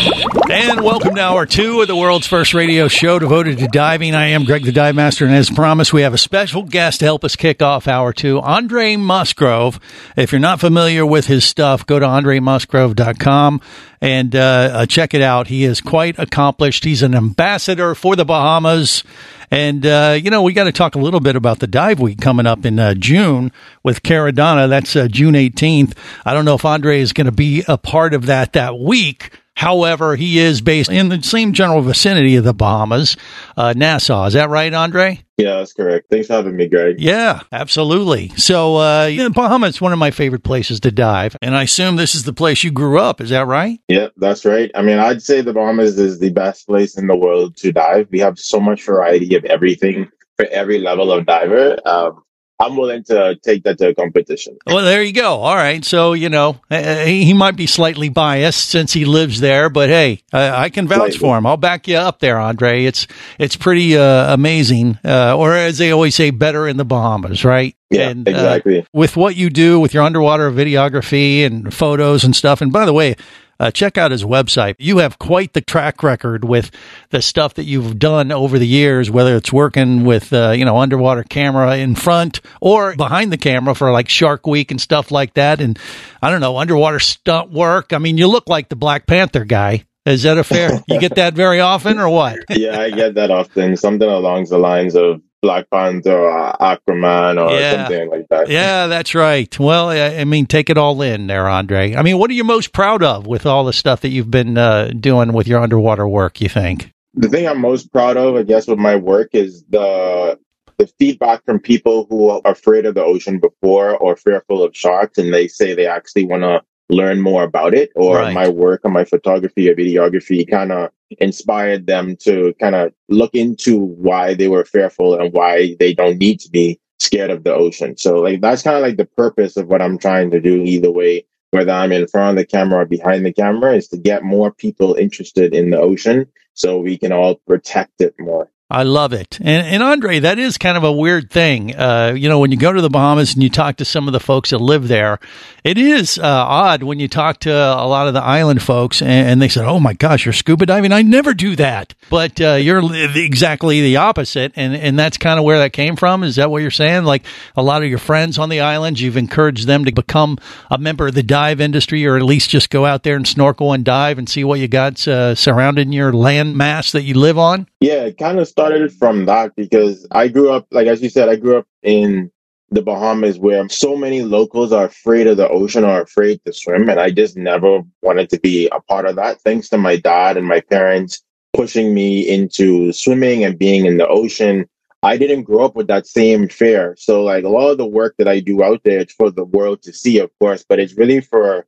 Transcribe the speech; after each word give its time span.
And 0.00 0.82
welcome 0.82 1.14
to 1.16 1.20
hour 1.20 1.44
two 1.44 1.82
of 1.82 1.86
the 1.86 1.94
world's 1.94 2.26
first 2.26 2.54
radio 2.54 2.88
show 2.88 3.18
devoted 3.18 3.58
to 3.58 3.68
diving. 3.68 4.14
I 4.14 4.28
am 4.28 4.44
Greg 4.44 4.64
the 4.64 4.72
Dive 4.72 4.94
Master, 4.94 5.26
and 5.26 5.34
as 5.34 5.50
promised, 5.50 5.92
we 5.92 6.00
have 6.02 6.14
a 6.14 6.18
special 6.18 6.62
guest 6.62 7.00
to 7.00 7.04
help 7.04 7.22
us 7.22 7.36
kick 7.36 7.60
off 7.60 7.86
hour 7.86 8.14
two, 8.14 8.40
Andre 8.40 8.96
Musgrove. 8.96 9.78
If 10.16 10.32
you're 10.32 10.40
not 10.40 10.58
familiar 10.58 11.04
with 11.04 11.26
his 11.26 11.44
stuff, 11.44 11.84
go 11.84 11.98
to 11.98 12.06
andremusgrove.com 12.06 13.60
and 14.00 14.34
uh, 14.34 14.38
uh, 14.40 14.86
check 14.86 15.12
it 15.12 15.20
out. 15.20 15.48
He 15.48 15.64
is 15.64 15.82
quite 15.82 16.18
accomplished. 16.18 16.84
He's 16.84 17.02
an 17.02 17.14
ambassador 17.14 17.94
for 17.94 18.16
the 18.16 18.24
Bahamas. 18.24 19.04
And, 19.50 19.84
uh, 19.84 20.16
you 20.20 20.30
know, 20.30 20.42
we 20.42 20.54
got 20.54 20.64
to 20.64 20.72
talk 20.72 20.94
a 20.94 20.98
little 20.98 21.20
bit 21.20 21.36
about 21.36 21.58
the 21.58 21.66
dive 21.66 22.00
week 22.00 22.20
coming 22.20 22.46
up 22.46 22.64
in 22.64 22.78
uh, 22.78 22.94
June 22.94 23.52
with 23.82 24.02
Caradonna. 24.02 24.68
That's 24.68 24.96
uh, 24.96 25.08
June 25.08 25.34
18th. 25.34 25.94
I 26.24 26.32
don't 26.32 26.46
know 26.46 26.54
if 26.54 26.64
Andre 26.64 27.00
is 27.00 27.12
going 27.12 27.26
to 27.26 27.32
be 27.32 27.64
a 27.68 27.76
part 27.76 28.14
of 28.14 28.26
that 28.26 28.54
that 28.54 28.78
week. 28.78 29.32
However, 29.60 30.16
he 30.16 30.38
is 30.38 30.62
based 30.62 30.90
in 30.90 31.10
the 31.10 31.22
same 31.22 31.52
general 31.52 31.82
vicinity 31.82 32.36
of 32.36 32.44
the 32.44 32.54
Bahamas, 32.54 33.18
uh, 33.58 33.74
Nassau. 33.76 34.24
Is 34.24 34.32
that 34.32 34.48
right, 34.48 34.72
Andre? 34.72 35.22
Yeah, 35.36 35.56
that's 35.56 35.74
correct. 35.74 36.06
Thanks 36.08 36.28
for 36.28 36.32
having 36.32 36.56
me, 36.56 36.66
Greg. 36.66 36.98
Yeah, 36.98 37.42
absolutely. 37.52 38.30
So, 38.36 38.76
uh, 38.76 39.04
yeah, 39.12 39.28
Bahamas 39.28 39.74
is 39.74 39.80
one 39.82 39.92
of 39.92 39.98
my 39.98 40.12
favorite 40.12 40.44
places 40.44 40.80
to 40.80 40.90
dive, 40.90 41.36
and 41.42 41.54
I 41.54 41.64
assume 41.64 41.96
this 41.96 42.14
is 42.14 42.24
the 42.24 42.32
place 42.32 42.64
you 42.64 42.70
grew 42.70 42.98
up. 42.98 43.20
Is 43.20 43.28
that 43.28 43.46
right? 43.46 43.78
Yeah, 43.88 44.08
that's 44.16 44.46
right. 44.46 44.70
I 44.74 44.80
mean, 44.80 44.98
I'd 44.98 45.22
say 45.22 45.42
the 45.42 45.52
Bahamas 45.52 45.98
is 45.98 46.20
the 46.20 46.30
best 46.30 46.66
place 46.66 46.96
in 46.96 47.06
the 47.06 47.16
world 47.16 47.54
to 47.58 47.70
dive. 47.70 48.08
We 48.10 48.20
have 48.20 48.38
so 48.38 48.60
much 48.60 48.82
variety 48.82 49.34
of 49.34 49.44
everything 49.44 50.08
for 50.38 50.46
every 50.46 50.78
level 50.78 51.12
of 51.12 51.26
diver. 51.26 51.76
Um, 51.84 52.22
I'm 52.60 52.76
willing 52.76 53.02
to 53.04 53.36
take 53.42 53.64
that 53.64 53.78
to 53.78 53.88
a 53.88 53.94
competition. 53.94 54.58
Well, 54.66 54.84
there 54.84 55.02
you 55.02 55.14
go. 55.14 55.40
All 55.40 55.56
right. 55.56 55.82
So, 55.84 56.12
you 56.12 56.28
know, 56.28 56.60
uh, 56.70 57.04
he 57.04 57.32
might 57.32 57.56
be 57.56 57.66
slightly 57.66 58.10
biased 58.10 58.68
since 58.68 58.92
he 58.92 59.06
lives 59.06 59.40
there, 59.40 59.70
but 59.70 59.88
hey, 59.88 60.20
I, 60.32 60.64
I 60.64 60.68
can 60.68 60.86
vouch 60.86 61.16
for 61.16 61.38
him. 61.38 61.46
I'll 61.46 61.56
back 61.56 61.88
you 61.88 61.96
up 61.96 62.18
there, 62.20 62.38
Andre. 62.38 62.84
It's, 62.84 63.06
it's 63.38 63.56
pretty, 63.56 63.96
uh, 63.96 64.34
amazing. 64.34 64.98
Uh, 65.02 65.36
or 65.38 65.54
as 65.54 65.78
they 65.78 65.90
always 65.90 66.14
say, 66.14 66.30
better 66.30 66.68
in 66.68 66.76
the 66.76 66.84
Bahamas, 66.84 67.44
right? 67.44 67.74
Yeah, 67.88 68.10
And, 68.10 68.28
uh, 68.28 68.30
exactly. 68.30 68.86
with 68.92 69.16
what 69.16 69.36
you 69.36 69.48
do 69.48 69.80
with 69.80 69.94
your 69.94 70.02
underwater 70.02 70.50
videography 70.50 71.46
and 71.46 71.72
photos 71.72 72.24
and 72.24 72.36
stuff. 72.36 72.60
And 72.60 72.70
by 72.72 72.84
the 72.84 72.92
way, 72.92 73.16
uh, 73.60 73.70
check 73.70 73.98
out 73.98 74.10
his 74.10 74.24
website. 74.24 74.74
You 74.78 74.98
have 74.98 75.18
quite 75.18 75.52
the 75.52 75.60
track 75.60 76.02
record 76.02 76.44
with 76.44 76.70
the 77.10 77.20
stuff 77.20 77.54
that 77.54 77.64
you've 77.64 77.98
done 77.98 78.32
over 78.32 78.58
the 78.58 78.66
years, 78.66 79.10
whether 79.10 79.36
it's 79.36 79.52
working 79.52 80.04
with, 80.04 80.32
uh, 80.32 80.52
you 80.52 80.64
know, 80.64 80.78
underwater 80.78 81.22
camera 81.22 81.76
in 81.76 81.94
front 81.94 82.40
or 82.62 82.96
behind 82.96 83.30
the 83.30 83.36
camera 83.36 83.74
for 83.74 83.92
like 83.92 84.08
Shark 84.08 84.46
Week 84.46 84.70
and 84.70 84.80
stuff 84.80 85.10
like 85.10 85.34
that. 85.34 85.60
And 85.60 85.78
I 86.22 86.30
don't 86.30 86.40
know, 86.40 86.56
underwater 86.56 86.98
stunt 86.98 87.52
work. 87.52 87.92
I 87.92 87.98
mean, 87.98 88.16
you 88.16 88.26
look 88.26 88.48
like 88.48 88.70
the 88.70 88.76
Black 88.76 89.06
Panther 89.06 89.44
guy. 89.44 89.84
Is 90.06 90.22
that 90.22 90.38
a 90.38 90.44
fair? 90.44 90.82
you 90.88 90.98
get 90.98 91.16
that 91.16 91.34
very 91.34 91.60
often 91.60 91.98
or 91.98 92.08
what? 92.08 92.38
yeah, 92.50 92.80
I 92.80 92.90
get 92.90 93.14
that 93.14 93.30
often. 93.30 93.76
Something 93.76 94.08
along 94.08 94.46
the 94.46 94.58
lines 94.58 94.96
of 94.96 95.20
Black 95.42 95.70
Panther 95.70 96.12
or 96.18 96.52
Aquaman 96.60 97.42
or 97.42 97.58
Yeah. 97.58 97.86
something 97.88 98.10
like 98.10 98.28
that. 98.28 98.48
Yeah, 98.48 98.86
that's 98.86 99.14
right. 99.14 99.58
Well, 99.58 99.88
I 99.88 100.18
I 100.20 100.24
mean, 100.24 100.46
take 100.46 100.68
it 100.70 100.76
all 100.78 101.00
in 101.02 101.26
there, 101.26 101.48
Andre. 101.48 101.94
I 101.94 102.02
mean, 102.02 102.18
what 102.18 102.30
are 102.30 102.34
you 102.34 102.44
most 102.44 102.72
proud 102.72 103.02
of 103.02 103.26
with 103.26 103.46
all 103.46 103.64
the 103.64 103.72
stuff 103.72 104.00
that 104.02 104.08
you've 104.10 104.30
been 104.30 104.58
uh, 104.58 104.92
doing 104.98 105.32
with 105.32 105.48
your 105.48 105.60
underwater 105.60 106.06
work, 106.06 106.40
you 106.40 106.48
think? 106.48 106.92
The 107.14 107.28
thing 107.28 107.48
I'm 107.48 107.60
most 107.60 107.92
proud 107.92 108.16
of, 108.16 108.36
I 108.36 108.42
guess, 108.42 108.66
with 108.68 108.78
my 108.78 108.96
work 108.96 109.30
is 109.32 109.64
the 109.68 110.38
the 110.78 110.86
feedback 110.98 111.44
from 111.44 111.58
people 111.60 112.06
who 112.08 112.30
are 112.30 112.40
afraid 112.44 112.86
of 112.86 112.94
the 112.94 113.04
ocean 113.04 113.38
before 113.38 113.96
or 113.98 114.16
fearful 114.16 114.62
of 114.62 114.74
sharks, 114.74 115.18
and 115.18 115.32
they 115.32 115.46
say 115.46 115.74
they 115.74 115.86
actually 115.86 116.24
want 116.24 116.42
to 116.42 116.62
learn 116.90 117.20
more 117.20 117.42
about 117.42 117.74
it, 117.74 117.90
or 117.94 118.16
Right. 118.16 118.34
my 118.34 118.48
work 118.48 118.80
and 118.84 118.92
my 118.92 119.04
photography 119.04 119.70
or 119.70 119.74
videography 119.74 120.48
kind 120.48 120.72
of 120.72 120.90
inspired 121.18 121.86
them 121.86 122.16
to 122.16 122.54
kind 122.60 122.74
of 122.74 122.92
look 123.08 123.34
into 123.34 123.78
why 123.78 124.34
they 124.34 124.48
were 124.48 124.64
fearful 124.64 125.18
and 125.18 125.32
why 125.32 125.76
they 125.78 125.92
don't 125.94 126.18
need 126.18 126.40
to 126.40 126.50
be 126.50 126.78
scared 126.98 127.30
of 127.30 127.44
the 127.44 127.54
ocean. 127.54 127.96
So, 127.96 128.16
like, 128.20 128.40
that's 128.40 128.62
kind 128.62 128.76
of 128.76 128.82
like 128.82 128.96
the 128.96 129.06
purpose 129.06 129.56
of 129.56 129.66
what 129.68 129.82
I'm 129.82 129.98
trying 129.98 130.30
to 130.32 130.40
do, 130.40 130.62
either 130.62 130.90
way, 130.90 131.24
whether 131.50 131.72
I'm 131.72 131.92
in 131.92 132.06
front 132.06 132.30
of 132.30 132.36
the 132.36 132.46
camera 132.46 132.80
or 132.80 132.86
behind 132.86 133.24
the 133.24 133.32
camera, 133.32 133.74
is 133.74 133.88
to 133.88 133.96
get 133.96 134.22
more 134.22 134.52
people 134.52 134.94
interested 134.94 135.54
in 135.54 135.70
the 135.70 135.78
ocean 135.80 136.26
so 136.54 136.78
we 136.78 136.98
can 136.98 137.12
all 137.12 137.36
protect 137.46 138.00
it 138.00 138.14
more. 138.18 138.50
I 138.70 138.84
love 138.84 139.12
it. 139.12 139.38
And, 139.40 139.66
and 139.66 139.82
Andre, 139.82 140.20
that 140.20 140.38
is 140.38 140.56
kind 140.56 140.76
of 140.76 140.84
a 140.84 140.92
weird 140.92 141.30
thing. 141.30 141.74
Uh, 141.74 142.14
you 142.16 142.28
know, 142.28 142.38
when 142.38 142.52
you 142.52 142.56
go 142.56 142.72
to 142.72 142.80
the 142.80 142.88
Bahamas 142.88 143.34
and 143.34 143.42
you 143.42 143.50
talk 143.50 143.76
to 143.76 143.84
some 143.84 144.06
of 144.06 144.12
the 144.12 144.20
folks 144.20 144.50
that 144.50 144.60
live 144.60 144.86
there, 144.86 145.18
it 145.64 145.76
is 145.76 146.18
uh, 146.18 146.22
odd 146.24 146.84
when 146.84 147.00
you 147.00 147.08
talk 147.08 147.40
to 147.40 147.50
a 147.50 147.86
lot 147.86 148.06
of 148.06 148.14
the 148.14 148.22
island 148.22 148.62
folks 148.62 149.02
and, 149.02 149.28
and 149.28 149.42
they 149.42 149.48
said, 149.48 149.64
Oh 149.64 149.80
my 149.80 149.92
gosh, 149.92 150.24
you're 150.24 150.32
scuba 150.32 150.66
diving. 150.66 150.92
I 150.92 151.02
never 151.02 151.34
do 151.34 151.56
that. 151.56 151.94
But 152.10 152.40
uh, 152.40 152.54
you're 152.54 152.80
exactly 153.16 153.80
the 153.80 153.96
opposite. 153.96 154.52
And, 154.54 154.76
and 154.76 154.98
that's 154.98 155.18
kind 155.18 155.38
of 155.38 155.44
where 155.44 155.58
that 155.58 155.72
came 155.72 155.96
from. 155.96 156.22
Is 156.22 156.36
that 156.36 156.50
what 156.50 156.62
you're 156.62 156.70
saying? 156.70 157.04
Like 157.04 157.24
a 157.56 157.62
lot 157.62 157.82
of 157.82 157.88
your 157.88 157.98
friends 157.98 158.38
on 158.38 158.50
the 158.50 158.60
islands, 158.60 159.02
you've 159.02 159.16
encouraged 159.16 159.66
them 159.66 159.84
to 159.84 159.92
become 159.92 160.38
a 160.70 160.78
member 160.78 161.08
of 161.08 161.14
the 161.14 161.24
dive 161.24 161.60
industry 161.60 162.06
or 162.06 162.16
at 162.16 162.22
least 162.22 162.50
just 162.50 162.70
go 162.70 162.86
out 162.86 163.02
there 163.02 163.16
and 163.16 163.26
snorkel 163.26 163.72
and 163.72 163.84
dive 163.84 164.18
and 164.18 164.28
see 164.28 164.44
what 164.44 164.60
you 164.60 164.68
got 164.68 165.06
uh, 165.08 165.34
surrounding 165.34 165.92
your 165.92 166.12
land 166.12 166.56
mass 166.56 166.92
that 166.92 167.02
you 167.02 167.14
live 167.14 167.36
on? 167.36 167.66
Yeah, 167.80 168.10
kind 168.10 168.38
of 168.38 168.46
started 168.60 168.92
from 168.92 169.24
that 169.26 169.56
because 169.56 170.06
I 170.10 170.28
grew 170.28 170.50
up, 170.50 170.66
like 170.70 170.86
as 170.86 171.02
you 171.02 171.08
said, 171.08 171.28
I 171.28 171.36
grew 171.36 171.56
up 171.58 171.66
in 171.82 172.30
the 172.70 172.82
Bahamas 172.82 173.38
where 173.38 173.66
so 173.68 173.96
many 173.96 174.22
locals 174.22 174.70
are 174.72 174.84
afraid 174.84 175.26
of 175.26 175.38
the 175.38 175.48
ocean 175.48 175.82
or 175.84 176.02
afraid 176.02 176.40
to 176.44 176.52
swim. 176.52 176.88
And 176.88 177.00
I 177.00 177.10
just 177.10 177.36
never 177.36 177.80
wanted 178.02 178.28
to 178.30 178.38
be 178.38 178.68
a 178.68 178.80
part 178.80 179.06
of 179.06 179.16
that. 179.16 179.40
Thanks 179.40 179.68
to 179.70 179.78
my 179.78 179.96
dad 179.96 180.36
and 180.36 180.46
my 180.46 180.60
parents 180.60 181.22
pushing 181.54 181.94
me 181.94 182.28
into 182.28 182.92
swimming 182.92 183.44
and 183.44 183.58
being 183.58 183.86
in 183.86 183.96
the 183.96 184.06
ocean. 184.06 184.68
I 185.02 185.16
didn't 185.16 185.44
grow 185.44 185.64
up 185.64 185.74
with 185.74 185.88
that 185.88 186.06
same 186.06 186.46
fear. 186.48 186.94
So 186.98 187.24
like 187.24 187.44
a 187.44 187.48
lot 187.48 187.70
of 187.70 187.78
the 187.78 187.86
work 187.86 188.14
that 188.18 188.28
I 188.28 188.40
do 188.40 188.62
out 188.62 188.82
there, 188.84 189.00
it's 189.00 189.14
for 189.14 189.30
the 189.30 189.44
world 189.44 189.82
to 189.84 189.92
see, 189.92 190.18
of 190.18 190.30
course, 190.38 190.64
but 190.68 190.78
it's 190.78 190.98
really 190.98 191.22
for 191.22 191.66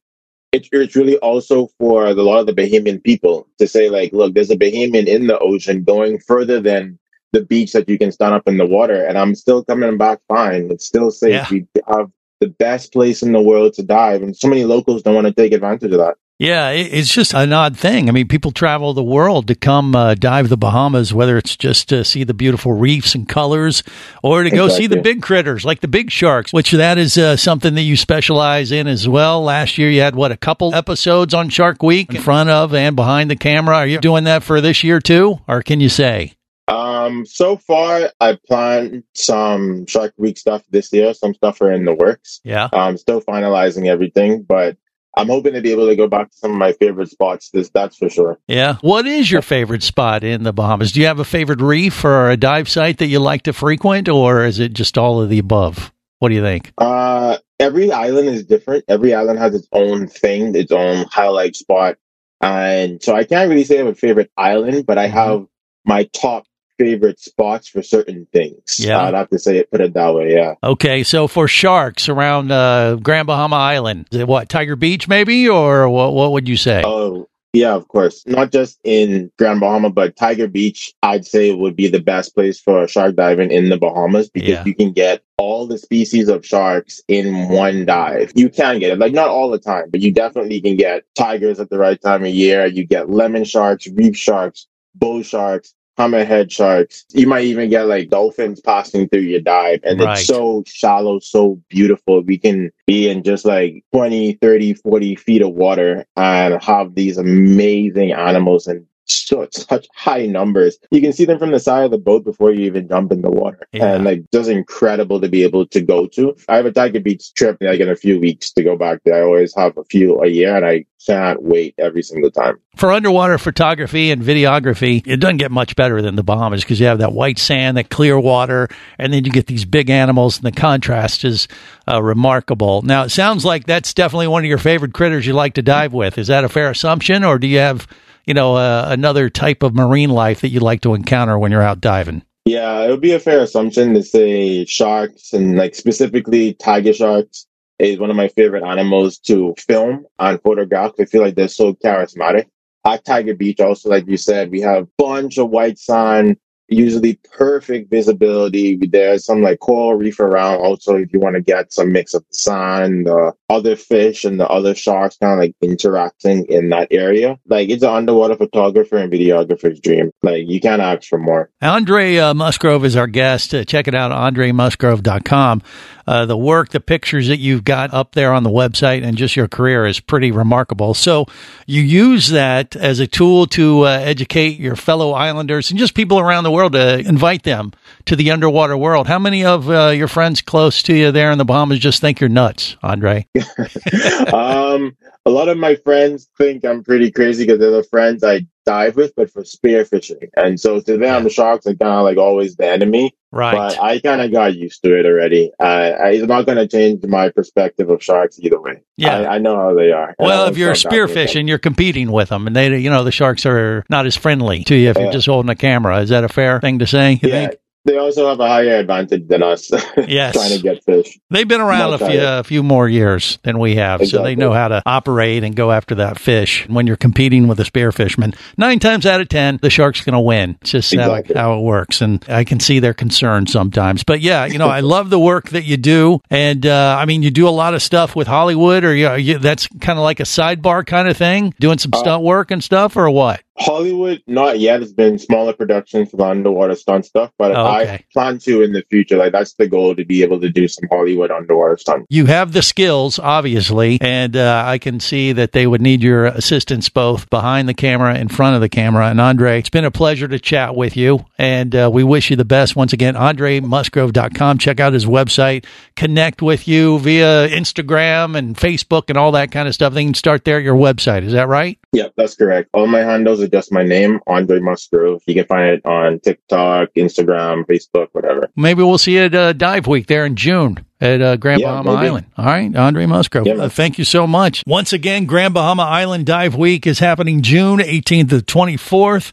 it's, 0.52 0.68
it's 0.70 0.94
really 0.94 1.16
also 1.18 1.68
for 1.78 2.06
a 2.06 2.14
lot 2.14 2.40
of 2.40 2.46
the 2.46 2.52
Bahamian 2.52 3.02
people 3.02 3.48
to 3.58 3.66
say, 3.66 3.88
like, 3.88 4.12
look, 4.12 4.34
there's 4.34 4.50
a 4.50 4.56
Bahamian 4.56 5.06
in 5.06 5.26
the 5.26 5.38
ocean 5.38 5.82
going 5.82 6.18
further 6.20 6.60
than 6.60 6.98
the 7.32 7.42
beach 7.42 7.72
that 7.72 7.88
you 7.88 7.98
can 7.98 8.12
stand 8.12 8.34
up 8.34 8.46
in 8.46 8.58
the 8.58 8.66
water, 8.66 9.04
and 9.06 9.16
I'm 9.16 9.34
still 9.34 9.64
coming 9.64 9.96
back 9.96 10.20
fine. 10.28 10.70
It's 10.70 10.86
still 10.86 11.10
safe. 11.10 11.32
Yeah. 11.32 11.46
We 11.50 11.66
have 11.88 12.10
the 12.40 12.48
best 12.48 12.92
place 12.92 13.22
in 13.22 13.32
the 13.32 13.40
world 13.40 13.72
to 13.74 13.82
dive, 13.82 14.22
and 14.22 14.36
so 14.36 14.48
many 14.48 14.64
locals 14.64 15.02
don't 15.02 15.14
want 15.14 15.26
to 15.26 15.32
take 15.32 15.52
advantage 15.52 15.92
of 15.92 15.98
that. 15.98 16.16
Yeah, 16.42 16.70
it's 16.70 17.14
just 17.14 17.34
an 17.34 17.52
odd 17.52 17.76
thing. 17.76 18.08
I 18.08 18.12
mean, 18.12 18.26
people 18.26 18.50
travel 18.50 18.94
the 18.94 19.04
world 19.04 19.46
to 19.46 19.54
come 19.54 19.94
uh, 19.94 20.16
dive 20.16 20.48
the 20.48 20.56
Bahamas, 20.56 21.14
whether 21.14 21.38
it's 21.38 21.56
just 21.56 21.88
to 21.90 22.04
see 22.04 22.24
the 22.24 22.34
beautiful 22.34 22.72
reefs 22.72 23.14
and 23.14 23.28
colors 23.28 23.84
or 24.24 24.42
to 24.42 24.50
go 24.50 24.66
see 24.66 24.88
the 24.88 25.00
big 25.00 25.22
critters 25.22 25.64
like 25.64 25.82
the 25.82 25.86
big 25.86 26.10
sharks, 26.10 26.52
which 26.52 26.72
that 26.72 26.98
is 26.98 27.16
uh, 27.16 27.36
something 27.36 27.76
that 27.76 27.82
you 27.82 27.96
specialize 27.96 28.72
in 28.72 28.88
as 28.88 29.08
well. 29.08 29.40
Last 29.44 29.78
year, 29.78 29.88
you 29.88 30.00
had 30.00 30.16
what 30.16 30.32
a 30.32 30.36
couple 30.36 30.74
episodes 30.74 31.32
on 31.32 31.48
Shark 31.48 31.80
Week 31.80 32.12
in 32.12 32.20
front 32.20 32.50
of 32.50 32.74
and 32.74 32.96
behind 32.96 33.30
the 33.30 33.36
camera. 33.36 33.76
Are 33.76 33.86
you 33.86 34.00
doing 34.00 34.24
that 34.24 34.42
for 34.42 34.60
this 34.60 34.82
year 34.82 34.98
too, 34.98 35.38
or 35.46 35.62
can 35.62 35.78
you 35.78 35.88
say? 35.88 36.34
Um, 36.66 37.24
so 37.24 37.56
far, 37.56 38.10
I 38.20 38.38
planned 38.48 39.04
some 39.14 39.86
Shark 39.86 40.14
Week 40.16 40.38
stuff 40.38 40.64
this 40.70 40.92
year. 40.92 41.14
Some 41.14 41.34
stuff 41.34 41.60
are 41.60 41.70
in 41.70 41.84
the 41.84 41.94
works. 41.94 42.40
Yeah. 42.42 42.68
I'm 42.72 42.96
still 42.96 43.20
finalizing 43.20 43.86
everything, 43.86 44.42
but 44.42 44.76
I'm 45.16 45.28
hoping 45.28 45.54
to 45.54 45.60
be 45.60 45.72
able 45.72 45.88
to 45.88 45.96
go 45.96 46.08
back 46.08 46.30
to 46.30 46.36
some 46.36 46.52
of 46.52 46.56
my 46.56 46.72
favorite 46.72 47.10
spots. 47.10 47.50
This 47.50 47.70
that's 47.70 47.96
for 47.96 48.08
sure. 48.08 48.38
Yeah. 48.48 48.76
What 48.80 49.06
is 49.06 49.30
your 49.30 49.42
favorite 49.42 49.82
spot 49.82 50.24
in 50.24 50.42
the 50.42 50.52
Bahamas? 50.52 50.92
Do 50.92 51.00
you 51.00 51.06
have 51.06 51.18
a 51.20 51.24
favorite 51.24 51.60
reef 51.60 52.04
or 52.04 52.30
a 52.30 52.36
dive 52.36 52.68
site 52.68 52.98
that 52.98 53.06
you 53.08 53.18
like 53.18 53.42
to 53.42 53.52
frequent, 53.52 54.08
or 54.08 54.44
is 54.44 54.58
it 54.58 54.72
just 54.72 54.96
all 54.96 55.20
of 55.20 55.28
the 55.28 55.38
above? 55.38 55.92
What 56.18 56.28
do 56.30 56.34
you 56.34 56.42
think? 56.42 56.72
Uh, 56.78 57.38
every 57.58 57.90
island 57.92 58.28
is 58.28 58.44
different. 58.44 58.84
Every 58.88 59.12
island 59.12 59.38
has 59.38 59.54
its 59.54 59.68
own 59.72 60.06
thing, 60.06 60.54
its 60.54 60.72
own 60.72 61.04
highlight 61.10 61.56
spot. 61.56 61.96
And 62.40 63.02
so 63.02 63.14
I 63.14 63.24
can't 63.24 63.48
really 63.50 63.64
say 63.64 63.76
I 63.76 63.78
have 63.78 63.86
a 63.88 63.94
favorite 63.94 64.30
island, 64.36 64.86
but 64.86 64.98
I 64.98 65.08
Mm-hmm. 65.08 65.16
have 65.16 65.46
my 65.84 66.04
top 66.12 66.44
favorite 66.78 67.18
spots 67.20 67.68
for 67.68 67.82
certain 67.82 68.26
things. 68.32 68.78
Yeah. 68.78 69.00
I'd 69.02 69.14
have 69.14 69.30
to 69.30 69.38
say 69.38 69.58
it, 69.58 69.70
put 69.70 69.80
it 69.80 69.94
that 69.94 70.14
way. 70.14 70.32
Yeah. 70.34 70.54
Okay, 70.62 71.02
so 71.02 71.28
for 71.28 71.46
sharks 71.48 72.08
around 72.08 72.50
uh, 72.50 72.96
Grand 72.96 73.26
Bahama 73.26 73.56
Island, 73.56 74.06
what 74.12 74.48
Tiger 74.48 74.76
Beach 74.76 75.08
maybe, 75.08 75.48
or 75.48 75.88
what? 75.88 76.14
What 76.14 76.32
would 76.32 76.48
you 76.48 76.56
say? 76.56 76.82
Oh, 76.84 77.28
yeah, 77.54 77.74
of 77.74 77.86
course. 77.88 78.26
Not 78.26 78.50
just 78.50 78.80
in 78.82 79.30
Grand 79.38 79.60
Bahama, 79.60 79.90
but 79.90 80.16
Tiger 80.16 80.48
Beach, 80.48 80.90
I'd 81.02 81.26
say 81.26 81.52
would 81.54 81.76
be 81.76 81.86
the 81.86 82.00
best 82.00 82.34
place 82.34 82.58
for 82.58 82.88
shark 82.88 83.14
diving 83.14 83.50
in 83.50 83.68
the 83.68 83.76
Bahamas 83.76 84.30
because 84.30 84.48
Yeah. 84.48 84.64
you 84.64 84.74
can 84.74 84.92
get 84.92 85.22
all 85.36 85.66
the 85.66 85.76
species 85.76 86.28
of 86.28 86.46
sharks 86.46 87.02
in 87.08 87.50
one 87.50 87.84
dive. 87.84 88.32
You 88.34 88.48
can 88.48 88.78
get 88.78 88.92
it, 88.92 88.98
like 88.98 89.12
not 89.12 89.28
all 89.28 89.50
the 89.50 89.58
time, 89.58 89.90
but 89.90 90.00
you 90.00 90.10
definitely 90.12 90.62
can 90.62 90.76
get 90.76 91.04
tigers 91.14 91.60
at 91.60 91.68
the 91.68 91.76
right 91.78 92.00
time 92.00 92.22
of 92.24 92.30
year. 92.30 92.64
You 92.64 92.86
get 92.86 93.10
lemon 93.10 93.44
sharks, 93.44 93.86
reef 93.88 94.16
sharks, 94.16 94.66
bull 94.94 95.22
sharks, 95.22 95.74
hammerhead 95.98 96.50
sharks. 96.50 97.04
You 97.10 97.26
might 97.26 97.44
even 97.44 97.70
get 97.70 97.86
like 97.86 98.08
dolphins 98.08 98.60
passing 98.60 99.08
through 99.08 99.20
your 99.20 99.40
dive. 99.40 99.80
And 99.84 100.00
Right. 100.00 100.18
it's 100.18 100.26
so 100.26 100.62
shallow, 100.66 101.18
so 101.18 101.60
beautiful. 101.68 102.22
We 102.22 102.38
can 102.38 102.70
be 102.86 103.08
in 103.08 103.22
just 103.22 103.44
like 103.44 103.84
20, 103.92 104.34
30, 104.34 104.74
40 104.74 105.14
feet 105.16 105.42
of 105.42 105.52
water 105.52 106.06
and 106.16 106.62
have 106.62 106.94
these 106.94 107.18
amazing 107.18 108.12
animals 108.12 108.66
and 108.66 108.86
so 109.12 109.46
such 109.50 109.86
high 109.94 110.26
numbers. 110.26 110.78
You 110.90 111.00
can 111.00 111.12
see 111.12 111.24
them 111.24 111.38
from 111.38 111.50
the 111.50 111.60
side 111.60 111.84
of 111.84 111.90
the 111.90 111.98
boat 111.98 112.24
before 112.24 112.52
you 112.52 112.64
even 112.66 112.88
jump 112.88 113.12
in 113.12 113.22
the 113.22 113.30
water. 113.30 113.66
Yeah. 113.72 113.94
And 113.94 114.04
like 114.04 114.24
just 114.32 114.50
incredible 114.50 115.20
to 115.20 115.28
be 115.28 115.42
able 115.42 115.66
to 115.66 115.80
go 115.80 116.06
to. 116.06 116.36
I 116.48 116.56
have 116.56 116.66
a 116.66 116.72
Tiger 116.72 117.00
Beach 117.00 117.32
trip 117.34 117.58
like 117.60 117.80
in 117.80 117.88
a 117.88 117.96
few 117.96 118.18
weeks 118.18 118.52
to 118.52 118.62
go 118.62 118.76
back 118.76 119.00
there. 119.04 119.22
I 119.22 119.26
always 119.26 119.54
have 119.56 119.76
a 119.76 119.84
few 119.84 120.20
a 120.22 120.28
year 120.28 120.56
and 120.56 120.64
I 120.64 120.84
can't 121.06 121.42
wait 121.42 121.74
every 121.78 122.02
single 122.02 122.30
time. 122.30 122.58
For 122.76 122.92
underwater 122.92 123.38
photography 123.38 124.10
and 124.10 124.22
videography, 124.22 125.02
it 125.06 125.18
doesn't 125.18 125.38
get 125.38 125.50
much 125.50 125.76
better 125.76 126.00
than 126.00 126.16
the 126.16 126.22
Bahamas 126.22 126.62
because 126.62 126.80
you 126.80 126.86
have 126.86 126.98
that 126.98 127.12
white 127.12 127.38
sand, 127.38 127.76
that 127.76 127.90
clear 127.90 128.18
water, 128.18 128.68
and 128.98 129.12
then 129.12 129.24
you 129.24 129.30
get 129.30 129.46
these 129.46 129.64
big 129.64 129.90
animals, 129.90 130.36
and 130.36 130.46
the 130.46 130.52
contrast 130.52 131.24
is 131.24 131.48
uh, 131.88 132.02
remarkable. 132.02 132.82
Now, 132.82 133.04
it 133.04 133.10
sounds 133.10 133.44
like 133.44 133.66
that's 133.66 133.94
definitely 133.94 134.28
one 134.28 134.44
of 134.44 134.48
your 134.48 134.58
favorite 134.58 134.94
critters 134.94 135.26
you 135.26 135.32
like 135.32 135.54
to 135.54 135.62
dive 135.62 135.92
with. 135.92 136.18
Is 136.18 136.28
that 136.28 136.44
a 136.44 136.48
fair 136.48 136.70
assumption, 136.70 137.24
or 137.24 137.38
do 137.38 137.46
you 137.46 137.58
have, 137.58 137.86
you 138.26 138.34
know, 138.34 138.56
uh, 138.56 138.86
another 138.88 139.30
type 139.30 139.62
of 139.62 139.74
marine 139.74 140.10
life 140.10 140.40
that 140.40 140.48
you 140.48 140.60
like 140.60 140.80
to 140.82 140.94
encounter 140.94 141.38
when 141.38 141.52
you're 141.52 141.62
out 141.62 141.80
diving? 141.80 142.22
Yeah, 142.44 142.82
it 142.82 142.90
would 142.90 143.00
be 143.00 143.12
a 143.12 143.20
fair 143.20 143.40
assumption 143.40 143.94
to 143.94 144.02
say 144.02 144.64
sharks 144.64 145.32
and 145.32 145.56
like 145.56 145.74
specifically 145.74 146.54
tiger 146.54 146.92
sharks 146.92 147.46
is 147.78 147.98
one 147.98 148.10
of 148.10 148.16
my 148.16 148.28
favorite 148.28 148.64
animals 148.64 149.18
to 149.18 149.54
film 149.58 150.06
and 150.18 150.40
photograph. 150.42 150.92
I 150.98 151.04
feel 151.04 151.22
like 151.22 151.34
they're 151.34 151.48
so 151.48 151.74
charismatic. 151.74 152.46
At 152.84 153.04
Tiger 153.04 153.34
Beach, 153.34 153.60
also, 153.60 153.88
like 153.90 154.08
you 154.08 154.16
said, 154.16 154.50
we 154.50 154.60
have 154.62 154.84
a 154.84 154.88
bunch 154.98 155.38
of 155.38 155.50
white 155.50 155.78
sand, 155.78 156.36
usually 156.72 157.18
perfect 157.36 157.90
visibility. 157.90 158.76
There's 158.76 159.24
some 159.24 159.42
like 159.42 159.60
coral 159.60 159.94
reef 159.94 160.20
around 160.20 160.60
also 160.60 160.96
if 160.96 161.12
you 161.12 161.20
want 161.20 161.36
to 161.36 161.42
get 161.42 161.72
some 161.72 161.92
mix 161.92 162.14
of 162.14 162.24
the 162.28 162.34
sun, 162.34 163.04
the 163.04 163.32
other 163.48 163.76
fish 163.76 164.24
and 164.24 164.40
the 164.40 164.48
other 164.48 164.74
sharks 164.74 165.16
kind 165.16 165.34
of 165.34 165.38
like 165.38 165.54
interacting 165.60 166.46
in 166.46 166.70
that 166.70 166.88
area. 166.90 167.38
Like 167.46 167.70
it's 167.70 167.82
an 167.82 167.90
underwater 167.90 168.36
photographer 168.36 168.96
and 168.96 169.12
videographer's 169.12 169.80
dream. 169.80 170.10
Like 170.22 170.48
you 170.48 170.60
can't 170.60 170.82
ask 170.82 171.08
for 171.08 171.18
more. 171.18 171.50
Andre 171.60 172.16
uh, 172.16 172.34
Musgrove 172.34 172.84
is 172.84 172.96
our 172.96 173.06
guest. 173.06 173.54
Uh, 173.54 173.64
check 173.64 173.88
it 173.88 173.94
out, 173.94 174.10
andremusgrove.com. 174.10 175.62
Uh, 176.06 176.26
the 176.26 176.36
work, 176.36 176.70
the 176.70 176.80
pictures 176.80 177.28
that 177.28 177.38
you've 177.38 177.64
got 177.64 177.94
up 177.94 178.12
there 178.12 178.32
on 178.32 178.42
the 178.42 178.50
website, 178.50 179.04
and 179.04 179.16
just 179.16 179.36
your 179.36 179.46
career 179.46 179.86
is 179.86 180.00
pretty 180.00 180.32
remarkable. 180.32 180.94
So 180.94 181.26
you 181.66 181.80
use 181.80 182.28
that 182.28 182.74
as 182.74 182.98
a 182.98 183.06
tool 183.06 183.46
to 183.48 183.86
uh, 183.86 183.90
educate 183.90 184.58
your 184.58 184.74
fellow 184.74 185.12
islanders 185.12 185.70
and 185.70 185.78
just 185.78 185.94
people 185.94 186.18
around 186.18 186.44
the 186.44 186.50
world 186.50 186.61
to 186.70 186.98
invite 186.98 187.42
them 187.42 187.72
to 188.06 188.16
the 188.16 188.30
underwater 188.30 188.76
world. 188.76 189.06
How 189.06 189.18
many 189.18 189.44
of 189.44 189.70
uh, 189.70 189.88
your 189.88 190.08
friends 190.08 190.40
close 190.40 190.82
to 190.84 190.94
you 190.94 191.12
there 191.12 191.30
in 191.30 191.38
the 191.38 191.44
Bahamas 191.44 191.78
just 191.78 192.00
think 192.00 192.20
you're 192.20 192.28
nuts, 192.28 192.76
Andre? 192.82 193.26
um, 194.32 194.96
a 195.24 195.30
lot 195.30 195.48
of 195.48 195.56
my 195.56 195.76
friends 195.76 196.28
think 196.36 196.64
I'm 196.64 196.82
pretty 196.82 197.10
crazy 197.10 197.44
because 197.44 197.60
they're 197.60 197.70
the 197.70 197.84
friends 197.84 198.24
I 198.24 198.46
dive 198.64 198.96
with, 198.96 199.14
but 199.14 199.30
for 199.30 199.42
spearfishing. 199.42 200.28
And 200.36 200.58
so 200.58 200.80
to 200.80 200.96
them, 200.96 201.28
sharks 201.28 201.66
are 201.66 201.74
kind 201.74 201.92
of 201.92 202.02
like 202.04 202.16
always 202.16 202.56
the 202.56 202.68
enemy. 202.68 203.14
Right. 203.30 203.54
But 203.54 203.82
I 203.82 203.98
kind 203.98 204.20
of 204.20 204.30
got 204.30 204.54
used 204.54 204.82
to 204.82 204.98
it 204.98 205.06
already. 205.06 205.52
Uh, 205.58 205.64
I- 205.64 206.10
it's 206.10 206.26
not 206.26 206.44
going 206.44 206.58
to 206.58 206.68
change 206.68 207.04
my 207.04 207.30
perspective 207.30 207.88
of 207.88 208.02
sharks 208.02 208.38
either 208.40 208.60
way. 208.60 208.82
Yeah. 208.96 209.20
I, 209.20 209.36
I 209.36 209.38
know 209.38 209.56
how 209.56 209.74
they 209.74 209.90
are. 209.90 210.14
Well, 210.18 210.48
if 210.48 210.58
you're 210.58 210.74
stop 210.74 210.90
diving 210.90 211.06
with 211.06 211.14
them. 211.14 211.26
spearfishing, 211.26 211.48
you're 211.48 211.58
competing 211.58 212.12
with 212.12 212.28
them, 212.28 212.46
and 212.46 212.54
they, 212.54 212.76
you 212.78 212.90
know, 212.90 213.04
the 213.04 213.12
sharks 213.12 213.46
are 213.46 213.84
not 213.88 214.06
as 214.06 214.16
friendly 214.16 214.64
to 214.64 214.74
you 214.76 214.90
if 214.90 214.98
you're 214.98 215.12
just 215.12 215.26
holding 215.26 215.50
a 215.50 215.56
camera. 215.56 216.00
Is 216.00 216.10
that 216.10 216.24
a 216.24 216.28
fair 216.28 216.60
thing 216.60 216.80
to 216.80 216.86
say? 216.86 217.12
You 217.22 217.28
yeah, 217.28 217.46
think? 217.48 217.60
They 217.84 217.96
also 217.98 218.28
have 218.28 218.38
a 218.40 218.46
higher 218.48 218.76
advantage 218.76 219.26
than 219.28 219.42
us. 219.42 219.70
Yes. 220.08 220.34
trying 220.34 220.56
to 220.56 220.62
get 220.62 220.82
fish. 220.84 221.18
They've 221.30 221.46
been 221.48 221.60
around 221.60 221.94
a 221.94 221.98
few, 221.98 222.20
a 222.20 222.42
few 222.44 222.62
more 222.62 222.88
years 222.88 223.38
than 223.44 223.58
we 223.58 223.76
have, 223.76 224.06
so 224.06 224.22
they 224.22 224.34
know 224.34 224.52
how 224.52 224.68
to 224.68 224.82
operate 224.84 225.44
and 225.44 225.54
go 225.54 225.70
after 225.70 225.94
that 225.96 226.18
fish. 226.18 226.68
When 226.68 226.86
you're 226.86 226.96
competing 226.96 227.46
with 227.48 227.60
a 227.60 227.64
spearfishman, 227.64 228.34
nine 228.58 228.78
times 228.78 229.06
out 229.06 229.20
of 229.20 229.28
ten, 229.28 229.58
the 229.62 229.70
shark's 229.70 230.02
going 230.02 230.14
to 230.14 230.20
win. 230.20 230.58
It's 230.60 230.70
just 230.72 230.92
Exactly. 230.92 231.34
how, 231.34 231.40
how 231.52 231.58
it 231.58 231.62
works, 231.62 232.00
and 232.00 232.22
I 232.28 232.44
can 232.44 232.58
see 232.60 232.78
their 232.80 232.94
concern 232.94 233.46
sometimes. 233.46 234.02
But 234.04 234.20
yeah, 234.20 234.44
you 234.46 234.58
know, 234.58 234.68
I 234.68 234.80
love 234.80 235.08
the 235.10 235.20
work 235.20 235.50
that 235.50 235.64
you 235.64 235.76
do, 235.76 236.20
and 236.30 236.66
uh, 236.66 236.96
I 236.98 237.04
mean, 237.06 237.22
you 237.22 237.30
do 237.30 237.48
a 237.48 237.50
lot 237.50 237.74
of 237.74 237.82
stuff 237.82 238.14
with 238.16 238.26
Hollywood, 238.26 238.84
or 238.84 238.94
you, 238.94 239.12
you, 239.14 239.38
that's 239.38 239.66
kind 239.80 239.98
of 239.98 240.02
like 240.02 240.20
a 240.20 240.24
sidebar 240.24 240.84
kind 240.86 241.08
of 241.08 241.16
thing, 241.16 241.54
doing 241.60 241.74
Uh, 241.74 241.78
some 241.78 241.92
stunt 241.94 242.22
work 242.22 242.50
and 242.50 242.62
stuff, 242.62 242.96
or 242.96 243.08
what? 243.10 243.40
Hollywood, 243.62 244.22
not 244.26 244.58
yet. 244.60 244.82
It's 244.82 244.92
been 244.92 245.18
smaller 245.18 245.52
productions 245.52 246.10
for 246.10 246.22
underwater 246.22 246.74
stunt 246.74 247.06
stuff, 247.06 247.30
but 247.38 247.52
Oh, 247.56 247.66
okay. 247.80 247.94
I 247.94 248.04
plan 248.12 248.38
to 248.40 248.62
in 248.62 248.72
the 248.72 248.82
future. 248.90 249.16
Like 249.16 249.32
that's 249.32 249.54
the 249.54 249.66
goal 249.68 249.94
to 249.96 250.04
be 250.04 250.22
able 250.22 250.40
to 250.40 250.48
do 250.50 250.68
some 250.68 250.88
Hollywood 250.90 251.30
underwater 251.30 251.76
stunt. 251.76 252.06
you 252.08 252.26
have 252.26 252.52
the 252.52 252.62
skills, 252.62 253.18
obviously, 253.18 253.98
and 254.00 254.36
uh, 254.36 254.62
I 254.66 254.78
can 254.78 255.00
see 255.00 255.32
that 255.32 255.52
they 255.52 255.66
would 255.66 255.80
need 255.80 256.02
your 256.02 256.26
assistance 256.26 256.88
both 256.88 257.28
behind 257.30 257.68
the 257.68 257.74
camera, 257.74 258.14
in 258.16 258.28
front 258.28 258.54
of 258.54 258.60
the 258.60 258.68
camera. 258.68 259.08
And 259.08 259.20
Andre, 259.20 259.58
it's 259.58 259.70
been 259.70 259.84
a 259.84 259.90
pleasure 259.90 260.28
to 260.28 260.38
chat 260.38 260.74
with 260.76 260.96
you, 260.96 261.24
and 261.38 261.74
uh, 261.74 261.90
we 261.92 262.04
wish 262.04 262.30
you 262.30 262.36
the 262.36 262.44
best. 262.44 262.76
Once 262.76 262.92
again, 262.92 263.14
AndreMusgrove.com. 263.14 264.58
Check 264.58 264.80
out 264.80 264.92
his 264.92 265.06
website, 265.06 265.64
connect 265.96 266.42
with 266.42 266.68
you 266.68 266.98
via 266.98 267.48
Instagram 267.48 268.36
and 268.36 268.56
Facebook 268.56 269.04
and 269.08 269.16
all 269.16 269.32
that 269.32 269.50
kind 269.50 269.68
of 269.68 269.74
stuff. 269.74 269.92
They 269.94 270.04
can 270.04 270.14
start 270.14 270.44
there 270.44 270.58
at 270.58 270.62
your 270.64 270.76
website. 270.76 271.22
Is 271.24 271.32
that 271.32 271.48
right? 271.48 271.78
Yeah, 271.92 272.08
that's 272.16 272.34
correct. 272.36 272.70
All 272.72 272.86
my 272.86 273.00
handles 273.00 273.40
are 273.42 273.48
just 273.52 273.72
my 273.72 273.82
name, 273.82 274.20
Andre 274.26 274.60
Musgrove. 274.60 275.22
You 275.26 275.34
can 275.34 275.44
find 275.46 275.68
it 275.70 275.84
on 275.84 276.20
TikTok, 276.20 276.88
Instagram, 276.96 277.64
Facebook, 277.66 278.08
whatever. 278.12 278.50
Maybe 278.56 278.82
we'll 278.82 278.98
see 278.98 279.14
you 279.14 279.24
at 279.24 279.34
uh, 279.34 279.52
Dive 279.52 279.86
Week 279.86 280.06
there 280.06 280.24
in 280.24 280.36
June 280.36 280.84
at 281.00 281.20
uh, 281.20 281.36
Grand 281.36 281.60
Yeah, 281.60 281.68
Bahama 281.68 281.94
maybe. 281.96 282.06
Island. 282.08 282.26
All 282.38 282.44
right, 282.46 282.74
Andre 282.76 283.06
Musgrove. 283.06 283.46
Yeah, 283.46 283.54
uh, 283.54 283.68
thank 283.68 283.98
you 283.98 284.04
so 284.04 284.26
much. 284.26 284.62
Once 284.66 284.92
again, 284.92 285.26
Grand 285.26 285.54
Bahama 285.54 285.82
Island 285.82 286.26
Dive 286.26 286.54
Week 286.54 286.86
is 286.86 286.98
happening 286.98 287.42
June 287.42 287.78
18th 287.80 288.30
to 288.30 288.36
24th 288.38 289.32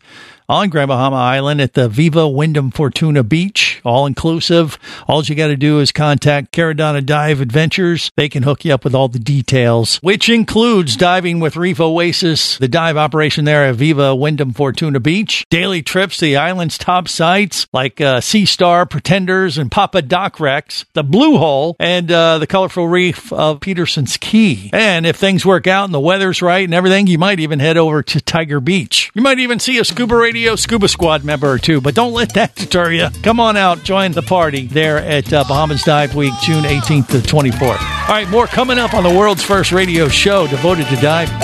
on 0.50 0.70
Grand 0.70 0.88
Bahama 0.88 1.16
Island 1.16 1.62
at 1.62 1.76
the 1.76 1.88
Viva 1.88 2.28
Wyndham 2.28 2.72
Fortuna 2.72 3.24
Beach, 3.24 3.80
all 3.86 4.08
inclusive. 4.08 4.80
All 5.08 5.24
you 5.24 5.36
got 5.36 5.48
to 5.48 5.56
do 5.56 5.80
is 5.80 5.92
contact 5.92 6.52
Caradonna 6.52 7.06
Dive 7.06 7.40
Adventures. 7.40 8.12
They 8.18 8.28
can 8.28 8.42
hook 8.42 8.66
you 8.66 8.74
up 8.74 8.84
with 8.84 8.96
all 8.96 9.08
the 9.08 9.20
details, 9.20 9.98
which 9.98 10.28
includes 10.28 10.98
diving 10.98 11.40
with 11.40 11.56
Reef 11.56 11.80
Oasis, 11.80 12.58
the 12.58 12.68
dive 12.68 12.98
operation 12.98 13.46
there 13.46 13.66
at 13.66 13.76
Viva 13.76 14.16
Wyndham 14.16 14.52
Fortuna 14.52 15.00
Beach, 15.00 15.46
daily 15.52 15.84
trips 15.84 16.18
to 16.18 16.26
the 16.26 16.38
island's 16.38 16.80
top 16.80 17.08
sites 17.08 17.68
like 17.72 18.02
uh, 18.02 18.20
Sea 18.20 18.46
Star, 18.46 18.88
Pretenders, 18.88 19.60
and 19.60 19.72
Papa 19.72 20.02
Doc 20.02 20.40
Rex, 20.40 20.84
the 20.94 21.04
Blue 21.04 21.38
Hole, 21.38 21.76
and 21.80 22.12
uh, 22.12 22.40
the 22.40 22.48
colorful 22.48 22.88
reef 22.88 23.32
of 23.32 23.60
Peterson's 23.60 24.18
Cay. 24.18 24.72
And 24.74 25.06
if 25.06 25.16
things 25.16 25.46
work 25.46 25.68
out 25.68 25.86
and 25.86 25.94
the 25.94 26.00
weather's 26.00 26.42
right 26.42 26.64
and 26.64 26.74
everything, 26.74 27.06
you 27.06 27.20
might 27.20 27.40
even 27.40 27.60
head 27.60 27.78
over 27.78 28.02
to 28.02 28.20
Tiger 28.20 28.60
Beach. 28.60 29.12
You 29.14 29.22
might 29.22 29.38
even 29.38 29.60
see 29.60 29.78
a 29.78 29.86
Scuba 29.86 30.16
Radio 30.16 30.39
Scuba 30.56 30.88
Squad 30.88 31.24
member 31.24 31.52
or 31.52 31.58
two, 31.58 31.82
but 31.82 31.96
don't 31.96 32.14
let 32.14 32.34
that 32.36 32.56
deter 32.56 32.92
you. 32.92 33.10
Come 33.24 33.40
on 33.40 33.58
out, 33.58 33.84
join 33.84 34.12
the 34.12 34.22
party 34.22 34.68
there 34.68 34.98
at 34.98 35.32
uh, 35.34 35.44
Bahamas 35.44 35.84
Dive 35.84 36.16
Week, 36.16 36.34
June 36.42 36.64
18th 36.64 37.08
to 37.08 37.18
24th. 37.18 37.62
All 37.62 38.08
right, 38.10 38.28
more 38.30 38.48
coming 38.48 38.78
up 38.78 38.94
on 38.94 39.04
the 39.04 39.10
world's 39.10 39.44
first 39.44 39.72
radio 39.72 40.08
show 40.08 40.48
devoted 40.48 40.88
to 40.88 40.96
diving. 40.98 41.38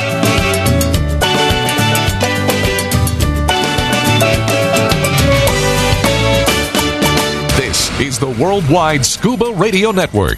This 7.58 8.00
is 8.00 8.20
the 8.20 8.30
Worldwide 8.30 9.06
Scuba 9.06 9.52
Radio 9.54 9.92
Network. 9.92 10.38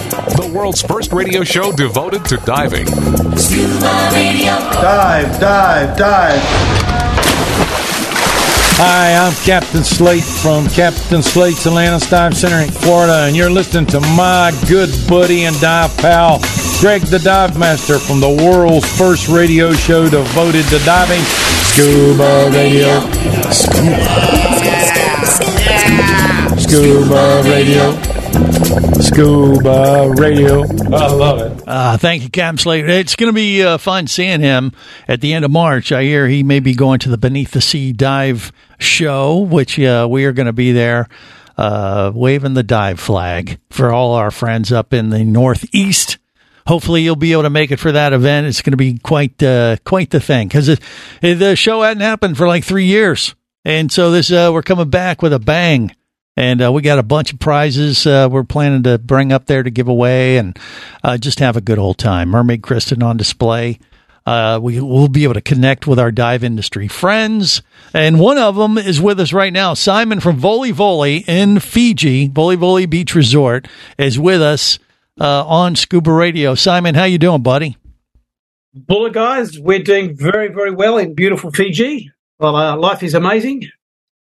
The 0.11 0.51
world's 0.53 0.81
first 0.81 1.13
radio 1.13 1.41
show 1.45 1.71
devoted 1.71 2.25
to 2.25 2.37
diving. 2.37 2.85
Scuba 3.37 4.09
Radio. 4.11 4.51
Dive, 4.81 5.39
dive, 5.39 5.97
dive. 5.97 6.41
Hi, 8.83 9.13
I'm 9.13 9.31
Captain 9.45 9.85
Slate 9.85 10.23
from 10.23 10.67
Captain 10.67 11.23
Slate's 11.23 11.65
Atlantis 11.65 12.09
Dive 12.09 12.35
Center 12.35 12.57
in 12.57 12.69
Florida, 12.69 13.23
and 13.25 13.37
you're 13.37 13.49
listening 13.49 13.85
to 13.87 14.01
my 14.01 14.51
good 14.67 14.89
buddy 15.07 15.45
and 15.45 15.57
dive 15.61 15.95
pal, 15.97 16.39
Greg 16.81 17.03
the 17.03 17.19
Dive 17.19 17.57
Master 17.57 17.97
from 17.97 18.19
the 18.19 18.27
world's 18.27 18.91
first 18.97 19.29
radio 19.29 19.71
show 19.71 20.09
devoted 20.09 20.65
to 20.65 20.79
diving, 20.79 21.21
Scuba 21.71 22.49
Radio. 22.51 22.99
Scuba. 23.49 23.95
Scuba 26.59 27.43
Radio. 27.45 28.10
Scuba 29.01 30.13
Radio. 30.15 30.61
I 30.61 31.07
love 31.11 31.39
it. 31.41 31.63
Uh, 31.67 31.97
thank 31.97 32.23
you, 32.23 32.29
Captain 32.29 32.57
Slate. 32.57 32.89
It's 32.89 33.15
going 33.15 33.29
to 33.29 33.35
be 33.35 33.63
uh, 33.63 33.77
fun 33.77 34.07
seeing 34.07 34.39
him 34.39 34.71
at 35.07 35.21
the 35.21 35.33
end 35.33 35.43
of 35.45 35.51
March. 35.51 35.91
I 35.91 36.03
hear 36.03 36.27
he 36.27 36.43
may 36.43 36.59
be 36.59 36.73
going 36.73 36.99
to 36.99 37.09
the 37.09 37.17
Beneath 37.17 37.51
the 37.51 37.61
Sea 37.61 37.91
Dive 37.93 38.51
Show, 38.79 39.39
which 39.39 39.79
uh, 39.79 40.07
we 40.09 40.25
are 40.25 40.31
going 40.31 40.45
to 40.45 40.53
be 40.53 40.71
there 40.71 41.07
uh, 41.57 42.11
waving 42.13 42.53
the 42.53 42.63
dive 42.63 42.99
flag 42.99 43.59
for 43.69 43.91
all 43.91 44.13
our 44.13 44.31
friends 44.31 44.71
up 44.71 44.93
in 44.93 45.09
the 45.09 45.23
Northeast. 45.23 46.17
Hopefully, 46.67 47.01
you'll 47.01 47.15
be 47.15 47.33
able 47.33 47.43
to 47.43 47.49
make 47.49 47.71
it 47.71 47.79
for 47.79 47.91
that 47.91 48.13
event. 48.13 48.47
It's 48.47 48.61
going 48.61 48.71
to 48.71 48.77
be 48.77 48.97
quite 48.97 49.41
uh, 49.43 49.77
quite 49.83 50.11
the 50.11 50.19
thing 50.19 50.47
because 50.47 50.79
the 51.21 51.55
show 51.55 51.81
hadn't 51.81 52.01
happened 52.01 52.37
for 52.37 52.47
like 52.47 52.63
three 52.63 52.85
years, 52.85 53.35
and 53.65 53.91
so 53.91 54.11
this 54.11 54.31
uh, 54.31 54.51
we're 54.53 54.61
coming 54.61 54.89
back 54.89 55.21
with 55.21 55.33
a 55.33 55.39
bang 55.39 55.95
and 56.37 56.61
uh, 56.61 56.71
we 56.71 56.81
got 56.81 56.99
a 56.99 57.03
bunch 57.03 57.33
of 57.33 57.39
prizes 57.39 58.07
uh, 58.07 58.27
we're 58.31 58.43
planning 58.43 58.83
to 58.83 58.97
bring 58.97 59.31
up 59.31 59.45
there 59.45 59.63
to 59.63 59.69
give 59.69 59.87
away 59.87 60.37
and 60.37 60.57
uh, 61.03 61.17
just 61.17 61.39
have 61.39 61.57
a 61.57 61.61
good 61.61 61.79
old 61.79 61.97
time. 61.97 62.29
Mermaid 62.29 62.63
Kristen 62.63 63.03
on 63.03 63.17
display. 63.17 63.79
Uh, 64.25 64.59
we 64.61 64.79
will 64.79 65.07
be 65.07 65.23
able 65.23 65.33
to 65.33 65.41
connect 65.41 65.87
with 65.87 65.97
our 65.97 66.11
dive 66.11 66.43
industry 66.43 66.87
friends, 66.87 67.63
and 67.91 68.19
one 68.19 68.37
of 68.37 68.55
them 68.55 68.77
is 68.77 69.01
with 69.01 69.19
us 69.19 69.33
right 69.33 69.51
now. 69.51 69.73
Simon 69.73 70.19
from 70.19 70.39
Voli 70.39 70.71
Voli 70.71 71.27
in 71.27 71.59
Fiji, 71.59 72.29
Voli 72.29 72.55
Voli 72.55 72.87
Beach 72.87 73.15
Resort, 73.15 73.67
is 73.97 74.19
with 74.19 74.39
us 74.39 74.77
uh, 75.19 75.43
on 75.47 75.75
Scuba 75.75 76.11
Radio. 76.11 76.53
Simon, 76.53 76.93
how 76.93 77.05
you 77.05 77.17
doing, 77.17 77.41
buddy? 77.41 77.77
Bula 78.75 79.09
guys, 79.09 79.59
we're 79.59 79.81
doing 79.81 80.15
very, 80.15 80.49
very 80.49 80.71
well 80.71 80.99
in 80.99 81.15
beautiful 81.15 81.51
Fiji. 81.51 82.11
Well, 82.37 82.55
uh, 82.55 82.77
life 82.77 83.01
is 83.01 83.15
amazing 83.15 83.71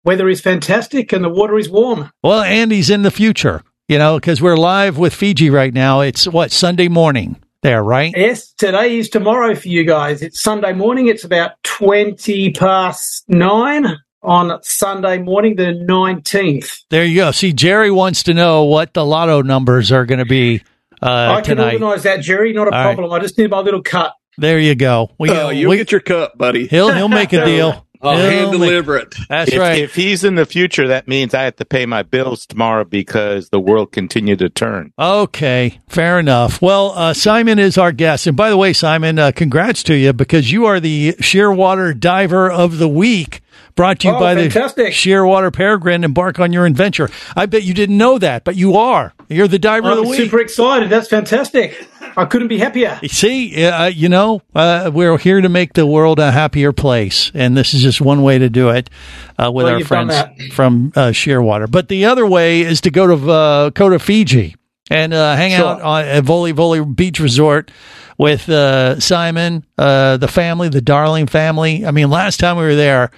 weather 0.06 0.30
is 0.30 0.40
fantastic 0.40 1.12
and 1.12 1.24
the 1.24 1.30
water 1.30 1.58
is 1.58 1.70
warm. 1.70 2.12
Well, 2.24 2.42
Andy's 2.42 2.90
in 2.90 3.02
the 3.02 3.12
future, 3.12 3.64
you 3.88 3.98
know, 3.98 4.18
because 4.18 4.42
we're 4.42 4.56
live 4.58 4.98
with 4.98 5.14
Fiji 5.14 5.50
right 5.50 5.74
now. 5.74 6.02
It's 6.02 6.28
what 6.28 6.52
Sunday 6.52 6.88
morning 6.88 7.38
there, 7.64 7.84
right? 7.84 8.14
Yes, 8.16 8.52
today 8.54 8.98
is 9.00 9.10
tomorrow 9.10 9.56
for 9.56 9.68
you 9.68 9.84
guys. 9.84 10.22
It's 10.22 10.40
Sunday 10.40 10.74
morning. 10.74 11.08
It's 11.08 11.24
about 11.24 11.52
20 11.64 12.52
past 12.52 13.26
nine 13.28 13.98
on 14.22 14.60
Sunday 14.64 15.18
morning, 15.20 15.56
the 15.56 15.64
19th. 15.88 16.84
There 16.90 17.04
you 17.06 17.16
go. 17.16 17.32
See, 17.32 17.54
Jerry 17.54 17.92
wants 17.92 18.24
to 18.24 18.34
know 18.34 18.64
what 18.64 18.94
the 18.94 19.06
lotto 19.06 19.42
numbers 19.42 19.92
are 19.92 20.06
going 20.06 20.20
to 20.20 20.26
be 20.26 20.62
uh, 21.02 21.36
I 21.38 21.42
can 21.42 21.58
tonight. 21.58 21.74
organise 21.74 22.04
that, 22.04 22.22
Jerry. 22.22 22.54
Not 22.54 22.68
a 22.68 22.72
All 22.76 22.86
right. 22.86 22.96
problem. 22.96 23.12
I 23.14 23.20
just 23.22 23.38
need 23.38 23.50
my 23.50 23.60
little 23.60 23.84
cut. 23.84 24.14
There 24.38 24.60
you 24.60 24.76
go. 24.76 25.12
We, 25.20 25.30
Oh, 25.30 25.50
you'll 25.50 25.70
we- 25.70 25.78
get 25.78 25.92
your 25.92 26.02
cup, 26.02 26.38
buddy. 26.38 26.68
he'll 26.68 26.92
he'll 26.92 27.08
make 27.08 27.34
a 27.34 27.46
deal. 27.46 27.85
I'll 28.06 28.18
He'll 28.18 28.30
hand 28.30 28.52
deliver 28.52 28.98
it. 28.98 29.16
That's 29.30 29.52
if, 29.52 29.60
right. 29.60 29.80
If 29.80 29.96
he's 29.96 30.24
in 30.24 30.36
the 30.36 30.46
future, 30.46 30.88
that 30.88 31.08
means 31.08 31.34
I 31.34 31.44
have 31.44 31.56
to 31.58 31.66
pay 31.66 31.86
my 31.86 32.04
bills 32.04 32.46
tomorrow 32.46 32.84
because 32.86 33.50
the 33.50 33.60
world 33.60 33.92
continued 33.92 34.40
to 34.40 34.50
turn. 34.50 34.94
Okay, 35.00 35.80
fair 35.88 36.20
enough. 36.20 36.62
Well, 36.62 36.92
uh, 36.96 37.14
Simon 37.14 37.60
is 37.60 37.78
our 37.78 37.92
guest. 37.92 38.28
And 38.28 38.38
by 38.38 38.50
the 38.50 38.58
way, 38.58 38.74
Simon, 38.74 39.20
uh, 39.20 39.32
congrats 39.36 39.84
to 39.84 39.94
you 39.96 40.14
because 40.14 40.52
you 40.52 40.66
are 40.66 40.80
the 40.80 41.14
Shearwater 41.20 41.98
Diver 42.00 42.52
of 42.52 42.78
the 42.78 42.88
Week. 42.88 43.42
Brought 43.76 44.00
to 44.00 44.08
you 44.08 44.14
Oh, 44.14 44.20
by 44.22 44.36
fantastic. 44.36 44.86
the 44.88 44.92
Shearwater 44.92 45.52
Peregrine. 45.52 46.06
Embark 46.06 46.40
on 46.40 46.54
your 46.54 46.66
adventure. 46.66 47.10
I 47.36 47.46
bet 47.46 47.64
you 47.64 47.74
didn't 47.74 47.98
know 47.98 48.18
that, 48.20 48.46
but 48.46 48.56
you 48.56 48.78
are. 48.78 49.14
You're 49.28 49.50
the 49.50 49.60
diver 49.60 49.90
of 49.90 49.98
the 49.98 50.04
I'm 50.04 50.10
week. 50.10 50.20
super 50.20 50.40
excited. 50.40 50.90
That's 50.90 51.10
fantastic. 51.10 51.86
I 52.18 52.26
couldn't 52.26 52.48
be 52.48 52.58
happier. 52.58 53.00
See, 53.08 53.66
uh, 53.66 53.88
you 53.88 54.10
know, 54.10 54.42
uh, 54.54 54.90
we're 54.94 55.18
here 55.18 55.42
to 55.42 55.50
make 55.50 55.74
the 55.74 55.86
world 55.86 56.20
a 56.20 56.32
happier 56.32 56.72
place, 56.72 57.32
and 57.34 57.56
this 57.58 57.74
is 57.74 57.82
just 57.82 58.00
one 58.02 58.22
way 58.24 58.38
to 58.40 58.50
do 58.50 58.70
it 58.70 58.90
uh, 59.38 59.52
with 59.52 59.66
Well, 59.66 59.76
our 59.76 59.84
friends 59.84 60.14
from 60.54 60.94
uh, 60.96 61.08
Shearwater. 61.10 61.70
But 61.70 61.88
the 61.90 62.06
other 62.06 62.26
way 62.26 62.62
is 62.62 62.82
to 62.82 62.92
go 62.92 63.08
to 63.16 63.32
uh, 63.32 63.70
go 63.72 63.90
to 63.90 64.00
Fiji 64.00 64.56
and 64.90 65.14
uh, 65.14 65.36
hang 65.36 65.58
Sure. 65.58 65.66
out 65.66 65.82
on, 65.82 66.06
at 66.06 66.24
Voli 66.24 66.54
Voli 66.54 66.96
Beach 66.96 67.20
Resort 67.20 67.72
with 68.18 68.48
uh, 68.48 69.00
Simon, 69.00 69.66
uh, 69.78 70.18
the 70.18 70.28
family, 70.28 70.70
the 70.70 70.82
Darling 70.82 71.28
family. 71.28 71.86
I 71.86 71.92
mean, 71.92 72.10
last 72.10 72.40
time 72.40 72.56
we 72.58 72.64
were 72.64 72.76
there, 72.76 73.12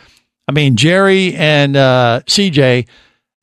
I 0.47 0.51
mean, 0.53 0.75
Jerry 0.75 1.35
and 1.35 1.75
uh, 1.75 2.21
CJ, 2.25 2.87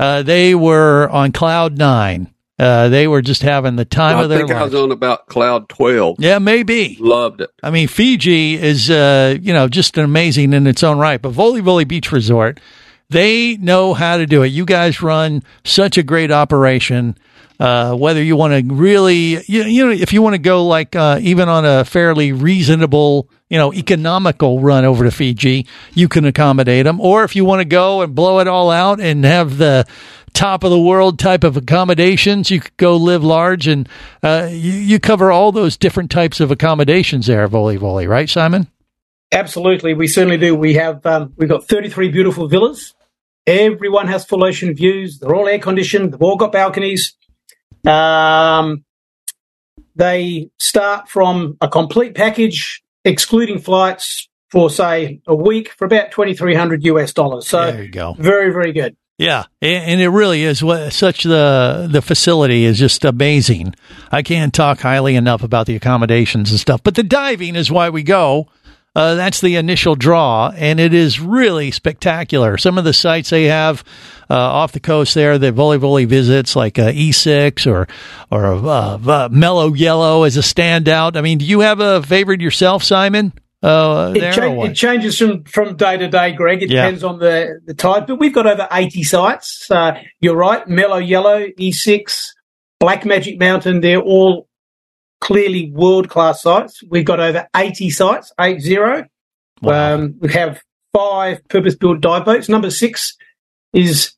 uh, 0.01 0.23
they 0.23 0.55
were 0.57 1.09
on 1.11 1.31
cloud 1.31 1.79
nine. 1.79 2.34
Uh, 2.59 2.89
they 2.89 3.09
were 3.09 3.21
just 3.21 3.43
having 3.43 3.75
the 3.75 3.85
time 3.85 4.17
I 4.17 4.23
of 4.23 4.29
their 4.29 4.39
think 4.39 4.53
I 4.53 4.63
was 4.63 4.75
on 4.75 4.93
about 4.93 5.27
cloud 5.27 5.69
12. 5.69 6.17
Yeah, 6.21 6.39
maybe. 6.39 6.97
Loved 7.01 7.41
it. 7.41 7.51
I 7.63 7.71
mean, 7.71 7.89
Fiji 7.89 8.55
is, 8.55 8.91
uh, 8.91 9.37
you 9.41 9.53
know, 9.53 9.67
just 9.67 9.99
amazing 9.99 10.53
in 10.53 10.67
its 10.69 10.85
own 10.85 10.99
right. 10.99 11.21
But 11.21 11.33
Voli 11.33 11.61
Voli 11.63 11.87
Beach 11.87 12.13
Resort, 12.13 12.61
they 13.11 13.57
know 13.57 13.93
how 13.93 14.19
to 14.19 14.27
do 14.27 14.43
it. 14.45 14.49
You 14.49 14.65
guys 14.65 15.03
run 15.03 15.43
such 15.65 15.99
a 15.99 16.05
great 16.05 16.31
operation. 16.31 17.19
Uh, 17.59 17.95
whether 17.95 18.23
you 18.23 18.35
want 18.35 18.53
to 18.53 18.75
really, 18.75 19.43
you, 19.47 19.63
you 19.63 19.87
know, 19.87 19.93
if 19.93 20.13
you 20.13 20.21
want 20.23 20.35
to 20.35 20.41
go 20.41 20.67
like 20.67 20.97
uh, 20.97 21.19
even 21.23 21.49
on 21.49 21.65
a 21.65 21.85
fairly 21.85 22.33
reasonable, 22.33 23.29
you 23.55 23.61
know, 23.61 23.73
economical 23.73 24.59
run 24.59 24.85
over 24.85 25.05
to 25.05 25.13
Fiji, 25.13 25.65
you 25.93 26.09
can 26.09 26.25
accommodate 26.25 26.87
them. 26.87 27.01
Or 27.01 27.23
if 27.23 27.37
you 27.37 27.45
want 27.45 27.61
to 27.61 27.65
go 27.65 28.03
and 28.03 28.13
blow 28.13 28.41
it 28.41 28.49
all 28.49 28.69
out 28.69 29.01
and 29.01 29.25
have 29.25 29.59
the 29.59 29.87
top 30.33 30.65
of 30.65 30.73
the 30.73 30.81
world 30.81 31.21
type 31.21 31.45
of 31.45 31.57
accommodations, 31.57 32.51
you 32.51 32.59
could 32.59 32.77
go 32.79 32.97
live 32.97 33.23
large 33.23 33.69
and 33.69 33.89
uh, 34.25 34.49
you, 34.51 34.73
you 34.73 34.99
cover 34.99 35.31
all 35.31 35.53
those 35.53 35.77
different 35.77 36.11
types 36.11 36.41
of 36.41 36.51
accommodations 36.51 37.29
there, 37.29 37.47
Voli 37.47 37.79
Voli, 37.79 38.09
right, 38.09 38.29
Simon? 38.29 38.67
Absolutely, 39.31 39.95
we 39.95 40.09
certainly 40.09 40.37
do. 40.37 40.57
We 40.57 40.75
have 40.75 41.07
um, 41.07 41.33
we've 41.37 41.49
got 41.49 41.69
33 41.69 42.09
beautiful 42.09 42.49
villas. 42.49 42.93
Everyone 43.47 44.09
has 44.09 44.25
full 44.25 44.43
ocean 44.43 44.75
views. 44.75 45.21
They're 45.21 45.33
all 45.33 45.47
air 45.47 45.61
conditioned. 45.61 46.13
They've 46.13 46.23
all 46.23 46.37
got 46.37 46.51
balconies. 46.51 47.15
Um, 47.87 48.85
they 49.95 50.51
start 50.59 51.09
from 51.09 51.57
a 51.61 51.69
complete 51.69 52.17
package, 52.17 52.84
excluding 53.05 53.59
flights, 53.59 54.29
for 54.51 54.71
say 54.71 55.21
a 55.27 55.35
week 55.35 55.73
for 55.73 55.85
about 55.85 56.13
2,300 56.13 56.85
US 56.85 57.13
dollars. 57.13 57.47
So 57.49 57.73
There 57.73 57.83
you 57.83 57.91
go. 57.91 58.15
very 58.19 58.53
very 58.53 58.73
good. 58.73 58.97
Yeah, 59.17 59.45
and 59.63 60.01
it 60.01 60.09
really 60.09 60.43
is 60.43 60.63
what 60.63 60.93
such 60.93 61.23
the 61.23 61.89
the 61.91 62.03
facility 62.03 62.65
is 62.65 62.79
just 62.79 63.05
amazing. 63.05 63.75
I 64.11 64.23
can't 64.23 64.53
talk 64.53 64.81
highly 64.81 65.15
enough 65.15 65.43
about 65.45 65.67
the 65.67 65.77
accommodations 65.77 66.51
and 66.51 66.59
stuff. 66.59 66.83
But 66.83 66.97
the 66.97 67.05
diving 67.05 67.55
is 67.55 67.71
why 67.71 67.91
we 67.91 68.03
go. 68.03 68.49
Uh, 68.97 69.17
that's 69.17 69.41
the 69.41 69.57
initial 69.57 69.97
draw, 69.97 70.53
and 70.57 70.79
it 70.79 70.95
is 70.95 71.19
really 71.21 71.71
spectacular. 71.73 72.57
Some 72.57 72.79
of 72.79 72.85
the 72.85 72.93
sites 72.93 73.31
they 73.31 73.45
have 73.45 73.83
uh, 74.31 74.35
off 74.35 74.71
the 74.73 74.79
coast 74.81 75.15
there, 75.15 75.37
that 75.37 75.55
Voli 75.55 75.79
Voli 75.81 76.07
visits, 76.07 76.55
like 76.55 76.79
uh, 76.79 76.93
E6 76.93 77.67
or 77.67 77.89
or 78.31 78.45
uh, 78.47 78.99
uh, 78.99 79.29
Mellow 79.33 79.75
Yellow 79.75 80.23
as 80.23 80.37
a 80.37 80.41
standout. 80.43 81.17
I 81.17 81.23
mean, 81.23 81.39
do 81.39 81.45
you 81.45 81.61
have 81.61 81.81
a 81.81 82.03
favorite 82.05 82.41
yourself, 82.41 82.85
Simon? 82.85 83.33
Uh, 83.63 84.13
It, 84.15 84.33
cha- 84.35 84.63
it 84.63 84.75
changes 84.75 85.19
from, 85.19 85.43
from 85.45 85.75
day 85.77 85.97
to 85.97 86.07
day, 86.07 86.33
Greg. 86.33 86.63
It 86.63 86.71
Yeah. 86.71 86.83
depends 86.85 87.03
on 87.03 87.19
the, 87.19 87.61
the 87.65 87.73
tide, 87.75 88.07
but 88.07 88.17
we've 88.21 88.35
got 88.35 88.47
over 88.47 88.69
80 88.71 89.03
sites. 89.05 89.69
Uh, 89.71 89.99
you're 90.21 90.37
right. 90.37 90.69
Mellow 90.69 90.99
Yellow, 90.99 91.47
E6, 91.59 92.29
Black 92.79 93.05
Magic 93.07 93.41
Mountain, 93.41 93.81
they're 93.81 94.01
all 94.03 94.47
clearly 95.25 95.71
world 95.71 96.11
class 96.11 96.43
sites. 96.43 96.83
We've 96.91 97.05
got 97.05 97.19
over 97.19 97.49
80 97.57 97.89
sites, 97.91 98.31
80. 98.39 98.77
Um, 99.63 100.17
we 100.21 100.31
have 100.33 100.63
five 100.93 101.47
purpose 101.49 101.75
built 101.75 102.03
dive 102.03 102.27
boats. 102.27 102.51
Number 102.51 102.71
six 102.71 103.17
is 103.73 104.13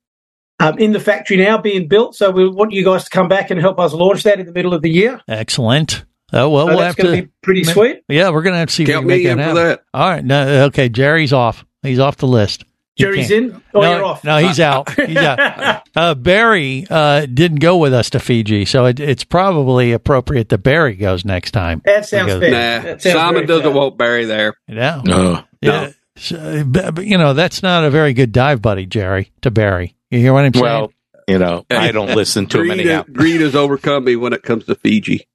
um, 0.58 0.76
in 0.78 0.90
the 0.92 0.98
factory 0.98 1.36
now 1.36 1.58
being 1.58 1.86
built. 1.86 2.16
So 2.16 2.32
we 2.32 2.48
want 2.48 2.72
you 2.72 2.84
guys 2.84 3.04
to 3.04 3.10
come 3.10 3.28
back 3.28 3.50
and 3.52 3.60
help 3.60 3.78
us 3.78 3.92
launch 3.92 4.24
that 4.24 4.40
in 4.40 4.46
the 4.46 4.52
middle 4.52 4.74
of 4.74 4.82
the 4.82 4.90
year. 4.90 5.20
Excellent. 5.28 6.04
Oh 6.32 6.50
well, 6.50 6.66
So 6.66 6.72
we'll 6.72 6.80
that's 6.80 6.96
gonna 6.96 7.22
be 7.22 7.28
pretty 7.40 7.62
sweet. 7.62 8.02
Yeah, 8.08 8.30
we're 8.30 8.42
gonna 8.42 8.58
have 8.58 8.68
to 8.68 8.74
see 8.74 8.82
if 8.82 8.88
we 8.88 8.94
can 8.94 9.06
me 9.06 9.14
make 9.14 9.26
in 9.26 9.38
that 9.38 9.44
for 9.54 9.60
happen. 9.60 9.68
that. 9.68 9.84
All 9.94 10.10
right, 10.10 10.24
no, 10.24 10.64
okay, 10.64 10.88
Jerry's 10.88 11.32
off. 11.32 11.64
He's 11.82 12.00
off 12.00 12.16
the 12.16 12.26
list. 12.26 12.64
You 12.96 13.06
Jerry's 13.06 13.30
in? 13.30 13.62
Oh, 13.74 13.80
no, 13.82 13.94
you're 13.96 14.04
off. 14.04 14.24
No, 14.24 14.38
he's 14.38 14.58
out. 14.58 14.90
He's 14.98 15.16
out. 15.18 15.86
Uh, 15.94 16.14
Barry 16.14 16.86
uh, 16.88 17.26
didn't 17.26 17.58
go 17.60 17.76
with 17.76 17.92
us 17.92 18.08
to 18.10 18.18
Fiji, 18.20 18.64
so 18.64 18.86
it, 18.86 18.98
it's 19.00 19.22
probably 19.24 19.92
appropriate 19.92 20.48
that 20.48 20.58
Barry 20.58 20.94
goes 20.94 21.24
next 21.24 21.50
time. 21.50 21.82
That 21.84 22.06
sounds 22.06 22.32
Because- 22.34 22.40
fair. 22.40 22.50
Nah, 22.78 22.82
That 22.84 23.02
sounds 23.02 23.14
Simon 23.14 23.46
doesn't 23.46 23.64
fair. 23.64 23.72
want 23.72 23.98
Barry 23.98 24.24
there. 24.24 24.54
Yeah. 24.66 25.02
No. 25.04 25.44
Yeah. 25.60 25.90
So, 26.16 26.64
but- 26.66 26.94
but, 26.94 27.04
you 27.06 27.18
know, 27.18 27.34
that's 27.34 27.62
not 27.62 27.84
a 27.84 27.90
very 27.90 28.14
good 28.14 28.32
dive 28.32 28.62
buddy, 28.62 28.86
Jerry, 28.86 29.30
to 29.42 29.50
Barry. 29.50 29.94
You 30.10 30.18
hear 30.20 30.32
what 30.32 30.44
I'm 30.46 30.54
saying? 30.54 30.64
Well, 30.64 30.92
you 31.28 31.38
know, 31.38 31.66
I 31.68 31.92
don't 31.92 32.14
listen 32.14 32.46
to 32.46 32.60
him 32.60 32.68
Greed, 32.68 32.80
anyhow. 32.86 33.04
greed 33.12 33.40
has 33.42 33.54
overcome 33.56 34.04
me 34.04 34.16
when 34.16 34.32
it 34.32 34.42
comes 34.42 34.64
to 34.66 34.74
Fiji. 34.76 35.26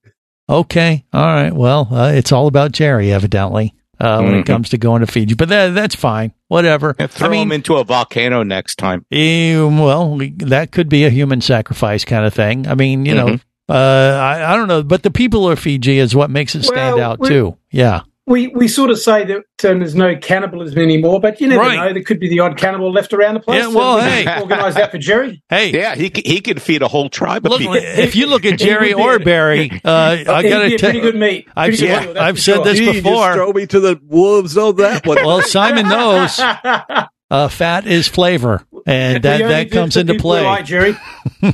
Okay. 0.49 1.05
All 1.13 1.21
right. 1.25 1.53
Well, 1.53 1.87
uh, 1.91 2.11
it's 2.13 2.31
all 2.31 2.47
about 2.47 2.71
Jerry, 2.71 3.11
evidently, 3.11 3.73
uh, 4.01 4.21
when 4.21 4.33
it 4.33 4.41
Mhm. 4.41 4.45
comes 4.47 4.69
to 4.69 4.77
going 4.77 5.01
to 5.01 5.07
Fiji. 5.07 5.35
But 5.35 5.49
that, 5.49 5.73
that's 5.75 5.95
fine. 5.95 6.33
Whatever. 6.47 6.93
Throw 6.95 7.27
I 7.27 7.31
mean, 7.31 7.43
him 7.43 7.51
into 7.53 7.75
a 7.77 7.83
volcano 7.85 8.43
next 8.43 8.75
time. 8.77 9.05
eh, 9.11 9.55
well, 9.61 10.19
that 10.39 10.71
could 10.71 10.89
be 10.89 11.05
a 11.05 11.09
human 11.09 11.39
sacrifice 11.41 12.03
kind 12.03 12.25
of 12.25 12.33
thing. 12.33 12.67
I 12.67 12.75
mean, 12.75 13.05
you 13.05 13.13
know, 13.15 13.27
Mhm. 13.27 13.41
uh, 13.69 14.19
I, 14.19 14.53
I 14.53 14.57
don't 14.57 14.67
know, 14.67 14.83
but 14.83 15.03
the 15.03 15.11
people 15.11 15.49
of 15.49 15.59
Fiji 15.59 15.97
is 15.99 16.15
what 16.15 16.29
makes 16.29 16.55
it 16.55 16.63
stand 16.63 16.95
Well, 16.97 17.11
out 17.11 17.23
too. 17.23 17.55
Yeah. 17.71 18.01
We 18.31 18.47
we 18.47 18.67
sort 18.67 18.89
of 18.89 18.97
say 18.97 19.25
that 19.25 19.37
um, 19.69 19.79
there's 19.79 19.93
no 19.93 20.15
cannibalism 20.15 20.79
anymore, 20.79 21.19
but 21.19 21.41
you 21.41 21.47
never 21.49 21.61
Right. 21.61 21.75
know. 21.75 21.93
There 21.93 22.01
could 22.03 22.19
be 22.19 22.29
the 22.29 22.39
odd 22.39 22.57
cannibal 22.57 22.91
left 22.91 23.11
around 23.13 23.33
the 23.35 23.39
place. 23.41 23.61
Yeah, 23.61 23.67
well, 23.67 23.99
So 23.99 24.05
we 24.05 24.11
hey. 24.11 24.39
organise 24.41 24.75
that 24.75 24.91
for 24.91 24.97
Jerry. 24.97 25.43
Hey, 25.49 25.71
yeah, 25.71 25.95
he 25.95 26.09
c- 26.15 26.23
he 26.25 26.39
could 26.41 26.61
feed 26.61 26.81
a 26.81 26.87
whole 26.87 27.09
tribe 27.09 27.45
of 27.45 27.51
Look, 27.51 27.59
people. 27.59 27.75
if 27.79 28.15
you 28.15 28.27
look 28.27 28.45
at 28.45 28.57
Jerry 28.57 28.89
be- 28.89 28.93
or 28.93 29.19
Barry, 29.19 29.69
uh, 29.85 29.89
I 30.27 30.43
got 30.43 30.59
to 30.59 30.65
a 30.73 30.77
tell 30.77 30.91
pretty 30.91 31.01
good 31.01 31.15
meat. 31.17 31.47
I've, 31.55 31.71
good 31.73 31.81
yeah, 31.81 31.99
meal, 32.05 32.17
I've 32.17 32.39
said 32.39 32.55
sure. 32.55 32.63
this 32.63 32.79
Gee, 32.79 32.85
just 32.85 33.03
before. 33.03 33.33
throw 33.33 33.51
me 33.51 33.67
to 33.67 33.79
the 33.81 33.99
wolves 34.07 34.57
on 34.57 34.77
that 34.77 35.05
one. 35.05 35.17
Well, 35.25 35.41
Simon 35.41 35.87
knows 35.89 36.39
uh, 36.39 37.47
fat 37.49 37.85
is 37.85 38.07
flavor, 38.07 38.63
and 38.85 39.23
that, 39.23 39.39
that 39.39 39.71
comes 39.71 39.97
into 39.97 40.15
play. 40.15 40.43
like, 40.43 40.65
Jerry. 40.65 40.97
yeah, 41.41 41.51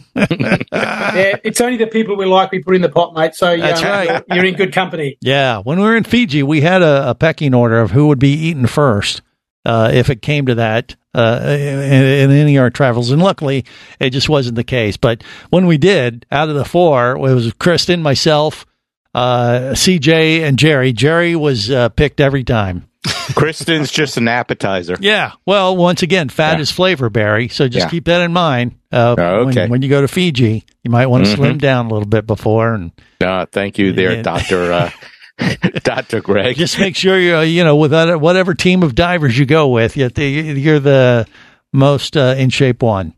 it's 1.44 1.62
only 1.62 1.78
the 1.78 1.88
people 1.88 2.16
we 2.16 2.26
like 2.26 2.52
we 2.52 2.62
put 2.62 2.76
in 2.76 2.82
the 2.82 2.90
pot, 2.90 3.14
mate. 3.14 3.36
So 3.36 3.58
That's 3.58 3.84
right. 3.84 4.24
you're, 4.28 4.38
you're 4.38 4.46
in 4.46 4.56
good 4.56 4.74
company. 4.74 5.18
Yeah, 5.22 5.60
when 5.60 5.80
we 5.80 5.86
were 5.86 5.98
in 5.98 6.04
Fiji, 6.04 6.44
we 6.44 6.62
had 6.62 6.82
a, 6.82 7.12
a 7.12 7.16
pecking 7.16 7.54
order 7.54 7.80
of 7.80 7.92
who 7.92 8.08
would 8.08 8.20
be 8.20 8.34
eaten 8.34 8.68
first 8.68 9.22
uh, 9.66 9.92
if 9.94 10.10
it 10.10 10.22
came 10.22 10.46
to 10.46 10.56
that 10.56 10.96
uh, 11.14 11.42
in, 11.44 12.04
in 12.04 12.32
any 12.32 12.56
of 12.56 12.62
our 12.62 12.70
travels. 12.70 13.12
And 13.12 13.22
luckily, 13.22 13.66
it 14.00 14.12
just 14.12 14.30
wasn't 14.30 14.56
the 14.56 14.64
case. 14.64 14.98
But 14.98 15.24
when 15.50 15.68
we 15.68 15.78
did, 15.78 16.26
out 16.32 16.50
of 16.50 16.56
the 16.56 16.66
four, 16.66 17.18
it 17.18 17.20
was 17.20 17.52
Kristen, 17.54 18.02
myself, 18.02 18.66
uh, 19.14 19.72
CJ, 19.74 20.42
and 20.42 20.58
Jerry. 20.58 20.94
Jerry 20.94 21.36
was 21.36 21.70
uh, 21.70 21.90
picked 21.90 22.22
every 22.22 22.44
time. 22.44 22.88
Kristen's 23.36 23.92
just 23.92 24.18
an 24.18 24.28
appetizer. 24.28 24.96
Yeah. 25.00 25.32
Well, 25.46 25.76
once 25.76 26.02
again, 26.04 26.30
fat 26.30 26.56
Yeah. 26.56 26.62
is 26.62 26.72
flavor, 26.72 27.10
Barry. 27.10 27.48
So 27.50 27.68
just 27.68 27.86
Yeah. 27.86 27.90
keep 27.90 28.06
that 28.06 28.22
in 28.22 28.34
mind. 28.34 28.74
Uh, 28.92 29.16
Oh, 29.18 29.24
okay. 29.48 29.62
when, 29.62 29.70
when 29.72 29.82
you 29.82 29.90
go 29.90 30.02
to 30.02 30.08
Fiji, 30.08 30.64
you 30.84 30.92
might 30.92 31.08
want 31.08 31.26
to 31.26 31.32
Mhm. 31.32 31.36
slim 31.36 31.58
down 31.58 31.88
a 31.88 31.90
little 31.90 32.08
bit 32.08 32.26
before 32.28 32.74
and 32.74 32.92
Uh, 33.24 33.46
thank 33.52 33.78
you 33.78 33.92
there. 33.94 34.22
Doctor 34.24 34.72
uh, 34.72 34.90
Doctor 35.84 36.22
Greg. 36.22 36.56
just 36.56 36.80
make 36.80 36.96
sure 36.96 37.20
you're, 37.20 37.38
uh, 37.38 37.42
you 37.42 37.64
know, 37.64 37.76
with 37.76 37.92
whatever 37.94 38.54
team 38.54 38.84
of 38.84 38.96
divers 38.96 39.38
you 39.38 39.46
go 39.46 39.68
with, 39.68 39.96
you're 39.98 40.10
the, 40.10 40.26
you're 40.28 40.80
the 40.80 41.26
most 41.74 42.16
uh, 42.18 42.36
in 42.38 42.50
shape 42.50 42.82
one. 42.82 43.14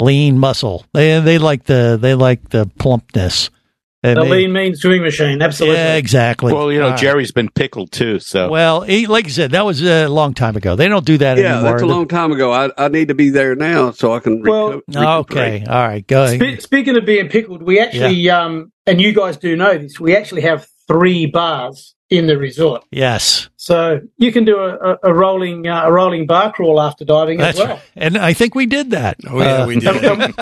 Lean 0.00 0.38
muscle. 0.38 0.86
They 0.94 1.18
they 1.18 1.38
like 1.38 1.64
the 1.64 1.98
they 2.00 2.14
like 2.14 2.50
the 2.50 2.70
plumpness. 2.78 3.50
And 4.04 4.16
The 4.16 4.22
they- 4.22 4.30
lean 4.30 4.52
mean 4.52 4.76
swimming 4.76 5.02
machine, 5.02 5.42
absolutely. 5.42 5.76
yeah, 5.76 5.96
exactly. 5.96 6.52
well, 6.52 6.70
you 6.70 6.78
know, 6.78 6.84
All 6.84 6.90
right. 6.92 7.00
Jerry's 7.00 7.32
been 7.32 7.48
pickled 7.48 7.90
too, 7.90 8.20
so 8.20 8.48
Well, 8.48 8.82
he, 8.82 9.06
like 9.08 9.26
I 9.26 9.28
said, 9.30 9.50
that 9.50 9.64
was 9.66 9.82
a 9.82 10.06
long 10.06 10.34
time 10.34 10.54
ago. 10.56 10.76
They 10.76 10.86
don't 10.86 11.04
do 11.04 11.18
that 11.18 11.36
Yeah, 11.36 11.44
anymore. 11.54 11.64
Yeah, 11.64 11.70
that's 11.72 11.82
a 11.82 11.86
long 11.86 12.06
time 12.06 12.30
ago. 12.30 12.52
I, 12.52 12.70
I 12.78 12.86
need 12.88 13.08
to 13.08 13.14
be 13.14 13.30
there 13.30 13.56
now 13.56 13.90
so 13.90 14.12
I 14.14 14.20
can 14.20 14.42
Well, 14.42 14.82
reco- 14.88 15.20
okay, 15.22 15.64
all 15.68 15.88
right, 15.88 16.06
go. 16.06 16.26
Spe- 16.28 16.60
speaking 16.60 16.96
of 16.96 17.04
being 17.06 17.28
pickled, 17.28 17.60
we 17.62 17.80
actually, 17.80 18.30
um, 18.30 18.70
and 18.86 19.00
you 19.00 19.12
guys 19.12 19.36
do 19.36 19.56
know 19.56 19.76
this, 19.76 19.98
we 19.98 20.14
actually 20.14 20.42
have 20.42 20.68
three 20.86 21.26
bars 21.26 21.96
in 22.10 22.26
the 22.26 22.38
resort. 22.38 22.84
Yes, 22.90 23.48
So 23.56 24.00
you 24.16 24.32
can 24.32 24.44
do 24.44 24.56
a, 24.58 24.74
a, 24.92 24.98
a 25.04 25.14
rolling 25.14 25.66
uh, 25.68 25.82
a 25.84 25.92
rolling 25.92 26.26
bar 26.26 26.52
crawl 26.52 26.80
after 26.80 27.04
diving 27.04 27.38
that's 27.38 27.58
as 27.58 27.66
well. 27.66 27.76
right. 27.76 27.82
And 27.96 28.16
I 28.16 28.32
think 28.32 28.54
we 28.54 28.66
did 28.66 28.90
that. 28.92 29.16
Oh, 29.28 29.38
yeah, 29.40 29.62
Uh, 29.62 29.66
we 29.66 29.78
did. 29.80 30.34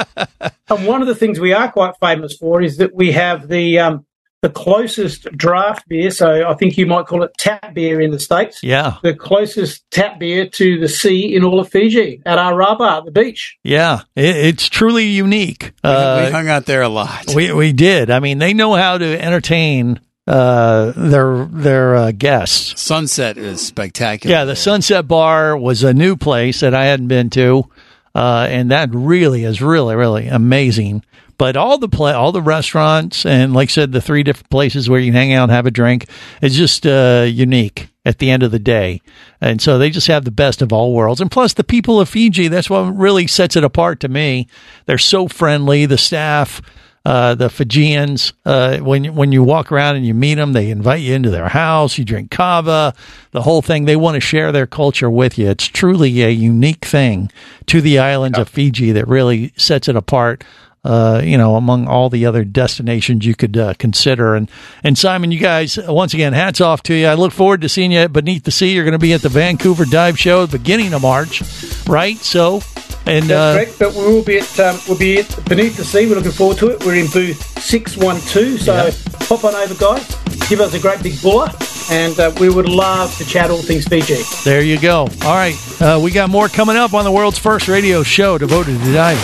And 0.69 0.87
one 0.87 1.01
of 1.03 1.09
the 1.09 1.15
things 1.15 1.39
we 1.41 1.53
are 1.53 1.71
quite 1.71 1.95
famous 2.01 2.37
for 2.37 2.63
is 2.63 2.77
that 2.79 2.95
we 2.95 3.13
have 3.13 3.49
the 3.49 3.79
um, 3.81 4.07
the 4.43 4.51
closest 4.51 5.25
draft 5.37 5.89
beer. 5.89 6.11
So 6.11 6.49
I 6.49 6.55
think 6.55 6.77
you 6.79 6.87
might 6.87 7.07
call 7.07 7.23
it 7.25 7.33
tap 7.39 7.75
beer 7.75 8.01
in 8.01 8.11
the 8.13 8.19
states. 8.21 8.63
Yeah, 8.63 8.99
The 9.03 9.15
closest 9.15 9.91
tap 9.91 10.21
beer 10.21 10.47
to 10.51 10.79
the 10.79 10.89
sea 10.89 11.35
in 11.35 11.43
all 11.43 11.59
of 11.59 11.69
Fiji 11.69 12.23
at 12.27 12.39
our 12.39 12.57
bar 12.77 12.99
at 12.99 13.05
the 13.07 13.11
beach. 13.11 13.57
yeah, 13.65 14.03
it, 14.15 14.37
it's 14.37 14.69
truly 14.69 15.07
unique. 15.07 15.73
we 15.83 15.91
Uh, 15.91 16.31
hung 16.31 16.49
out 16.49 16.67
there 16.67 16.83
a 16.83 16.89
lot. 16.89 17.35
we 17.35 17.53
we 17.53 17.73
did. 17.73 18.11
I 18.11 18.21
mean, 18.21 18.39
they 18.39 18.53
know 18.55 18.75
how 18.75 18.99
to 18.99 19.21
entertain 19.21 19.99
uh, 20.27 20.93
their 20.97 21.45
their 21.47 21.97
uh, 21.97 22.13
guests. 22.13 22.81
Sunset 22.81 23.39
is 23.39 23.65
spectacular. 23.65 24.35
Yeah, 24.35 24.45
the 24.45 24.57
Sunset 24.57 25.07
Bar 25.07 25.57
was 25.57 25.83
a 25.85 25.95
new 25.95 26.17
place 26.17 26.61
that 26.61 26.75
I 26.75 26.87
hadn't 26.87 27.09
been 27.09 27.31
to, 27.31 27.69
uh, 28.15 28.47
and 28.51 28.71
that 28.71 28.91
really 28.93 29.45
is 29.45 29.63
really 29.63 29.95
really 29.95 30.29
amazing. 30.29 31.05
But 31.39 31.57
all 31.57 31.77
the 31.77 31.89
play, 31.89 32.13
all 32.13 32.33
the 32.33 32.41
restaurants, 32.41 33.27
and 33.27 33.53
like 33.53 33.69
I 33.69 33.73
said, 33.73 33.93
the 33.93 34.01
three 34.01 34.23
different 34.23 34.49
places 34.49 34.89
where 34.89 34.99
you 34.99 35.13
can 35.13 35.21
hang 35.21 35.33
out 35.35 35.45
and 35.45 35.53
have 35.53 35.67
a 35.67 35.71
drink, 35.71 36.09
is 36.41 36.57
just 36.57 36.87
uh, 36.87 37.27
unique 37.29 37.89
at 38.07 38.21
the 38.21 38.31
end 38.31 38.43
of 38.43 38.53
the 38.53 38.59
day. 38.59 39.03
And 39.41 39.61
so 39.61 39.77
they 39.77 39.91
just 39.91 40.07
have 40.07 40.25
the 40.25 40.31
best 40.31 40.63
of 40.63 40.73
all 40.73 40.95
worlds. 40.95 41.21
And 41.21 41.31
plus, 41.31 41.53
the 41.53 41.65
people 41.65 42.01
of 42.01 42.09
Fiji, 42.09 42.49
that's 42.49 42.71
what 42.71 42.85
really 42.97 43.27
sets 43.27 43.55
it 43.55 43.65
apart 43.65 44.01
to 44.01 44.09
me. 44.09 44.49
They're 44.87 44.97
so 44.97 45.29
friendly. 45.29 45.85
The 45.85 45.99
staff, 45.99 46.63
uh, 47.07 47.37
the 47.37 47.49
Fijians, 47.49 48.33
uh, 48.45 48.79
when 48.79 49.05
you- 49.05 49.13
when 49.13 49.31
you 49.31 49.45
walk 49.45 49.71
around 49.71 49.95
and 49.95 50.05
you 50.05 50.13
meet 50.13 50.35
them, 50.35 50.53
they 50.55 50.71
invite 50.71 51.03
you 51.03 51.15
into 51.15 51.31
their 51.31 51.49
house. 51.49 51.97
You 51.99 52.05
drink 52.05 52.33
kava, 52.33 52.95
the 53.31 53.43
whole 53.43 53.63
thing. 53.63 53.85
They 53.85 53.95
want 53.95 54.17
to 54.17 54.21
share 54.21 54.51
their 54.51 54.67
culture 54.67 55.09
with 55.09 55.39
you. 55.39 55.49
It's 55.49 55.69
truly 55.69 56.23
a 56.23 56.31
unique 56.31 56.85
thing 56.85 57.31
to 57.67 57.81
the 57.81 58.01
islands 58.01 58.39
of 58.39 58.49
Fiji 58.49 58.91
that 58.91 59.07
really 59.07 59.53
sets 59.57 59.87
it 59.89 59.95
apart. 59.95 60.43
Uh, 60.85 61.21
you 61.25 61.37
know, 61.39 61.57
among 61.57 61.87
all 61.89 62.09
the 62.09 62.27
other 62.27 62.45
destinations 62.45 63.25
you 63.27 63.35
could 63.35 63.57
uh, 63.57 63.75
consider, 63.79 64.35
and 64.37 64.49
and 64.85 64.97
Simon, 64.99 65.31
you 65.33 65.39
guys, 65.41 65.79
once 65.89 66.13
again, 66.15 66.33
hats 66.33 66.61
off 66.61 66.81
to 66.85 66.95
you. 66.95 67.07
I 67.09 67.15
look 67.15 67.33
forward 67.33 67.61
to 67.63 67.69
seeing 67.69 67.91
you 67.93 67.99
at 68.01 68.13
Beneath 68.13 68.45
the 68.45 68.53
Sea. 68.53 68.73
You're 68.73 68.85
going 68.85 68.93
to 68.93 68.99
be 68.99 69.13
at 69.13 69.23
the 69.23 69.29
Vancouver 69.29 69.85
Dive 69.85 70.17
Show 70.19 70.43
at 70.45 70.51
the 70.53 70.59
beginning 70.59 70.93
of 70.95 71.03
March, 71.03 71.43
right? 71.89 72.17
So, 72.19 72.63
and 73.07 73.25
That's 73.25 73.31
uh, 73.31 73.55
correct, 73.55 73.79
but 73.79 73.95
we 73.95 74.05
will 74.13 74.23
be 74.25 74.39
at 74.39 74.61
um, 74.61 74.79
we'll 74.89 74.99
be 74.99 75.19
at 75.21 75.45
Beneath 75.49 75.77
the 75.77 75.85
Sea. 75.85 76.07
We're 76.09 76.17
looking 76.17 76.33
forward 76.33 76.59
to 76.59 76.71
it. 76.71 76.85
We're 76.85 76.97
in 76.97 77.07
booth 77.11 77.41
six 77.61 77.97
one 77.97 78.21
two, 78.23 78.59
so 78.59 78.91
pop 79.27 79.45
on 79.45 79.55
over, 79.55 79.75
guys. 79.75 80.07
Give 80.49 80.61
us 80.61 80.75
a 80.75 80.81
great 80.81 81.03
big 81.03 81.21
bula, 81.23 81.53
and 81.91 82.19
uh, 82.19 82.33
we 82.41 82.49
would 82.49 82.69
love 82.69 83.17
to 83.19 83.25
chat 83.25 83.51
all 83.51 83.63
things 83.63 83.87
Fiji. 83.87 84.23
There 84.45 84.63
you 84.63 84.79
go. 84.79 85.09
All 85.23 85.35
right. 85.35 85.57
Uh, 85.81 86.01
we 86.03 86.11
got 86.11 86.31
more 86.31 86.49
coming 86.49 86.77
up 86.77 86.95
on 86.95 87.05
the 87.05 87.13
world's 87.13 87.39
first 87.39 87.69
radio 87.69 88.03
show 88.03 88.39
devoted 88.39 88.79
to 88.81 88.93
diving. 88.93 89.23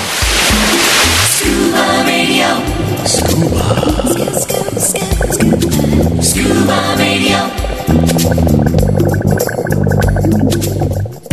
Scuba 1.29 2.05
Radio. 2.07 3.07
Scuba. 3.07 3.52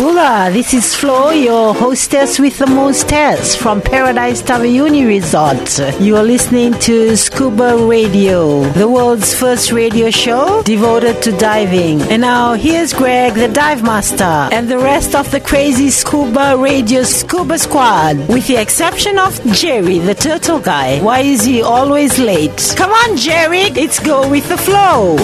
Bula, 0.00 0.48
this 0.50 0.72
is 0.72 0.96
Flo, 0.96 1.28
your 1.28 1.74
hostess 1.74 2.38
with 2.38 2.56
the 2.56 2.66
most 2.66 3.10
hairs 3.10 3.54
from 3.54 3.82
Paradise 3.82 4.40
Taviuni 4.40 5.06
Resort. 5.06 6.00
You 6.00 6.16
are 6.16 6.22
listening 6.22 6.72
to 6.88 7.14
Scuba 7.18 7.76
Radio, 7.76 8.62
the 8.70 8.88
world's 8.88 9.34
first 9.34 9.72
radio 9.72 10.08
show 10.08 10.62
devoted 10.62 11.20
to 11.24 11.32
diving. 11.32 12.00
And 12.00 12.22
now 12.22 12.54
here's 12.54 12.94
Greg, 12.94 13.34
the 13.34 13.48
dive 13.48 13.82
master, 13.82 14.24
and 14.24 14.70
the 14.70 14.78
rest 14.78 15.14
of 15.14 15.30
the 15.32 15.40
crazy 15.40 15.90
Scuba 15.90 16.56
Radio 16.56 17.02
Scuba 17.02 17.58
Squad, 17.58 18.16
with 18.26 18.46
the 18.46 18.56
exception 18.56 19.18
of 19.18 19.38
Jerry, 19.52 19.98
the 19.98 20.14
turtle 20.14 20.60
guy. 20.60 20.98
Why 21.02 21.20
is 21.20 21.44
he 21.44 21.60
always 21.60 22.18
late? 22.18 22.72
Come 22.74 22.90
on, 22.90 23.18
Jerry, 23.18 23.68
let's 23.68 24.00
go 24.00 24.26
with 24.30 24.48
the 24.48 24.56
flow. 24.56 25.18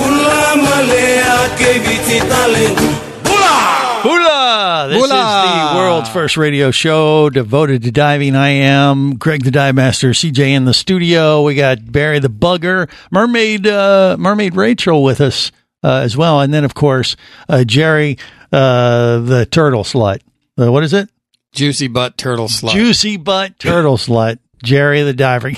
This 4.89 5.03
is 5.03 5.11
the 5.11 5.73
world's 5.77 6.09
first 6.11 6.37
radio 6.37 6.71
show 6.71 7.31
devoted 7.31 7.83
to 7.83 7.91
diving. 7.91 8.37
I 8.37 8.49
am 8.49 9.17
Greg 9.17 9.45
the 9.45 9.51
Dive 9.51 9.75
Master, 9.75 10.11
CJ 10.11 10.49
in 10.49 10.65
the 10.65 10.75
studio. 10.75 11.43
We 11.43 11.55
got 11.55 11.91
Barry 11.91 12.19
the 12.19 12.29
Bugger, 12.31 12.91
Mermaid, 13.11 13.67
uh, 13.67 14.17
Mermaid 14.19 14.55
Rachel 14.57 15.03
with 15.03 15.21
us 15.21 15.53
uh, 15.83 16.01
as 16.05 16.17
well, 16.17 16.41
and 16.41 16.53
then 16.53 16.65
of 16.65 16.75
course 16.75 17.17
uh, 17.49 17.65
Jerry, 17.65 18.19
uh, 18.53 19.19
the 19.19 19.47
Turtle 19.51 19.85
Slut. 19.85 20.21
Uh, 20.59 20.71
what 20.71 20.85
is 20.85 20.93
it? 20.93 21.11
Juicy 21.53 21.89
butt 21.89 22.19
turtle 22.19 22.49
slut. 22.49 22.73
Juicy 22.73 23.17
butt 23.17 23.59
turtle 23.59 23.97
slut. 23.97 24.39
Jerry 24.67 25.03
the 25.03 25.15
diver. 25.15 25.53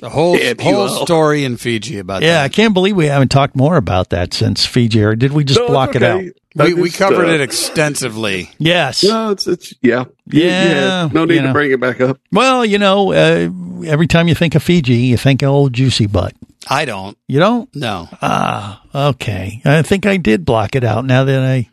The 0.00 0.08
whole 0.08 0.34
If 0.34 0.60
whole 0.60 0.72
will. 0.84 1.04
story 1.06 1.44
in 1.44 1.56
Fiji 1.56 1.98
about 1.98 2.22
yeah, 2.22 2.42
I 2.42 2.48
can't 2.48 2.72
believe 2.74 2.96
we 2.96 3.06
haven't 3.06 3.30
talked 3.30 3.54
more 3.56 3.76
about 3.76 4.10
that 4.10 4.32
since 4.34 4.64
Fiji, 4.66 5.02
or 5.02 5.14
did 5.14 5.32
we 5.32 5.44
just 5.44 5.58
No, 5.58 5.64
it's 5.66 5.70
block 5.72 5.94
it 5.94 6.02
out? 6.02 6.22
We, 6.22 6.32
I 6.58 6.72
we 6.74 6.90
covered 6.90 7.26
uh, 7.28 7.32
it 7.34 7.40
extensively. 7.40 8.50
Yes. 8.58 9.04
No, 9.04 9.30
it's 9.30 9.46
it's 9.46 9.74
yeah 9.82 10.04
Yeah, 10.26 11.08
No 11.12 11.24
need 11.24 11.34
you 11.34 11.40
know. 11.42 11.46
to 11.48 11.52
bring 11.52 11.70
it 11.72 11.80
back 11.80 12.00
up. 12.00 12.18
Well, 12.32 12.64
you 12.64 12.78
know, 12.78 13.12
uh, 13.12 13.50
every 13.86 14.06
time 14.06 14.26
you 14.28 14.34
think 14.34 14.54
of 14.54 14.62
Fiji, 14.62 14.94
you 14.94 15.16
think 15.16 15.42
of 15.42 15.50
old 15.50 15.72
juicy 15.72 16.06
butt. 16.06 16.34
I 16.68 16.84
don't. 16.84 17.16
You 17.26 17.40
don't? 17.40 17.74
No. 17.76 18.08
Ah, 18.22 18.82
okay. 18.94 19.60
I 19.64 19.82
think 19.82 20.06
I 20.06 20.16
did 20.18 20.44
block 20.44 20.74
it 20.76 20.84
out 20.84 21.04
now 21.04 21.24
that 21.24 21.42
I, 21.42 21.68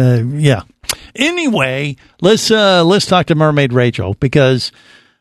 uh, 0.00 0.22
yeah. 0.24 0.62
Anyway, 1.14 1.96
let's, 2.20 2.50
uh, 2.50 2.84
let's 2.84 3.06
talk 3.06 3.26
to 3.26 3.34
Mermaid 3.34 3.72
Rachel 3.72 4.14
because, 4.14 4.70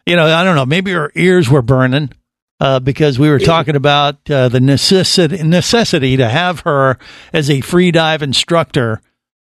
you 0.05 0.15
know, 0.15 0.25
I 0.25 0.43
don't 0.43 0.55
know, 0.55 0.65
maybe 0.65 0.91
her 0.91 1.11
ears 1.15 1.49
were 1.49 1.61
burning, 1.61 2.11
uh, 2.59 2.79
because 2.79 3.17
we 3.19 3.29
were 3.29 3.39
talking 3.39 3.75
about, 3.75 4.29
uh, 4.29 4.49
the 4.49 4.59
necessity, 4.59 5.41
necessity 5.43 6.17
to 6.17 6.27
have 6.27 6.61
her 6.61 6.97
as 7.33 7.49
a 7.49 7.61
free 7.61 7.91
dive 7.91 8.21
instructor, 8.21 9.01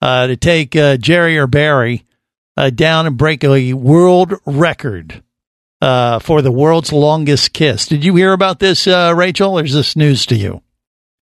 uh, 0.01 0.27
to 0.27 0.37
take, 0.37 0.75
uh, 0.77 0.97
Jerry 0.97 1.39
or 1.39 1.47
Barry, 1.47 2.05
uh, 2.57 2.71
down 2.71 3.07
and 3.07 3.17
break 3.17 3.43
a 3.45 3.73
world 3.73 4.35
record. 4.47 5.23
Uh, 5.81 6.21
for 6.21 6.43
the 6.43 6.53
world's 6.53 6.93
longest 6.93 7.53
kiss. 7.53 7.87
Did 7.89 8.05
you 8.05 8.15
hear 8.15 8.33
about 8.33 8.61
this, 8.61 8.87
uh, 8.87 9.13
Rachel, 9.17 9.59
or 9.59 9.65
is 9.65 9.75
this 9.75 9.97
news 9.97 10.27
to 10.27 10.37
you? 10.37 10.63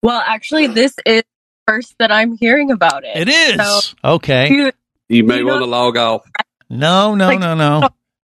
Well, 0.03 0.23
actually, 0.27 0.67
this 0.67 0.95
is 1.07 1.23
first 1.67 1.95
that 1.99 2.13
I'm 2.13 2.37
hearing 2.37 2.71
about 2.71 3.03
it. 3.05 3.17
It 3.17 3.29
is. 3.31 3.57
So, 3.67 3.97
Okay. 4.17 4.51
you- 4.51 4.73
You 5.09 5.25
may 5.25 5.39
You 5.39 5.47
want 5.47 5.63
to 5.63 5.67
log 5.67 5.97
off. 5.97 6.21
No, 6.69 7.15
no, 7.15 7.29
Like- 7.29 7.41
no, 7.41 7.55
no. 7.55 7.89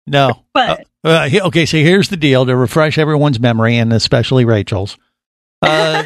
No. 0.07 0.43
But- 0.53 0.85
Uh, 1.03 1.09
uh, 1.09 1.29
okay, 1.47 1.65
so 1.65 1.77
here's 1.77 2.09
the 2.09 2.17
deal 2.17 2.45
to 2.45 2.55
refresh 2.55 2.97
everyone's 2.97 3.39
memory, 3.39 3.77
and 3.77 3.93
especially 3.93 4.45
Rachel's. 4.45 4.97
Uh, 5.59 6.03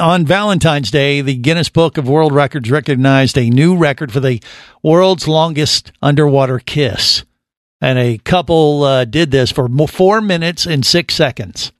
on 0.00 0.24
Valentine's 0.24 0.92
Day, 0.92 1.20
the 1.20 1.34
Guinness 1.34 1.68
Book 1.68 1.98
of 1.98 2.08
World 2.08 2.32
Records 2.32 2.70
recognized 2.70 3.36
a 3.36 3.50
new 3.50 3.76
record 3.76 4.12
for 4.12 4.20
the 4.20 4.40
world's 4.80 5.26
longest 5.26 5.90
underwater 6.00 6.60
kiss. 6.60 7.24
And 7.80 7.98
a 7.98 8.18
couple 8.18 8.84
uh, 8.84 9.04
did 9.04 9.32
this 9.32 9.50
for 9.50 9.68
four 9.88 10.20
minutes 10.20 10.66
and 10.66 10.86
six 10.86 11.14
seconds. 11.14 11.72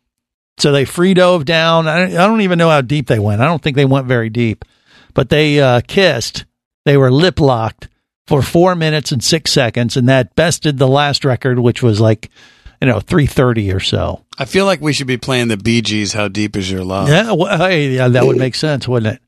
So 0.58 0.72
they 0.72 0.84
free 0.84 1.14
dove 1.14 1.44
down. 1.44 1.86
I, 1.86 2.06
I 2.06 2.26
don't 2.26 2.40
even 2.40 2.58
know 2.58 2.70
how 2.70 2.80
deep 2.80 3.06
they 3.06 3.20
went. 3.20 3.40
I 3.40 3.44
don't 3.44 3.62
think 3.62 3.76
they 3.76 3.84
went 3.84 4.06
very 4.08 4.28
deep, 4.28 4.64
but 5.14 5.28
they 5.28 5.60
uh, 5.60 5.82
kissed. 5.86 6.44
They 6.86 6.96
were 6.96 7.12
lip 7.12 7.38
locked 7.38 7.88
for 8.26 8.42
four 8.42 8.74
minutes 8.74 9.12
and 9.12 9.22
six 9.22 9.52
seconds, 9.52 9.96
and 9.96 10.08
that 10.08 10.34
bested 10.34 10.78
the 10.78 10.88
last 10.88 11.24
record, 11.24 11.58
which 11.58 11.82
was 11.82 12.00
like, 12.00 12.30
you 12.80 12.88
know, 12.88 13.00
three 13.00 13.26
thirty 13.26 13.70
or 13.72 13.80
so. 13.80 14.24
I 14.38 14.44
feel 14.44 14.66
like 14.66 14.80
we 14.80 14.92
should 14.92 15.06
be 15.06 15.16
playing 15.16 15.48
the 15.48 15.56
Bee 15.56 15.80
Gees. 15.82 16.12
How 16.12 16.28
deep 16.28 16.56
is 16.56 16.70
your 16.70 16.84
love? 16.84 17.08
Yeah, 17.08 17.32
well, 17.32 17.56
hey, 17.58 17.90
yeah, 17.90 18.08
that 18.08 18.26
would 18.26 18.36
make 18.36 18.54
sense, 18.54 18.86
wouldn't 18.86 19.14
it? 19.16 19.22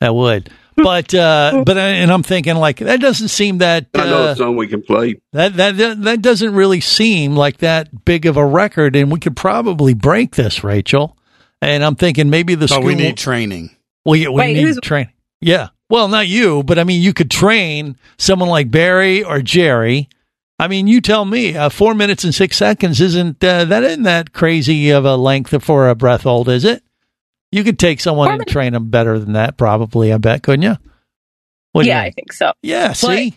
That 0.00 0.14
would. 0.14 0.50
But 0.76 1.14
uh, 1.14 1.62
but 1.64 1.78
I- 1.78 1.88
and 1.88 2.10
I'm 2.10 2.22
thinking 2.24 2.56
like 2.56 2.78
that 2.78 3.00
doesn't 3.00 3.28
seem 3.28 3.58
that 3.58 3.86
I 3.94 4.06
know 4.06 4.28
uh, 4.28 4.32
a 4.32 4.36
song 4.36 4.56
we 4.56 4.66
can 4.66 4.82
play. 4.82 5.20
that 5.32 5.54
that 5.56 5.76
that 5.76 6.02
that 6.02 6.22
doesn't 6.22 6.52
really 6.54 6.80
seem 6.80 7.36
like 7.36 7.58
that 7.58 8.04
big 8.04 8.26
of 8.26 8.36
a 8.36 8.44
record, 8.44 8.96
and 8.96 9.12
we 9.12 9.20
could 9.20 9.36
probably 9.36 9.94
break 9.94 10.34
this, 10.34 10.64
Rachel. 10.64 11.16
And 11.62 11.84
I'm 11.84 11.94
thinking 11.94 12.28
maybe 12.28 12.54
the 12.56 12.66
But 12.66 12.70
school 12.74 12.84
we 12.84 12.94
need 12.94 13.16
training. 13.16 13.70
Well, 14.04 14.16
yeah, 14.16 14.28
we 14.28 14.34
Wait, 14.34 14.54
need 14.54 14.62
who's- 14.62 14.78
train. 14.82 15.10
Yeah. 15.40 15.68
Well, 15.90 16.08
not 16.08 16.28
you, 16.28 16.62
but 16.62 16.78
I 16.78 16.84
mean, 16.84 17.02
you 17.02 17.12
could 17.12 17.30
train 17.30 17.96
someone 18.16 18.48
like 18.48 18.70
Barry 18.70 19.22
or 19.22 19.40
Jerry. 19.42 20.08
I 20.58 20.68
mean, 20.68 20.86
you 20.86 21.00
tell 21.00 21.24
me. 21.24 21.56
Uh, 21.56 21.68
four 21.68 21.94
minutes 21.94 22.24
and 22.24 22.34
six 22.34 22.56
seconds 22.56 23.00
isn't 23.00 23.42
uh, 23.44 23.64
that 23.66 23.82
isn't 23.82 24.04
that 24.04 24.32
crazy 24.32 24.90
of 24.90 25.04
a 25.04 25.16
length 25.16 25.62
for 25.62 25.88
a 25.88 25.94
breath 25.94 26.22
hold, 26.22 26.48
is 26.48 26.64
it? 26.64 26.82
You 27.52 27.64
could 27.64 27.78
take 27.78 28.00
someone 28.00 28.32
and 28.32 28.46
train 28.46 28.72
them 28.72 28.90
better 28.90 29.18
than 29.18 29.34
that, 29.34 29.56
probably. 29.56 30.12
I 30.12 30.18
bet, 30.18 30.42
couldn't 30.42 30.62
you? 30.62 30.76
Do 31.74 31.80
you 31.82 31.88
yeah, 31.88 32.02
I 32.02 32.10
think? 32.10 32.32
so. 32.32 32.52
Yeah. 32.62 32.92
See, 32.92 33.34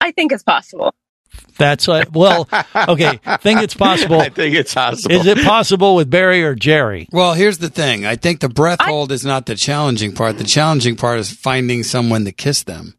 I 0.00 0.10
think 0.12 0.32
it's 0.32 0.42
possible. 0.42 0.94
That's 1.58 1.88
uh, 1.88 2.04
well. 2.12 2.48
Okay, 2.74 3.18
I 3.24 3.36
think 3.38 3.60
it's 3.62 3.74
possible. 3.74 4.20
I 4.20 4.28
think 4.28 4.54
it's 4.54 4.74
possible. 4.74 5.14
Is 5.14 5.26
it 5.26 5.38
possible 5.44 5.96
with 5.96 6.10
Barry 6.10 6.42
or 6.44 6.54
Jerry? 6.54 7.08
Well, 7.12 7.34
here's 7.34 7.58
the 7.58 7.68
thing. 7.70 8.04
I 8.04 8.16
think 8.16 8.40
the 8.40 8.48
breath 8.48 8.80
hold 8.80 9.12
is 9.12 9.24
not 9.24 9.46
the 9.46 9.54
challenging 9.54 10.12
part. 10.14 10.38
The 10.38 10.44
challenging 10.44 10.96
part 10.96 11.18
is 11.18 11.30
finding 11.30 11.82
someone 11.82 12.24
to 12.24 12.32
kiss 12.32 12.62
them. 12.62 12.98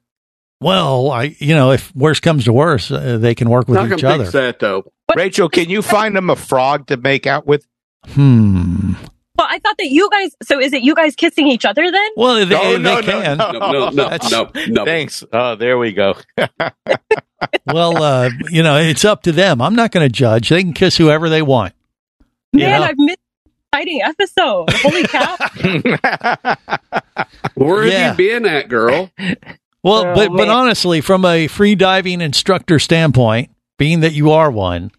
Well, 0.60 1.12
I 1.12 1.36
you 1.39 1.54
know, 1.54 1.71
if 1.71 1.95
worse 1.95 2.19
comes 2.19 2.45
to 2.45 2.54
worse, 2.54 2.89
uh, 2.89 3.17
they 3.19 3.36
can 3.36 3.50
work 3.50 3.67
with 3.67 3.76
Not 3.76 3.91
each 3.91 4.04
other. 4.04 4.23
fix 4.26 4.34
that 4.34 4.60
though. 4.60 4.91
Rachel, 5.15 5.50
can 5.50 5.69
you 5.69 5.82
find 5.82 6.15
them 6.15 6.30
a 6.30 6.36
frog 6.36 6.88
to 6.88 6.97
make 6.97 7.28
out 7.28 7.45
with? 7.45 7.65
Hmm. 8.08 8.93
Well, 9.38 9.47
I 9.50 9.60
thought 9.60 9.76
that 9.78 9.88
you 9.88 10.10
guys. 10.10 10.32
So 10.43 10.60
is 10.60 10.73
it 10.73 10.82
you 10.84 10.95
guys 10.95 11.15
kissing 11.15 11.47
each 11.47 11.63
other 11.65 11.89
then? 11.91 12.10
Well, 12.17 12.36
they, 12.36 12.45
No, 12.45 12.71
they 12.73 12.78
no, 12.80 12.95
no, 12.95 13.02
can. 13.02 13.38
no, 13.38 13.52
No, 13.52 13.89
no, 13.89 14.10
That's- 14.10 14.32
no, 14.32 14.50
no. 14.67 14.86
Thanks. 14.86 15.23
Oh, 15.32 15.56
there 15.56 15.78
we 15.78 15.91
go. 15.93 16.15
well, 17.67 18.02
uh, 18.02 18.30
you 18.50 18.63
know, 18.63 18.78
it's 18.78 19.06
up 19.06 19.21
to 19.23 19.32
them. 19.32 19.62
I'm 19.62 19.76
not 19.76 19.91
going 19.91 20.06
to 20.06 20.12
judge. 20.12 20.50
They 20.50 20.62
can 20.63 20.73
kiss 20.73 20.97
whoever 20.97 21.30
they 21.30 21.41
want. 21.41 21.73
You 22.54 22.62
Man, 22.62 22.80
know? 22.82 22.88
I've 22.88 22.97
missed 22.97 23.19
an 23.45 23.52
exciting 23.73 24.02
episode. 24.02 24.69
Holy 24.71 25.04
cow! 25.04 26.56
Where 27.56 27.84
have 27.84 27.91
Yeah. 27.93 28.12
you 28.12 28.17
been 28.17 28.45
at, 28.45 28.69
girl? 28.69 29.12
Well, 29.84 30.06
Oh, 30.08 30.15
but 30.15 30.30
but 30.36 30.50
honestly, 30.50 31.02
from 31.02 31.26
a 31.26 31.47
free 31.47 31.76
diving 31.76 32.21
instructor 32.21 32.80
standpoint, 32.80 33.52
being 33.78 34.00
that 34.02 34.13
you 34.13 34.32
are 34.32 34.50
one, 34.50 34.91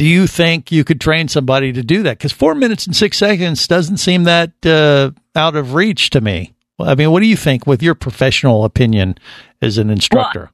do 0.00 0.06
you 0.06 0.26
think 0.26 0.72
you 0.72 0.82
could 0.82 0.98
train 0.98 1.28
somebody 1.28 1.74
to 1.74 1.82
do 1.82 2.02
that? 2.04 2.16
Because 2.16 2.32
four 2.32 2.54
minutes 2.54 2.86
and 2.86 2.96
six 2.96 3.18
seconds 3.18 3.68
doesn't 3.68 3.98
seem 3.98 4.24
that 4.24 4.50
uh, 4.64 5.10
out 5.38 5.56
of 5.56 5.74
reach 5.74 6.08
to 6.08 6.22
me. 6.22 6.54
I 6.80 6.94
mean, 6.94 7.10
what 7.10 7.20
do 7.20 7.26
you 7.26 7.36
think, 7.36 7.66
with 7.66 7.82
your 7.82 7.94
professional 7.94 8.64
opinion 8.64 9.16
as 9.60 9.76
an 9.76 9.90
instructor? 9.90 10.52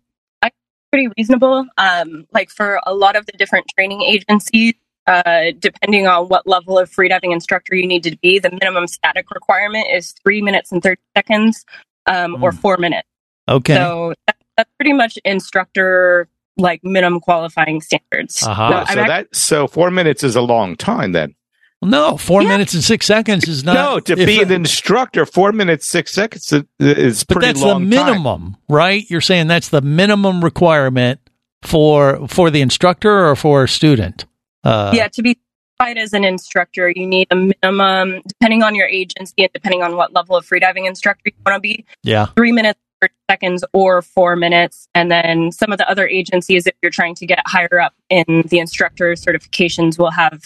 Pretty 0.90 1.10
reasonable. 1.16 1.64
Um, 1.78 2.26
like 2.32 2.50
for 2.50 2.80
a 2.84 2.92
lot 2.92 3.14
of 3.14 3.24
the 3.26 3.34
different 3.38 3.68
training 3.78 4.02
agencies, 4.02 4.74
uh, 5.06 5.52
depending 5.56 6.08
on 6.08 6.26
what 6.26 6.48
level 6.48 6.76
of 6.76 6.90
freediving 6.90 7.32
instructor 7.32 7.76
you 7.76 7.86
need 7.86 8.02
to 8.02 8.18
be, 8.18 8.40
the 8.40 8.50
minimum 8.50 8.88
static 8.88 9.30
requirement 9.30 9.86
is 9.92 10.12
three 10.24 10.42
minutes 10.42 10.72
and 10.72 10.82
thirty 10.82 11.02
seconds, 11.16 11.64
um, 12.06 12.42
or 12.42 12.50
four 12.50 12.78
minutes. 12.78 13.06
Okay. 13.48 13.76
So 13.76 14.12
that, 14.26 14.36
that's 14.56 14.70
pretty 14.76 14.92
much 14.92 15.20
instructor 15.24 16.26
like 16.56 16.80
minimum 16.84 17.20
qualifying 17.20 17.80
standards. 17.80 18.42
Uh-huh. 18.42 18.84
So 18.86 18.94
so 18.94 19.00
act- 19.00 19.08
that 19.08 19.36
so 19.36 19.66
four 19.66 19.90
minutes 19.90 20.22
is 20.24 20.36
a 20.36 20.40
long 20.42 20.76
time 20.76 21.12
then. 21.12 21.34
no, 21.82 22.16
four 22.16 22.42
minutes 22.42 22.74
and 22.74 22.82
six 22.82 23.06
seconds 23.06 23.46
is 23.46 23.62
not. 23.62 23.74
no, 23.74 24.00
to 24.00 24.16
be 24.16 24.40
an 24.42 24.50
instructor, 24.50 25.26
four 25.26 25.52
minutes 25.52 25.86
six 25.86 26.12
seconds 26.12 26.52
is- 26.52 26.64
is 26.80 27.24
But 27.24 27.34
pretty 27.34 27.46
that's 27.48 27.60
the 27.60 27.66
long 27.66 27.80
time. 27.90 28.06
minimum, 28.06 28.56
right? 28.68 29.04
You're 29.10 29.20
saying 29.20 29.46
that's 29.48 29.68
the 29.68 29.82
minimum 29.82 30.42
requirement 30.42 31.20
for 31.62 32.26
for 32.28 32.50
the 32.50 32.60
instructor 32.60 33.26
or 33.28 33.36
for 33.36 33.64
a 33.64 33.68
student. 33.68 34.24
Uh, 34.64 34.90
yeah, 34.94 35.08
to 35.08 35.22
be 35.22 35.38
certified 35.78 35.98
as 35.98 36.12
an 36.12 36.24
instructor, 36.24 36.92
you 36.94 37.06
need 37.06 37.28
a 37.30 37.36
minimum, 37.36 38.22
depending 38.26 38.62
on 38.62 38.74
your 38.74 38.86
agency 38.88 39.34
and 39.38 39.50
depending 39.52 39.82
on 39.82 39.94
what 39.96 40.12
level 40.12 40.34
of 40.36 40.44
freediving 40.46 40.86
instructor 40.88 41.22
you 41.26 41.32
want 41.44 41.56
to 41.56 41.60
be, 41.60 41.84
yeah. 42.02 42.26
three 42.36 42.50
minutes, 42.52 42.80
30 42.80 42.85
seconds, 43.30 43.64
or 43.72 44.02
four 44.02 44.36
minutes. 44.36 44.88
And 44.94 45.10
then 45.10 45.52
some 45.52 45.72
of 45.72 45.78
the 45.78 45.88
other 45.90 46.06
agencies, 46.06 46.66
if 46.66 46.74
you're 46.82 46.90
trying 46.90 47.14
to 47.16 47.26
get 47.26 47.40
higher 47.46 47.80
up 47.80 47.94
in 48.10 48.44
the 48.48 48.58
instructor 48.58 49.12
certifications, 49.12 49.98
will 49.98 50.10
have 50.10 50.40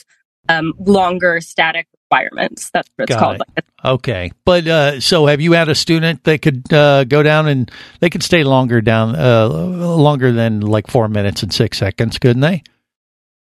um, 0.49 0.73
longer 0.79 1.41
static 1.41 1.87
requirements. 2.11 2.71
That's 2.73 2.89
what 2.97 3.05
it's 3.09 3.17
Got 3.17 3.21
called. 3.39 3.43
it. 3.57 3.65
Okay, 3.85 4.33
but 4.45 4.67
uh, 4.67 5.01
so 5.01 5.27
have 5.27 5.41
you 5.41 5.53
had 5.53 5.69
a 5.69 5.75
student 5.75 6.25
that 6.25 6.43
could 6.43 6.71
uh, 6.73 7.05
go 7.05 7.23
down 7.23 7.47
and 7.47 7.71
they 8.01 8.11
could 8.11 8.23
stay 8.23 8.43
longer 8.45 8.81
down, 8.81 9.15
uh, 9.17 9.49
longer 9.49 10.33
than 10.33 10.61
like 10.61 10.89
four 10.89 11.09
minutes 11.09 11.43
and 11.43 11.53
six 11.53 11.79
seconds, 11.79 12.19
couldn't 12.19 12.41
they? 12.41 12.63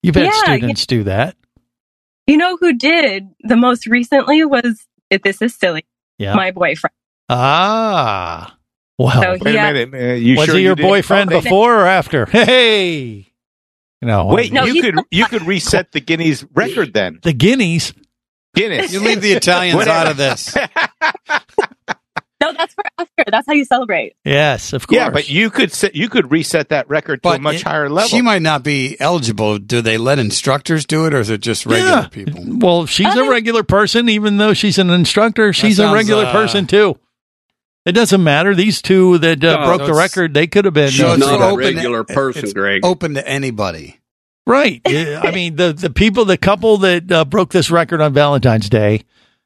You've 0.03 0.15
had 0.15 0.25
Yeah, 0.25 0.31
students 0.43 0.85
do 0.85 1.03
that. 1.03 1.35
You 2.27 2.37
know 2.37 2.57
who 2.57 2.73
did 2.73 3.29
the 3.41 3.55
most 3.55 3.87
recently 3.87 4.43
was, 4.45 4.85
this 5.23 5.41
is 5.41 5.55
silly, 5.55 5.85
Yeah. 6.17 6.35
my 6.35 6.51
boyfriend. 6.51 6.93
Ah, 7.29 8.57
well. 9.03 9.21
So 9.21 9.31
Wait 9.31 9.51
he 9.51 9.57
a 9.57 9.73
minute. 9.73 9.93
uh, 9.93 10.13
you 10.15 10.35
was 10.37 10.45
sure 10.45 10.55
he 10.55 10.61
you 10.61 10.67
your 10.67 10.75
boyfriend 10.75 11.31
Okay. 11.31 11.41
before 11.41 11.75
or 11.81 11.85
after? 11.85 12.25
Hey, 12.31 13.27
no. 14.01 14.25
Wait, 14.27 14.51
No, 14.51 14.65
you 14.65 14.73
he's 14.73 14.83
could 14.83 14.95
you 15.11 15.25
could 15.25 15.43
reset 15.47 15.91
the 15.91 15.99
Guinness 15.99 16.43
record 16.53 16.93
then. 16.93 17.19
the 17.21 17.33
Guineas. 17.33 17.93
Guinness. 18.55 18.91
You 18.91 18.99
leave 18.99 19.21
the 19.21 19.31
Italians 19.33 19.87
out 19.87 20.07
of 20.07 20.17
this. 20.17 20.55
No, 22.43 22.51
that's 22.53 22.73
for 22.73 22.83
after. 22.97 23.23
That's 23.29 23.45
how 23.45 23.53
you 23.53 23.65
celebrate. 23.65 24.15
Yes, 24.25 24.73
of 24.73 24.87
course. 24.87 24.95
Yeah, 24.95 25.11
but 25.11 25.29
you 25.29 25.51
could 25.51 25.71
set, 25.71 25.93
you 25.95 26.09
could 26.09 26.31
reset 26.31 26.69
that 26.69 26.89
record 26.89 27.21
to 27.21 27.29
a 27.29 27.39
much 27.39 27.57
it- 27.57 27.61
higher 27.61 27.87
level. 27.87 28.09
She 28.09 28.23
might 28.23 28.41
not 28.41 28.63
be 28.63 28.99
eligible. 28.99 29.59
Do 29.59 29.81
they 29.81 29.99
let 29.99 30.17
instructors 30.17 30.87
do 30.87 31.05
it, 31.05 31.13
or 31.13 31.19
is 31.19 31.29
it 31.29 31.41
just 31.41 31.67
regular 31.67 31.91
Yeah. 31.91 32.07
people? 32.07 32.43
Well, 32.47 32.87
she's 32.87 33.15
a 33.15 33.29
regular 33.29 33.61
person, 33.61 34.09
even 34.09 34.37
though 34.37 34.55
she's 34.55 34.79
an 34.79 34.89
instructor. 34.89 35.53
She's 35.53 35.77
a 35.77 35.93
regular 35.93 36.25
uh, 36.25 36.31
person 36.31 36.65
too. 36.65 36.97
It 37.85 37.93
doesn't 37.93 38.23
matter. 38.23 38.53
These 38.53 38.81
two 38.81 39.17
that 39.19 39.43
uh, 39.43 39.59
No, 39.61 39.65
broke 39.65 39.81
so 39.81 39.87
the 39.87 39.93
record, 39.93 40.33
they 40.33 40.45
could 40.47 40.65
have 40.65 40.73
been 40.73 40.91
So 40.91 41.09
uh, 41.09 41.13
it's 41.15 41.19
not 41.25 41.41
a 41.41 41.45
open 41.45 41.65
to- 41.65 41.75
regular 41.75 42.03
person, 42.03 42.43
it's 42.43 42.53
Greg. 42.53 42.85
Open 42.85 43.15
to 43.15 43.27
anybody. 43.27 43.99
right. 44.45 44.81
I 44.85 45.31
mean, 45.33 45.55
the 45.55 45.73
the 45.73 45.89
people, 45.89 46.25
the 46.25 46.37
couple 46.37 46.77
that 46.79 47.11
uh, 47.11 47.25
broke 47.25 47.51
this 47.51 47.71
record 47.71 48.01
on 48.01 48.13
Valentine's 48.13 48.69
Day, 48.69 49.03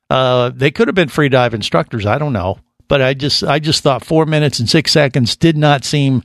uh, 0.09 0.51
they 0.53 0.71
could 0.71 0.87
have 0.87 0.95
been 0.95 1.09
free 1.09 1.29
dive 1.29 1.53
instructors. 1.53 2.05
I 2.05 2.17
don't 2.17 2.33
know, 2.33 2.59
but 2.87 3.01
I 3.01 3.13
just 3.13 3.43
I 3.43 3.59
just 3.59 3.83
thought 3.83 4.03
four 4.05 4.25
minutes 4.25 4.59
and 4.59 4.69
six 4.69 4.91
seconds 4.91 5.35
did 5.37 5.55
not 5.57 5.85
seem 5.85 6.21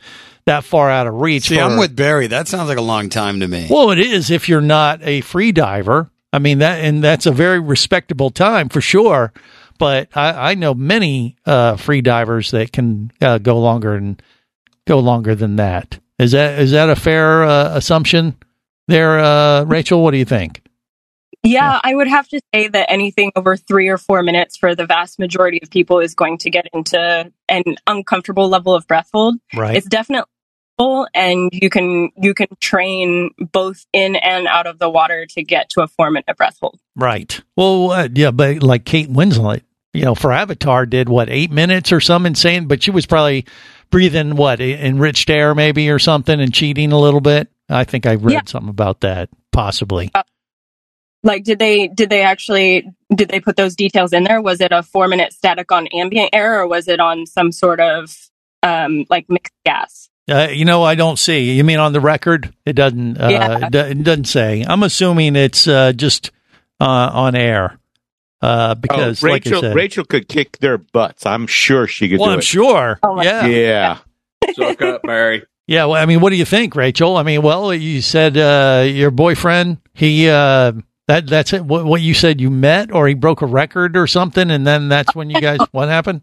that 0.46 0.64
far 0.64 0.90
out 0.90 1.06
of 1.06 1.14
reach. 1.14 1.44
See, 1.44 1.56
for- 1.56 1.62
I'm 1.62 1.78
with 1.78 1.94
Barry. 1.94 2.26
That 2.26 2.48
sounds 2.48 2.68
like 2.68 2.78
a 2.78 2.82
long 2.82 3.08
time 3.08 3.38
to 3.40 3.46
me. 3.48 3.68
Well, 3.70 3.90
it 3.92 3.98
is 4.00 4.30
if 4.30 4.48
you're 4.48 4.60
not 4.60 5.00
a 5.02 5.20
free 5.20 5.52
diver. 5.52 6.10
I 6.32 6.38
mean 6.38 6.58
that, 6.58 6.80
and 6.84 7.02
that's 7.04 7.26
a 7.26 7.32
very 7.32 7.58
respectable 7.60 8.30
time 8.30 8.68
for 8.68 8.80
sure. 8.80 9.32
But 9.80 10.14
I, 10.14 10.50
I 10.50 10.54
know 10.56 10.74
many 10.74 11.36
uh, 11.46 11.76
free 11.76 12.02
divers 12.02 12.50
that 12.50 12.70
can 12.70 13.10
uh, 13.22 13.38
go 13.38 13.58
longer 13.58 13.94
and 13.94 14.22
go 14.86 14.98
longer 14.98 15.34
than 15.34 15.56
that. 15.56 15.98
Is 16.18 16.32
that 16.32 16.58
is 16.58 16.72
that 16.72 16.90
a 16.90 16.96
fair 16.96 17.44
uh, 17.44 17.76
assumption 17.76 18.36
there, 18.88 19.18
uh, 19.18 19.64
Rachel? 19.64 20.04
What 20.04 20.10
do 20.10 20.18
you 20.18 20.26
think? 20.26 20.62
Yeah, 21.42 21.80
I 21.82 21.94
would 21.94 22.08
have 22.08 22.28
to 22.28 22.40
say 22.54 22.68
that 22.68 22.92
anything 22.92 23.32
over 23.34 23.56
three 23.56 23.88
or 23.88 23.96
four 23.96 24.22
minutes 24.22 24.58
for 24.58 24.74
the 24.74 24.84
vast 24.84 25.18
majority 25.18 25.60
of 25.62 25.70
people 25.70 25.98
is 25.98 26.14
going 26.14 26.36
to 26.38 26.50
get 26.50 26.66
into 26.74 27.32
an 27.48 27.62
uncomfortable 27.86 28.50
level 28.50 28.74
of 28.74 28.86
breath 28.86 29.08
hold. 29.14 29.36
Right. 29.56 29.76
It's 29.76 29.86
definitely 29.86 30.26
and 31.14 31.50
you 31.52 31.70
can 31.70 32.10
you 32.16 32.34
can 32.34 32.48
train 32.60 33.30
both 33.38 33.86
in 33.92 34.16
and 34.16 34.46
out 34.46 34.66
of 34.66 34.78
the 34.78 34.88
water 34.88 35.26
to 35.26 35.42
get 35.42 35.68
to 35.70 35.82
a 35.82 35.88
four 35.88 36.10
minute 36.10 36.36
breath 36.36 36.58
hold. 36.60 36.78
Right. 36.96 37.40
Well, 37.56 37.90
uh, 37.92 38.08
yeah, 38.14 38.30
but 38.30 38.62
like 38.62 38.84
Kate 38.84 39.10
Winslet, 39.10 39.62
you 39.92 40.04
know, 40.04 40.14
for 40.14 40.32
Avatar 40.32 40.86
did 40.86 41.08
what 41.08 41.28
eight 41.28 41.50
minutes 41.50 41.92
or 41.92 42.00
some 42.00 42.26
insane, 42.26 42.66
but 42.66 42.82
she 42.82 42.90
was 42.90 43.06
probably 43.06 43.44
breathing 43.90 44.36
what 44.36 44.60
enriched 44.60 45.28
air 45.30 45.54
maybe 45.54 45.90
or 45.90 45.98
something 45.98 46.40
and 46.40 46.54
cheating 46.54 46.92
a 46.92 46.98
little 46.98 47.20
bit. 47.20 47.48
I 47.68 47.84
think 47.84 48.06
I 48.06 48.14
read 48.14 48.32
Yeah. 48.34 48.40
something 48.46 48.68
about 48.70 49.00
that, 49.00 49.28
possibly. 49.52 50.10
Like, 51.22 51.44
did 51.44 51.58
they 51.58 51.88
did 51.88 52.08
they 52.08 52.22
actually 52.22 52.88
did 53.14 53.28
they 53.28 53.40
put 53.40 53.56
those 53.56 53.74
details 53.76 54.12
in 54.12 54.24
there? 54.24 54.40
Was 54.40 54.60
it 54.60 54.72
a 54.72 54.82
four 54.82 55.06
minute 55.08 55.32
static 55.32 55.70
on 55.70 55.86
ambient 55.88 56.30
air, 56.32 56.60
or 56.60 56.66
was 56.66 56.88
it 56.88 56.98
on 57.00 57.26
some 57.26 57.52
sort 57.52 57.78
of 57.80 58.16
um, 58.62 59.04
like 59.10 59.28
mixed 59.28 59.52
gas? 59.66 60.08
Uh, 60.30 60.48
you 60.50 60.64
know, 60.64 60.82
I 60.84 60.94
don't 60.94 61.18
see. 61.18 61.52
You 61.52 61.64
mean 61.64 61.78
on 61.80 61.92
the 61.92 62.00
record? 62.00 62.54
It 62.64 62.74
doesn't. 62.74 63.18
Uh, 63.20 63.28
Yeah. 63.28 63.66
it, 63.66 63.74
it 63.74 64.02
doesn't 64.04 64.26
say. 64.26 64.64
I'm 64.66 64.82
assuming 64.84 65.34
it's 65.36 65.66
uh, 65.66 65.92
just 65.92 66.30
uh, 66.80 67.10
on 67.12 67.34
air 67.34 67.78
uh, 68.42 68.74
because, 68.74 69.22
oh, 69.22 69.28
like 69.28 69.46
I 69.46 69.50
Rachel 69.50 69.60
said, 69.60 69.74
Rachel 69.76 70.04
could 70.04 70.28
kick 70.28 70.58
their 70.58 70.78
butts. 70.78 71.26
I'm 71.26 71.46
sure 71.46 71.86
she 71.86 72.08
could 72.08 72.18
well, 72.20 72.28
do 72.28 72.32
I'm 72.34 72.38
it. 72.38 72.44
sure. 72.44 72.98
Oh 73.02 73.20
yeah. 73.22 73.46
Yeah. 73.46 73.98
Suck 74.54 74.80
up, 74.82 75.02
Barry. 75.02 75.42
Yeah, 75.66 75.84
well, 75.84 76.02
I 76.02 76.04
mean, 76.04 76.18
what 76.18 76.30
do 76.30 76.36
you 76.36 76.44
think, 76.44 76.74
Rachel? 76.74 77.16
I 77.16 77.22
mean, 77.22 77.42
well, 77.42 77.72
you 77.72 78.02
said 78.02 78.36
uh, 78.36 78.82
your 78.84 79.12
boyfriend 79.12 79.78
he 79.94 80.28
uh, 80.28 80.72
that 81.06 81.28
that's 81.28 81.52
it. 81.52 81.64
What, 81.64 81.84
what 81.84 82.00
you 82.00 82.12
said 82.12 82.40
you 82.40 82.50
met 82.50 82.90
or 82.90 83.06
he 83.06 83.14
broke 83.14 83.40
a 83.40 83.46
record 83.46 83.96
or 83.96 84.08
something, 84.08 84.50
and 84.50 84.66
then 84.66 84.88
that's 84.88 85.14
when 85.14 85.30
you 85.30 85.40
guys 85.40 85.60
what 85.70 85.88
happened? 85.88 86.22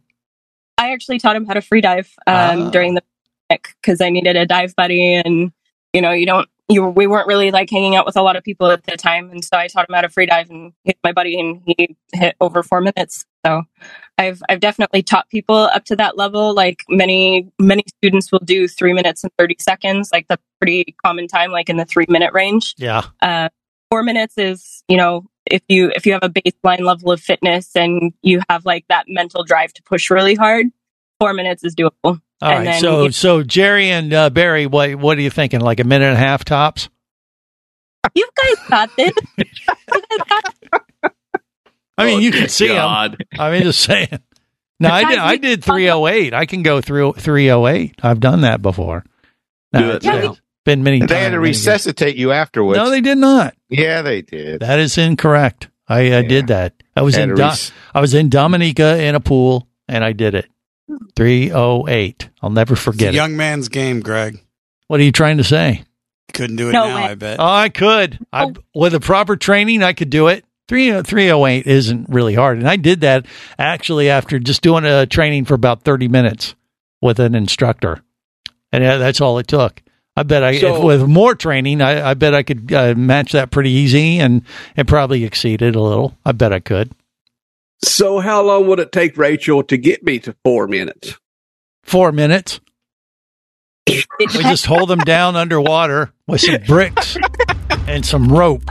I 0.78 0.92
actually 0.92 1.20
taught 1.20 1.38
him 1.38 1.46
how 1.46 1.54
to 1.54 1.62
free 1.62 1.80
dive 1.80 2.14
um, 2.28 2.34
Ah. 2.36 2.70
during 2.72 2.96
the 2.96 3.04
because 3.50 4.02
I 4.02 4.10
needed 4.10 4.36
a 4.36 4.46
dive 4.46 4.76
buddy, 4.76 5.14
and 5.14 5.54
you 5.94 6.02
know, 6.02 6.12
you 6.12 6.26
don't, 6.26 6.50
you 6.70 6.86
we 6.86 7.08
weren't 7.08 7.28
really 7.28 7.52
like 7.52 7.70
hanging 7.70 7.96
out 7.96 8.06
with 8.06 8.18
a 8.18 8.22
lot 8.22 8.36
of 8.36 8.44
people 8.44 8.70
at 8.72 8.84
the 8.84 8.98
time, 8.98 9.30
and 9.30 9.44
so 9.44 9.58
I 9.58 9.68
taught 9.68 9.90
him 9.90 9.96
how 9.96 10.02
to 10.02 10.10
free 10.10 10.26
dive, 10.26 10.50
and 10.50 10.74
was 10.86 10.96
my 11.04 11.14
buddy, 11.14 11.40
and 11.40 11.62
he 11.66 11.96
hit 12.14 12.36
over 12.42 12.64
four 12.64 12.82
minutes. 12.82 13.26
So 13.46 13.64
I've 14.18 14.42
I've 14.50 14.60
definitely 14.60 15.04
taught 15.04 15.30
people 15.30 15.56
up 15.56 15.86
to 15.86 15.96
that 15.96 16.18
level. 16.18 16.54
Like 16.54 16.84
many 16.90 17.52
many 17.60 17.84
students 17.98 18.32
will 18.32 18.42
do 18.44 18.68
three 18.68 18.94
minutes 18.94 19.24
and 19.24 19.32
thirty 19.38 19.56
seconds, 19.60 20.10
like 20.12 20.28
that's 20.28 20.44
pretty 20.60 20.96
common 21.06 21.28
time, 21.28 21.52
like 21.52 21.70
in 21.70 21.78
the 21.78 21.86
three 21.86 22.06
minute 22.10 22.34
range. 22.34 22.76
Yeah. 22.78 23.04
Uh, 23.22 23.50
four 23.90 24.04
minutes 24.04 24.38
is 24.38 24.84
you 24.88 24.98
know 24.98 25.26
if 25.46 25.62
you 25.70 25.92
if 25.96 26.06
you 26.06 26.14
have 26.14 26.24
a 26.24 26.30
baseline 26.30 26.82
level 26.82 27.12
of 27.12 27.22
fitness 27.22 27.76
and 27.76 28.14
you 28.22 28.42
have 28.50 28.66
like 28.66 28.86
that 28.90 29.06
mental 29.08 29.44
drive 29.44 29.74
to 29.74 29.84
push 29.84 30.10
really 30.10 30.36
hard 30.36 30.68
four 31.20 31.34
minutes 31.34 31.64
is 31.64 31.76
doable 31.76 32.22
All 32.42 32.50
and 32.52 32.58
right, 32.60 32.66
then 32.66 32.82
so 32.82 33.04
you, 33.06 33.12
so 33.12 33.44
Jerry 33.44 33.90
and 33.90 34.14
uh, 34.14 34.30
Barry, 34.30 34.68
what 34.68 34.96
what 34.96 35.18
are 35.18 35.22
you 35.22 35.30
thinking? 35.30 35.60
Like 35.62 35.80
a 35.80 35.84
minute 35.84 36.06
and 36.06 36.16
a 36.16 36.20
half 36.20 36.46
tops? 36.46 36.90
you 38.16 38.30
guys 38.42 38.70
got 38.70 38.90
this 38.96 39.12
I 41.98 42.06
mean, 42.06 42.22
you 42.22 42.30
Oh, 42.30 42.40
can 42.40 42.50
see 42.50 42.68
God. 42.68 43.14
them. 43.14 43.40
I 43.40 43.52
mean, 43.52 43.64
just 43.64 43.82
saying. 43.82 44.08
No, 44.80 44.90
I 44.92 45.06
did. 45.10 45.18
I 45.18 45.38
did 45.38 45.64
308. 45.64 46.36
I 46.36 46.46
can 46.46 46.62
go 46.62 46.82
through 46.82 47.14
308. 47.14 47.96
I've 48.04 48.20
done 48.20 48.42
that 48.42 48.62
before. 48.62 49.04
No, 49.74 49.80
Good. 49.80 49.96
it's 49.96 50.06
Yeah, 50.06 50.22
been, 50.22 50.36
been 50.66 50.84
many 50.84 51.00
They 51.00 51.08
times. 51.08 51.12
had 51.14 51.30
to 51.32 51.38
many 51.40 51.48
years. 51.48 51.58
resuscitate 51.68 52.16
you 52.16 52.32
afterwards. 52.32 52.78
No, 52.78 52.92
they 52.92 53.02
did 53.02 53.18
not. 53.18 53.56
Yeah, 53.70 54.04
they 54.04 54.22
did. 54.22 54.60
That 54.60 54.78
is 54.78 54.96
incorrect. 55.00 55.70
I, 55.88 56.18
I 56.18 56.22
did 56.22 56.48
that. 56.50 56.76
I 56.96 57.02
was 57.02 57.16
Had 57.16 57.24
in 57.24 57.30
to 57.30 57.36
Do- 57.38 57.42
res- 57.42 57.72
I 57.92 58.02
was 58.02 58.14
in 58.14 58.30
Dominica 58.30 59.02
in 59.02 59.16
a 59.16 59.20
pool, 59.20 59.68
and 59.88 60.04
I 60.04 60.12
did 60.14 60.36
it. 60.36 60.48
308. 61.16 62.30
I'll 62.42 62.50
never 62.50 62.74
It's 62.74 62.82
a 62.82 62.84
forget 62.84 63.10
it. 63.10 63.16
young 63.16 63.36
man's 63.38 63.70
game, 63.70 64.00
Greg. 64.00 64.40
What 64.88 65.00
are 65.00 65.04
you 65.04 65.12
trying 65.12 65.38
to 65.38 65.44
say? 65.44 65.84
Couldn't 66.34 66.56
do 66.58 66.70
it 66.70 66.74
No 66.74 66.88
now, 66.90 66.96
way. 66.96 67.02
I 67.04 67.16
bet. 67.16 67.40
Oh, 67.40 67.46
I 67.46 67.70
could. 67.70 68.20
I, 68.32 68.54
with 68.76 68.92
the 68.94 69.00
proper 69.00 69.36
training, 69.36 69.84
I 69.84 69.94
could 69.94 70.10
do 70.10 70.28
it. 70.28 70.46
3, 70.68 71.02
308 71.02 71.66
isn't 71.66 72.10
really 72.10 72.34
hard. 72.34 72.58
And 72.58 72.68
I 72.68 72.76
did 72.76 73.02
that 73.02 73.26
actually 73.58 74.10
after 74.10 74.38
just 74.38 74.62
doing 74.62 74.84
a 74.86 75.06
training 75.06 75.46
for 75.46 75.54
about 75.54 75.84
30 75.84 76.08
minutes 76.10 76.56
with 77.02 77.20
an 77.20 77.36
instructor. 77.36 78.02
And 78.72 78.84
uh, 78.84 78.98
that's 78.98 79.22
all 79.22 79.38
it 79.40 79.48
took. 79.48 79.82
I 80.18 80.24
bet 80.24 80.44
I, 80.44 80.58
So- 80.60 80.78
if 80.78 80.84
with 80.84 81.08
more 81.08 81.36
training, 81.36 81.82
I, 81.82 82.10
I 82.10 82.14
bet 82.16 82.34
I 82.34 82.44
could 82.44 82.72
uh, 82.74 82.96
match 82.96 83.32
that 83.32 83.52
pretty 83.52 83.72
easy 83.72 84.20
and, 84.20 84.42
and 84.76 84.88
probably 84.88 85.24
exceed 85.24 85.62
it 85.62 85.76
a 85.76 85.82
little. 85.82 86.18
I 86.26 86.34
bet 86.34 86.52
I 86.52 86.60
could. 86.60 86.92
So, 87.84 88.20
how 88.20 88.42
long 88.44 88.68
would 88.68 88.80
it 88.80 88.92
take 88.92 89.18
Rachel 89.18 89.64
to 89.64 89.78
get 89.78 90.04
me 90.04 90.20
to 90.20 90.36
four 90.44 90.68
minutes? 90.68 91.16
Four 91.84 92.12
minutes. 92.12 92.60
We 93.88 94.44
just 94.44 94.66
hold 94.66 94.90
them 94.90 95.00
down 95.00 95.36
underwater 95.36 96.12
with 96.28 96.42
some 96.42 96.62
bricks 96.68 97.18
and 97.88 98.06
some 98.06 98.28
rope. 98.28 98.64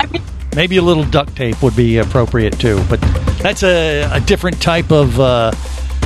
Maybe 0.54 0.76
a 0.76 0.82
little 0.82 1.04
duct 1.04 1.34
tape 1.36 1.62
would 1.62 1.76
be 1.76 1.98
appropriate 1.98 2.58
too, 2.58 2.82
but 2.88 3.00
that's 3.40 3.62
a, 3.62 4.02
a 4.12 4.20
different 4.20 4.60
type 4.60 4.90
of 4.90 5.18
uh, 5.18 5.52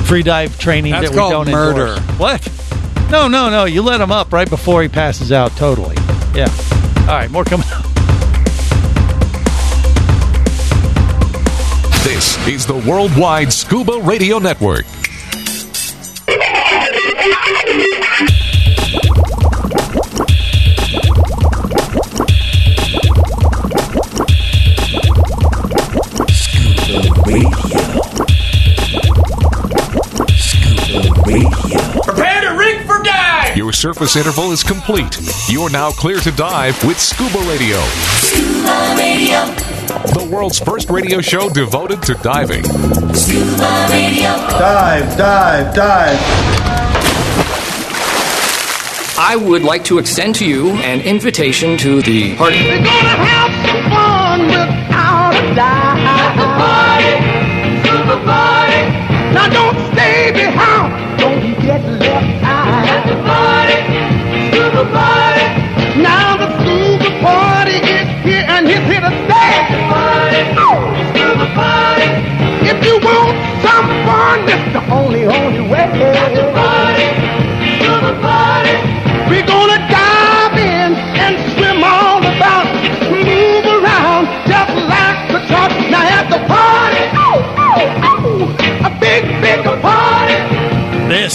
free 0.04 0.22
dive 0.22 0.58
training 0.60 0.92
That's 0.92 1.06
that 1.06 1.12
we 1.12 1.16
called 1.18 1.46
don't 1.46 1.50
murder. 1.50 1.86
endorse. 1.94 2.18
What? 2.18 3.10
No, 3.10 3.26
no, 3.26 3.50
no. 3.50 3.64
You 3.64 3.82
let 3.82 4.00
him 4.00 4.12
up 4.12 4.32
right 4.32 4.48
before 4.48 4.82
he 4.82 4.88
passes 4.88 5.32
out. 5.32 5.50
Totally. 5.56 5.96
Yeah. 6.34 6.48
All 7.00 7.06
right. 7.06 7.30
More 7.30 7.44
coming 7.44 7.66
up. 7.72 7.89
This 12.02 12.36
is 12.48 12.64
the 12.66 12.76
Worldwide 12.88 13.52
Scuba 13.52 14.00
Radio 14.00 14.38
Network. 14.38 14.86
Scuba 26.28 27.14
Radio. 27.26 27.50
Scuba 30.36 31.22
Radio. 31.26 32.02
Prepare 32.02 32.40
to 32.42 32.56
rig 32.58 32.86
for 32.86 33.02
dive! 33.02 33.56
Your 33.56 33.72
surface 33.72 34.16
interval 34.16 34.52
is 34.52 34.62
complete. 34.62 35.18
You're 35.48 35.70
now 35.70 35.90
clear 35.90 36.20
to 36.20 36.30
dive 36.32 36.82
with 36.84 36.98
Scuba 37.00 37.38
Radio, 37.48 37.80
Scuba 38.20 38.94
Radio, 38.96 39.69
the 39.90 40.28
world's 40.32 40.58
first 40.58 40.88
radio 40.90 41.20
show 41.20 41.48
devoted 41.50 42.02
to 42.02 42.14
diving. 42.14 42.64
Scuba 43.14 43.86
Radio. 43.90 44.30
Dive, 44.58 45.16
dive, 45.18 45.74
dive. 45.74 46.18
I 49.22 49.36
would 49.36 49.62
like 49.62 49.84
to 49.84 49.98
extend 49.98 50.34
to 50.36 50.46
you 50.46 50.70
an 50.70 51.00
invitation 51.02 51.76
to 51.78 52.00
the 52.02 52.36
party. 52.36 52.56
We're 52.64 52.76
gonna 52.78 53.16
have 53.28 53.52
some 53.66 53.82
fun 53.90 54.46
without 54.46 55.34
a 55.34 55.54
dive. 55.54 55.98
Scuba 56.30 56.46
party, 56.62 57.12
scuba 57.84 58.16
party. 58.24 58.80
Now 59.34 59.46
don't 59.48 59.78
stay 59.92 60.30
behind, 60.32 60.79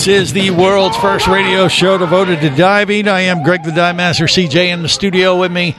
This 0.05 0.27
is 0.27 0.33
the 0.33 0.51
world's 0.51 0.95
first 0.97 1.25
radio 1.25 1.67
show 1.67 1.97
devoted 1.97 2.39
to 2.41 2.51
diving. 2.51 3.07
I 3.07 3.21
am 3.21 3.41
Greg 3.41 3.63
the 3.63 3.71
Dive 3.71 3.95
Master, 3.95 4.25
CJ 4.25 4.67
in 4.67 4.83
the 4.83 4.87
studio 4.87 5.39
with 5.39 5.51
me. 5.51 5.75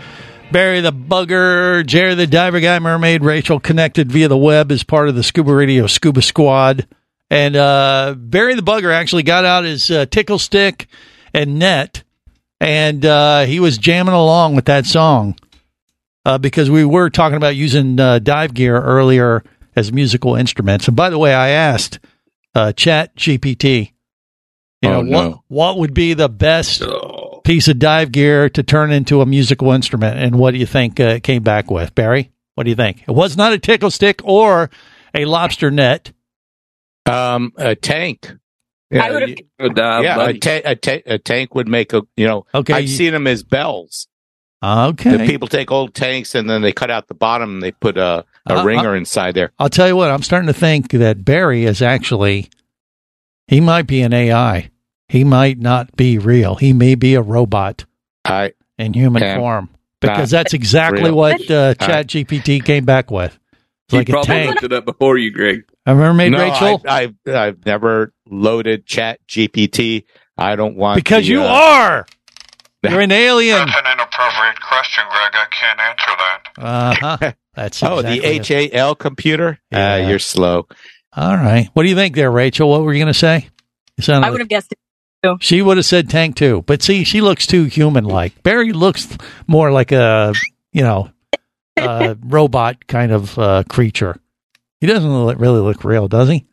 Barry 0.51 0.81
the 0.81 0.93
Bugger, 0.93 1.87
Jerry 1.87 2.17
the 2.17 2.27
Diver 2.27 2.59
Guy 2.59 2.81
Mermaid, 2.81 3.23
Rachel 3.23 3.61
connected 3.61 4.11
via 4.11 4.27
the 4.27 4.37
web 4.37 4.73
as 4.73 4.83
part 4.83 5.09
of 5.09 5.15
the 5.15 5.23
Scuba 5.23 5.55
Radio 5.55 5.87
Scuba 5.87 6.23
Squad. 6.23 6.89
And 7.31 7.55
uh, 7.55 8.17
Barry 8.19 8.57
the 8.57 8.63
Bugger 8.63 8.93
actually 8.93 9.23
got 9.23 9.45
out 9.45 9.63
his 9.63 9.93
uh, 9.93 10.07
tickle 10.07 10.41
stick 10.41 10.89
and 11.33 11.61
net, 11.61 12.03
and 12.61 13.07
uh, 13.07 13.45
he 13.45 13.61
was 13.61 13.79
jamming 13.79 14.13
along 14.13 14.57
with 14.57 14.65
that 14.65 14.87
song 14.87 15.37
uh, 16.25 16.39
because 16.39 16.69
we 16.69 16.85
were 16.85 17.11
talking 17.11 17.37
about 17.37 17.55
using 17.55 18.01
uh, 18.01 18.19
dive 18.19 18.55
gear 18.55 18.77
earlier 18.83 19.45
as 19.77 19.93
musical 19.93 20.35
instruments. 20.35 20.89
And 20.89 20.97
by 20.97 21.11
the 21.11 21.19
way, 21.19 21.33
I 21.33 21.51
asked 21.51 22.01
uh, 22.57 22.73
Chat 22.73 23.15
GPT, 23.15 23.93
you 24.87 24.93
know, 24.93 24.99
Oh, 24.99 25.03
no. 25.03 25.29
what 25.31 25.41
what 25.49 25.79
would 25.79 25.95
be 25.95 26.15
the 26.15 26.29
best 26.29 26.83
piece 27.45 27.69
of 27.69 27.79
dive 27.79 28.11
gear 28.13 28.49
to 28.51 28.63
turn 28.63 28.91
into 28.93 29.21
a 29.21 29.27
musical 29.27 29.73
instrument? 29.73 30.19
And 30.19 30.37
what 30.39 30.53
do 30.53 30.59
you 30.59 30.67
think 30.67 30.99
uh, 31.01 31.05
it 31.05 31.23
came 31.23 31.43
back 31.43 31.71
with, 31.71 31.95
Barry? 31.95 32.31
What 32.55 32.65
do 32.65 32.71
you 32.71 32.77
think? 32.77 33.03
It 33.07 33.13
was 33.13 33.37
not 33.37 33.53
a 33.53 33.59
tickle 33.59 33.91
stick 33.91 34.21
or 34.25 34.71
a 35.15 35.25
lobster 35.27 35.71
net. 35.71 36.13
Um, 37.05 37.53
a 37.57 37.75
tank. 37.77 38.33
I 38.93 39.11
would've- 39.11 39.29
you- 39.31 39.37
A 39.59 39.69
dive 39.69 40.05
yeah, 40.05 40.21
a, 40.29 40.33
ta- 40.39 40.61
a, 40.65 40.75
ta- 40.77 41.03
a 41.07 41.19
tank 41.19 41.55
would 41.55 41.69
make 41.69 41.93
a 41.93 42.03
you 42.17 42.27
know. 42.27 42.47
Okay, 42.55 42.73
I've 42.75 42.83
you- 42.83 42.89
seen 42.89 43.13
them 43.13 43.27
as 43.27 43.43
bells. 43.43 44.09
Okay. 44.65 45.17
The 45.19 45.27
people 45.27 45.49
take 45.49 45.71
old 45.71 45.95
tanks 45.95 46.35
and 46.35 46.49
then 46.49 46.63
they 46.63 46.73
cut 46.73 46.91
out 46.91 47.09
the 47.09 47.15
bottom 47.15 47.55
and 47.55 47.63
they 47.63 47.73
put 47.73 47.99
a, 47.99 48.25
a 48.47 48.55
Uh, 48.61 48.65
ringer 48.65 48.93
uh, 48.95 48.97
inside 48.97 49.35
there. 49.35 49.53
I'll 49.59 49.69
tell 49.69 49.87
you 49.87 49.95
what, 49.95 50.11
I'm 50.11 50.23
starting 50.23 50.47
to 50.47 50.53
think 50.55 50.91
that 50.93 51.25
Barry 51.25 51.65
is 51.67 51.83
actually, 51.83 52.49
he 53.49 53.61
might 53.61 53.87
be 53.87 54.01
an 54.01 54.15
AI. 54.15 54.71
He 55.09 55.25
might 55.25 55.59
not 55.59 55.95
be 55.97 56.19
real. 56.19 56.57
He 56.57 56.73
may 56.73 56.95
be 56.95 57.15
a 57.15 57.23
robot 57.23 57.85
I 58.25 58.53
in 58.79 58.93
human 58.93 59.37
form 59.37 59.71
because 60.01 60.31
that's 60.31 60.53
exactly 60.55 61.05
real. 61.05 61.15
what 61.15 61.51
uh, 61.51 61.75
I- 61.79 61.87
Chat 61.87 62.07
GPT 62.09 62.65
came 62.65 62.85
back 62.85 63.11
with. 63.11 63.39
It's 63.89 63.93
He 63.93 63.99
like 63.99 64.09
a 64.09 64.13
probably 64.13 64.35
tank. 64.35 64.51
looked 64.51 64.65
it 64.65 64.73
up 64.73 64.85
before 64.85 65.17
you, 65.17 65.31
Greg. 65.31 65.65
A 65.87 65.95
mermaid, 65.95 66.33
no, 66.33 66.39
Rachel? 66.39 66.83
I, 66.89 67.03
I've 67.03 67.15
I've 67.33 67.65
never 67.65 68.13
loaded 68.29 68.85
Chat 68.85 69.21
GPT. 69.29 70.05
I 70.37 70.57
don't 70.57 70.77
want 70.77 70.97
because 70.97 71.25
the, 71.25 71.33
you 71.33 71.43
uh, 71.43 71.47
are. 71.47 72.07
You're 72.83 73.01
an 73.01 73.13
alien. 73.13 73.59
That's 73.59 73.79
an 73.79 73.93
inappropriate 73.93 74.61
question, 74.61 75.05
Greg. 75.09 75.33
I 75.35 75.47
can't 75.51 75.81
answer 75.81 76.11
that. 76.19 76.43
Uh 76.59 76.95
huh. 76.95 77.33
That's 77.55 77.83
oh 77.83 77.99
exactly 77.99 78.21
the. 78.21 78.27
H 78.27 78.51
A 78.51 78.71
L 78.73 78.95
computer. 78.97 79.59
Yeah. 79.71 79.95
Uh, 79.95 80.09
you're 80.09 80.19
slow. 80.19 80.67
All 81.17 81.37
right. 81.37 81.71
What 81.73 81.85
do 81.85 81.89
you 81.89 81.95
think 81.95 82.17
there, 82.17 82.31
Rachel? 82.31 82.69
What 82.69 82.83
were 82.83 82.93
you 82.93 82.99
going 82.99 83.13
to 83.13 83.19
say? 83.19 83.49
I 84.09 84.31
would 84.31 84.41
have 84.41 84.49
guessed 84.49 84.73
it 84.73 84.79
too. 85.35 85.39
She 85.41 85.63
would 85.63 85.77
have 85.77 85.87
said 85.87 86.09
tank 86.11 86.37
too. 86.37 86.63
But 86.67 86.83
see, 86.83 87.05
she 87.05 87.21
looks 87.21 87.47
too 87.47 87.65
human 87.65 88.05
like. 88.05 88.43
Barry 88.43 88.73
looks 88.73 89.09
more 89.47 89.71
like 89.71 89.93
a, 89.93 90.33
you 90.73 90.83
know, 90.83 91.11
a 91.77 92.17
robot 92.25 92.87
kind 92.87 93.13
of 93.13 93.39
uh, 93.39 93.65
creature. 93.69 94.21
He 94.81 94.87
doesn't 94.87 95.11
look, 95.11 95.39
really 95.39 95.61
look 95.61 95.85
real, 95.85 96.09
does 96.09 96.29
he? 96.29 96.47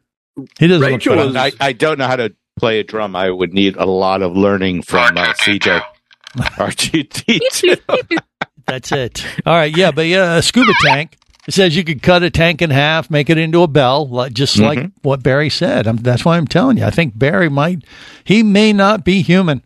He 0.59 0.67
doesn't 0.67 0.86
Rachel 0.86 1.15
look 1.15 1.34
real. 1.34 1.38
I, 1.38 1.51
I 1.59 1.74
don't 1.74 1.99
know 1.99 2.07
how 2.07 2.15
to 2.15 2.34
play 2.57 2.80
a 2.80 2.84
drum. 2.84 3.15
I 3.15 3.30
would 3.30 3.53
need 3.53 3.76
a 3.76 3.86
lot 3.86 4.21
of 4.21 4.36
learning 4.36 4.84
from 4.84 5.17
uh, 5.17 5.34
CJ. 5.34 5.82
R2D2. 6.38 8.19
That's 8.65 8.91
it. 8.91 9.26
All 9.45 9.53
right, 9.53 9.76
yeah, 9.76 9.91
but 9.91 10.07
yeah, 10.07 10.38
a 10.38 10.41
scuba 10.41 10.71
tank. 10.82 11.17
It 11.47 11.53
says 11.53 11.75
you 11.75 11.83
could 11.83 12.01
cut 12.01 12.23
a 12.23 12.29
tank 12.29 12.61
in 12.61 12.69
half, 12.69 13.09
make 13.11 13.29
it 13.29 13.37
into 13.37 13.63
a 13.63 13.67
bell, 13.67 14.29
just 14.31 14.57
like 14.59 14.79
Mhm. 14.79 14.91
what 15.01 15.21
Barry 15.23 15.49
said. 15.49 15.87
I'm, 15.87 15.97
that's 15.97 16.23
why 16.23 16.37
I'm 16.37 16.47
telling 16.47 16.77
you. 16.77 16.85
I 16.85 16.89
think 16.89 17.17
Barry 17.19 17.49
might. 17.49 17.83
He 18.23 18.43
may 18.43 18.71
not 18.71 19.03
be 19.03 19.21
human. 19.21 19.61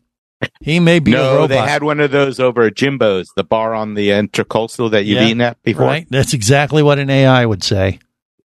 He 0.62 0.80
may 0.80 1.00
be 1.00 1.14
a 1.14 1.18
No, 1.18 1.48
they 1.48 1.58
had 1.58 1.84
one 1.84 2.00
of 2.00 2.12
those 2.12 2.40
over 2.40 2.64
at 2.64 2.76
Jimbo's, 2.76 3.30
the 3.36 3.44
bar 3.44 3.74
on 3.74 3.94
the 3.94 4.10
intercoastal 4.10 4.92
that 4.92 5.06
you've 5.06 5.20
Yeah, 5.22 5.28
eaten 5.28 5.42
at 5.42 5.62
before. 5.64 5.86
Right. 5.86 6.08
That's 6.10 6.34
exactly 6.34 6.82
what 6.84 7.00
an 7.00 7.10
AI 7.10 7.46
would 7.46 7.64
say. 7.64 8.00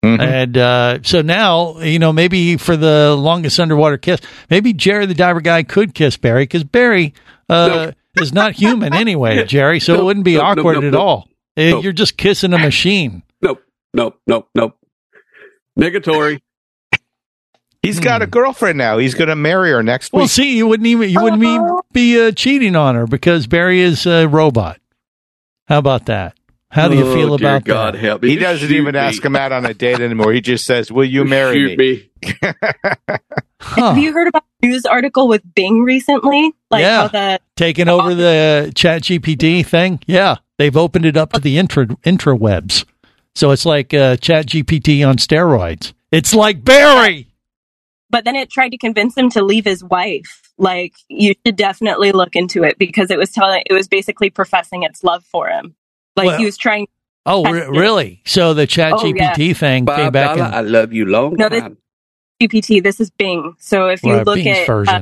Mhm. 0.03 0.19
And 0.21 0.57
uh, 0.57 0.99
so 1.03 1.21
now, 1.21 1.80
you 1.80 1.99
know, 1.99 2.11
maybe 2.13 2.57
for 2.57 2.75
the 2.77 3.15
longest 3.15 3.59
underwater 3.59 3.97
kiss, 3.97 4.21
maybe 4.49 4.73
Jerry 4.73 5.05
the 5.05 5.13
diver 5.13 5.41
guy 5.41 5.61
could 5.63 5.93
kiss 5.93 6.17
Barry 6.17 6.43
because 6.43 6.63
Barry 6.63 7.13
uh, 7.49 7.91
is 8.19 8.34
not 8.34 8.53
human 8.53 8.93
anyway, 8.93 9.43
Jerry. 9.47 9.80
So 9.80 9.95
it 9.95 10.03
wouldn't 10.03 10.25
be 10.25 10.38
awkward 10.38 10.84
at 10.84 10.95
all. 10.95 11.28
Uh, 11.60 11.70
Nope. 11.72 11.84
You're 11.84 11.93
just 11.93 12.18
kissing 12.18 12.53
a 12.53 12.57
machine. 12.60 13.24
Nope, 13.41 13.62
nope, 13.93 14.20
nope, 14.28 14.47
nope. 14.55 14.78
Negatory. 15.78 16.39
He's 17.84 17.99
got 17.99 18.22
a 18.22 18.28
girlfriend 18.28 18.78
now. 18.78 18.97
He's 18.97 19.14
going 19.14 19.30
to 19.30 19.36
marry 19.36 19.72
her 19.72 19.82
next 19.84 20.12
week. 20.12 20.14
Well, 20.18 20.24
week. 20.24 20.32
see, 20.32 20.57
you 20.57 20.68
wouldn't 20.68 20.88
even 20.88 21.10
you 21.10 21.22
wouldn't 21.22 21.43
even 21.43 21.80
be 21.93 22.20
uh, 22.22 22.32
cheating 22.32 22.76
on 22.76 22.95
her 22.95 23.07
because 23.07 23.47
Barry 23.47 23.80
is 23.82 24.05
a 24.05 24.28
robot. 24.28 24.80
How 25.68 25.78
about 25.78 26.05
that? 26.07 26.36
How 26.72 26.88
do 26.88 26.95
you 26.97 27.05
Oh, 27.07 27.14
feel 27.16 27.38
dear 27.38 27.47
about 27.47 27.64
God 27.66 27.93
that? 27.95 27.99
help 27.99 28.22
me. 28.22 28.30
He 28.30 28.36
doesn't 28.36 28.68
shoot 28.68 28.76
even 28.76 28.93
me. 28.93 28.99
ask 28.99 29.24
him 29.24 29.36
out 29.36 29.51
on 29.51 29.66
a 29.66 29.74
date 29.74 29.99
anymore. 30.01 30.34
He 30.34 30.41
just 30.41 30.66
says, 30.66 30.91
"Will 30.91 31.05
you 31.05 31.24
marry 31.26 31.53
Shoot 31.70 31.78
me?" 31.80 32.10
me. 32.22 32.30
Huh. 33.62 33.89
Have 33.93 33.97
you 33.97 34.14
heard 34.14 34.28
about 34.28 34.43
the 34.43 34.49
news 34.62 34.86
article 34.86 35.28
with 35.28 35.41
Bing 35.55 35.84
recently? 35.84 36.51
Like 36.70 36.82
Yeah. 36.82 37.01
how 37.03 37.07
the 37.07 37.39
Taking 37.55 37.88
over 37.89 38.14
the 38.16 38.72
Chat 38.76 39.03
GPT 39.03 39.66
thing? 39.66 39.99
Yeah, 40.07 40.38
they've 40.57 40.76
opened 40.78 41.05
it 41.05 41.18
up 41.18 41.34
to 41.34 41.39
the 41.39 41.57
intra 41.57 41.86
intrawebs. 41.88 42.86
So 43.36 43.51
it's 43.51 43.66
like 43.66 43.93
uh, 43.93 44.18
Chat 44.18 44.47
GPT 44.47 45.07
on 45.07 45.18
steroids. 45.18 45.93
It's 46.12 46.34
like 46.34 46.64
Barry. 46.64 47.28
but 48.10 48.26
then 48.26 48.36
it 48.36 48.49
tried 48.49 48.70
to 48.70 48.78
convince 48.78 49.16
him 49.16 49.30
to 49.32 49.43
leave 49.43 49.66
his 49.66 49.84
wife. 49.84 50.41
Like 50.57 50.93
you 51.07 51.34
should 51.45 51.55
definitely 51.55 52.12
look 52.12 52.36
into 52.36 52.64
it 52.64 52.78
because 52.78 53.12
it 53.12 53.18
was 53.18 53.32
telling 53.32 53.64
it 53.70 53.74
was 53.74 53.88
basically 53.88 54.30
professing 54.30 54.84
its 54.84 55.03
love 55.03 55.24
for 55.26 55.47
him. 55.47 55.76
Like 56.16 56.28
Well- 56.28 56.38
he 56.39 56.45
was 56.45 56.57
trying 56.57 56.88
Oh, 57.26 57.43
re- 57.43 57.68
really? 57.68 58.22
So 58.26 58.53
the 58.55 58.66
Chat 58.66 58.93
Oh, 58.93 59.05
yeah. 59.05 59.34
GPT 59.36 59.55
thing 59.55 59.86
came 59.86 60.12
back 60.12 60.38
Dollar, 60.38 60.47
in 60.47 60.53
I 60.53 60.62
love 60.62 60.93
you 60.93 61.05
long 61.05 61.36
No, 61.36 61.47
this- 61.49 61.62
time. 61.62 61.78
GPT. 62.41 62.81
This 62.83 62.99
is 62.99 63.09
Bing. 63.09 63.55
So 63.59 63.87
if 63.87 64.03
you 64.03 64.09
well, 64.13 64.23
look 64.23 64.35
Bing's 64.35 64.69
at 64.69 64.69
uh, 64.69 65.01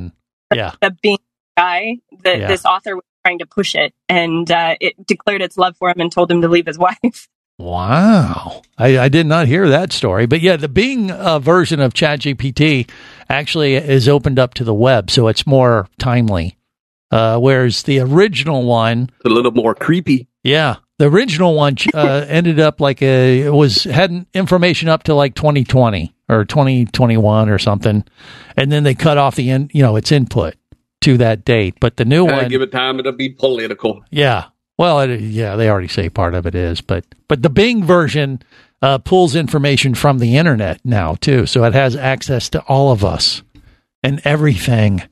yeah. 0.54 0.72
the 0.80 0.96
Bing 1.02 1.18
guy, 1.56 1.98
the, 2.22 2.38
Yeah. 2.38 2.48
this 2.48 2.64
author 2.64 2.96
was 2.96 3.04
trying 3.24 3.38
to 3.40 3.46
push 3.46 3.74
it, 3.74 3.94
and 4.08 4.50
uh, 4.50 4.76
it 4.80 5.06
declared 5.06 5.42
its 5.42 5.56
love 5.58 5.76
for 5.76 5.90
him 5.90 6.00
and 6.00 6.10
told 6.10 6.30
him 6.30 6.42
to 6.42 6.48
leave 6.48 6.66
his 6.66 6.78
wife. 6.88 7.28
Wow. 7.58 8.62
I, 8.78 8.98
I 8.98 9.08
did 9.08 9.26
not 9.26 9.48
hear 9.48 9.68
that 9.68 9.92
story. 9.92 10.26
But 10.26 10.40
yeah, 10.40 10.56
the 10.56 10.68
Bing 10.68 11.10
uh, 11.10 11.38
version 11.40 11.80
of 11.80 11.92
ChatGPT 11.92 12.88
actually 13.28 13.74
is 13.74 14.08
opened 14.08 14.38
up 14.38 14.54
to 14.54 14.64
the 14.64 14.74
web, 14.74 15.10
so 15.10 15.26
it's 15.28 15.46
more 15.46 15.88
timely. 15.98 16.56
Uh, 17.10 17.38
whereas 17.38 17.82
the 17.84 17.98
original 18.00 18.64
one, 18.64 19.10
a 19.24 19.28
little 19.28 19.50
more 19.50 19.74
creepy. 19.74 20.28
yeah, 20.44 20.76
the 20.98 21.08
original 21.08 21.54
one 21.54 21.76
uh, 21.94 22.24
ended 22.28 22.60
up 22.60 22.80
like 22.80 23.02
a 23.02 23.42
it 23.42 23.52
was 23.52 23.84
had 23.84 24.26
information 24.34 24.88
up 24.88 25.04
to 25.04 25.14
like 25.14 25.34
2020 25.34 26.14
or 26.28 26.44
2021 26.44 27.48
or 27.48 27.58
something, 27.58 28.04
and 28.56 28.70
then 28.70 28.82
they 28.82 28.94
cut 28.94 29.18
off 29.18 29.36
the 29.36 29.50
in, 29.50 29.70
you 29.72 29.82
know 29.82 29.96
its 29.96 30.12
input 30.12 30.54
to 31.02 31.16
that 31.18 31.44
date. 31.44 31.76
But 31.80 31.96
the 31.96 32.04
new 32.04 32.26
Gotta 32.26 32.42
one, 32.42 32.48
give 32.50 32.62
it 32.62 32.72
time. 32.72 32.98
It'll 32.98 33.12
be 33.12 33.30
political. 33.30 34.04
yeah. 34.10 34.46
Well, 34.76 35.00
it, 35.00 35.20
yeah, 35.20 35.56
they 35.56 35.68
already 35.68 35.88
say 35.88 36.08
part 36.08 36.34
of 36.34 36.46
it 36.46 36.54
is, 36.54 36.80
but 36.80 37.04
but 37.26 37.42
the 37.42 37.50
Bing 37.50 37.82
version 37.82 38.40
uh, 38.80 38.98
pulls 38.98 39.34
information 39.34 39.96
from 39.96 40.20
the 40.20 40.36
internet 40.36 40.80
now 40.84 41.14
too, 41.16 41.46
so 41.46 41.64
it 41.64 41.74
has 41.74 41.96
access 41.96 42.48
to 42.50 42.60
all 42.62 42.92
of 42.92 43.04
us 43.04 43.42
and 44.04 44.20
everything. 44.24 45.02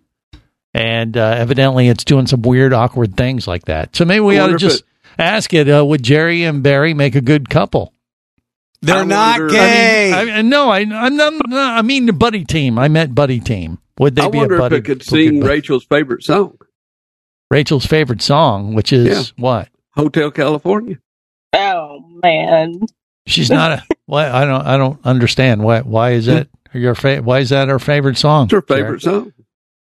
And 0.73 1.17
uh, 1.17 1.35
evidently, 1.37 1.89
it's 1.89 2.05
doing 2.05 2.27
some 2.29 2.43
weird, 2.43 2.73
awkward 2.73 3.17
things 3.17 3.49
like 3.49 3.65
that. 3.65 3.97
So 3.97 4.05
maybe 4.05 4.21
we 4.21 4.39
ought 4.39 4.47
to 4.47 4.53
wonder 4.53 4.57
if 4.57 4.61
just 4.73 4.85
ask 5.19 5.53
it: 5.55 5.69
uh, 5.69 5.85
Would 5.85 6.03
Jerry 6.03 6.45
and 6.45 6.63
Barry 6.63 6.95
make 6.95 7.15
a 7.15 7.21
good 7.21 7.49
couple? 7.49 7.93
They're 8.83 8.97
I 8.99 9.05
not 9.05 9.39
wonder- 9.41 9.55
gay. 9.55 10.13
I 10.13 10.25
mean, 10.25 10.35
I, 10.35 10.43
no, 10.43 10.69
I, 10.71 10.79
I'm 10.81 11.17
not, 11.17 11.33
no, 11.49 11.59
I 11.59 11.83
mean 11.83 12.07
the 12.07 12.13
buddy 12.13 12.45
team. 12.45 12.79
I 12.79 12.89
meant 12.89 13.15
buddy 13.15 13.41
team. 13.41 13.79
Would 13.99 14.15
they 14.17 14.23
I 14.23 14.29
be 14.29 14.39
wonder 14.39 14.57
a 14.57 14.59
buddy? 14.59 14.77
if 14.77 14.81
it 14.81 14.85
could 14.85 15.03
sing 15.03 15.41
buddy? 15.41 15.53
Rachel's 15.55 15.85
favorite 15.85 16.23
song, 16.23 16.59
Rachel's 17.51 17.87
favorite 17.87 18.21
song, 18.23 18.75
which 18.75 18.93
is 18.93 19.09
Yeah. 19.37 19.43
what? 19.43 19.69
Hotel 19.95 20.31
California. 20.31 20.99
Oh 21.55 22.01
man, 22.23 22.81
She's 23.27 23.51
not 23.51 23.73
a. 23.73 23.83
Why 24.07 24.31
I 24.31 24.45
don't. 24.45 24.65
I 24.67 24.77
don't 24.77 25.01
understand. 25.05 25.65
Why? 25.65 25.81
Why 25.81 26.11
is 26.13 26.27
that 26.27 26.49
your 26.75 26.95
fa- 26.95 27.23
Why 27.23 27.39
is 27.41 27.49
that 27.51 27.69
her 27.69 27.79
favorite 27.81 28.19
song? 28.19 28.45
It's 28.45 28.53
her 28.53 28.63
favorite 28.63 29.03
song. 29.03 29.33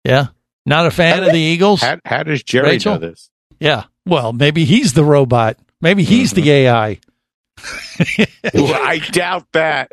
Yeah. 0.04 0.28
Not 0.64 0.86
a 0.86 0.90
fan 0.90 1.22
of 1.24 1.30
the 1.32 1.38
Eagles. 1.38 1.82
How, 1.82 1.98
how 2.06 2.22
does 2.22 2.42
Jerry 2.42 2.68
Rachel? 2.68 2.94
know 2.94 3.00
this? 3.00 3.28
Yeah. 3.60 3.84
Well, 4.06 4.32
maybe 4.32 4.64
he's 4.64 4.92
the 4.92 5.04
robot. 5.04 5.58
Maybe 5.80 6.04
he's 6.04 6.32
the 6.32 6.50
AI. 6.50 7.00
Well, 8.52 8.74
I 8.74 8.98
doubt 8.98 9.46
that. 9.52 9.90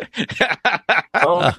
All 1.24 1.53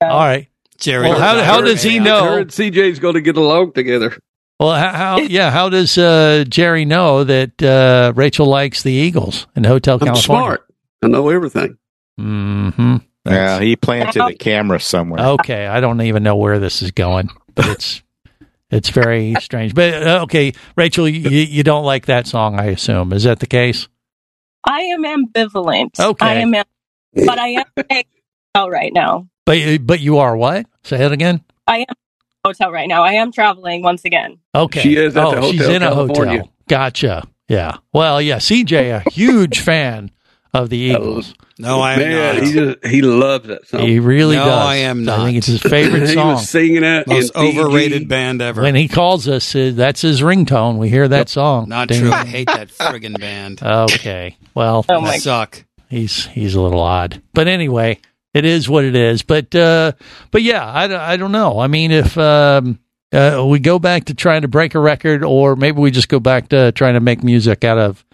right. 0.00 0.48
Jerry. 0.78 1.08
Well, 1.08 1.18
how, 1.18 1.42
how 1.42 1.60
does 1.60 1.82
he 1.82 1.98
Her 1.98 2.04
know? 2.04 2.38
and 2.38 2.50
CJ's 2.50 2.98
going 2.98 3.14
to 3.14 3.20
get 3.20 3.36
along 3.36 3.72
together. 3.72 4.16
Well, 4.58 4.74
how, 4.74 4.92
how 4.92 5.18
yeah, 5.20 5.50
how 5.50 5.68
does 5.68 5.98
uh, 5.98 6.44
Jerry 6.48 6.84
know 6.84 7.24
that 7.24 7.62
uh, 7.62 8.12
Rachel 8.14 8.46
likes 8.46 8.82
the 8.82 8.92
Eagles 8.92 9.46
in 9.56 9.64
Hotel 9.64 9.94
I'm 10.00 10.06
California? 10.06 10.44
smart. 10.44 10.66
I 11.02 11.08
know 11.08 11.28
everything. 11.28 11.76
Mm-hmm. 12.20 12.96
yeah, 13.26 13.60
he 13.60 13.76
planted 13.76 14.22
a 14.22 14.34
camera 14.34 14.80
somewhere. 14.80 15.24
Okay, 15.32 15.66
I 15.66 15.80
don't 15.80 16.00
even 16.02 16.22
know 16.22 16.36
where 16.36 16.58
this 16.58 16.80
is 16.82 16.92
going, 16.92 17.28
but 17.54 17.66
it's 17.66 18.02
it's 18.74 18.90
very 18.90 19.34
strange. 19.40 19.74
But 19.74 20.02
uh, 20.06 20.20
okay, 20.24 20.52
Rachel, 20.76 21.08
you, 21.08 21.30
you 21.30 21.62
don't 21.62 21.84
like 21.84 22.06
that 22.06 22.26
song, 22.26 22.58
I 22.58 22.66
assume. 22.66 23.12
Is 23.12 23.24
that 23.24 23.40
the 23.40 23.46
case? 23.46 23.88
I 24.64 24.80
am 24.80 25.04
ambivalent. 25.04 25.98
Okay. 26.00 26.26
I 26.26 26.34
am, 26.34 26.54
am- 26.54 26.64
but 27.14 27.38
I 27.38 27.48
am 27.48 27.64
in 27.76 27.84
a 27.90 28.04
hotel 28.54 28.70
right 28.70 28.92
now. 28.92 29.28
But 29.46 29.86
but 29.86 30.00
you 30.00 30.18
are 30.18 30.36
what? 30.36 30.66
Say 30.82 31.04
it 31.04 31.12
again. 31.12 31.44
I 31.66 31.78
am 31.78 31.86
in 31.88 31.96
a 32.44 32.48
hotel 32.48 32.72
right 32.72 32.88
now. 32.88 33.02
I 33.02 33.12
am 33.12 33.30
traveling 33.30 33.82
once 33.82 34.04
again. 34.04 34.38
Okay. 34.54 34.80
She 34.80 34.96
is 34.96 35.16
at 35.16 35.24
oh, 35.24 35.34
the 35.34 35.42
she's 35.50 35.60
Hotel 35.60 35.74
in 35.76 35.82
a 35.82 35.88
California. 35.90 36.32
hotel. 36.38 36.52
Gotcha. 36.68 37.28
Yeah. 37.48 37.76
Well, 37.92 38.22
yeah. 38.22 38.38
CJ, 38.38 39.04
a 39.06 39.10
huge 39.10 39.60
fan 39.60 40.10
of 40.54 40.70
the 40.70 40.78
Eagles. 40.78 41.34
No, 41.58 41.80
I 41.80 41.92
am 41.94 41.98
Man, 42.00 42.34
not. 42.36 42.42
he 42.44 42.52
just, 42.52 42.86
he 42.86 43.02
loves 43.02 43.46
that 43.48 43.66
song. 43.68 43.80
He 43.82 43.98
really 44.00 44.36
No, 44.36 44.44
does. 44.46 44.66
I 44.66 44.76
am 44.76 45.04
not. 45.04 45.12
I 45.12 45.16
not. 45.18 45.24
think 45.26 45.38
it's 45.38 45.46
his 45.48 45.60
favorite 45.70 46.08
he 46.08 46.14
song. 46.14 46.28
was 46.34 46.48
singing 46.48 46.82
it. 46.84 47.06
Most 47.06 47.32
in 47.36 47.42
Fiji. 47.42 47.58
overrated 47.60 48.08
band 48.08 48.40
ever. 48.40 48.62
When 48.62 48.74
he 48.74 48.88
calls 48.88 49.28
us, 49.28 49.54
uh, 49.54 49.72
that's 49.74 50.00
his 50.00 50.20
ringtone. 50.22 50.78
We 50.78 50.88
hear 50.88 51.06
that 51.08 51.28
song. 51.28 51.68
Not 51.68 51.88
Ding. 51.88 52.00
true. 52.00 52.12
I 52.12 52.24
hate 52.24 52.46
that 52.46 52.68
friggin' 52.68 53.18
band. 53.20 53.62
Okay. 53.62 54.36
Well, 54.54 54.84
Oh 54.88 55.00
They 55.00 55.06
my 55.06 55.18
suck. 55.18 55.64
he's 55.90 56.26
he's 56.26 56.54
a 56.54 56.60
little 56.60 56.80
odd. 56.80 57.20
But 57.34 57.46
anyway, 57.48 58.00
it 58.32 58.44
is 58.44 58.68
what 58.68 58.84
it 58.84 58.96
is. 58.96 59.22
But 59.22 59.54
uh, 59.54 59.92
but 60.30 60.42
yeah, 60.42 60.66
I, 60.66 60.86
don't- 60.88 61.00
I 61.00 61.16
don't 61.16 61.32
know. 61.32 61.58
I 61.60 61.66
mean, 61.68 61.90
if 61.92 62.16
um, 62.18 62.80
uh, 63.12 63.44
we 63.48 63.60
go 63.60 63.78
back 63.78 64.06
to 64.06 64.14
trying 64.14 64.42
to 64.42 64.48
break 64.48 64.74
a 64.74 64.80
record, 64.80 65.22
or 65.22 65.54
maybe 65.54 65.80
we 65.80 65.92
just 65.92 66.08
go 66.08 66.18
back 66.18 66.48
to 66.48 66.72
trying 66.72 66.94
to 66.94 67.00
make 67.00 67.22
music 67.22 67.62
out 67.64 67.78
of 67.78 68.04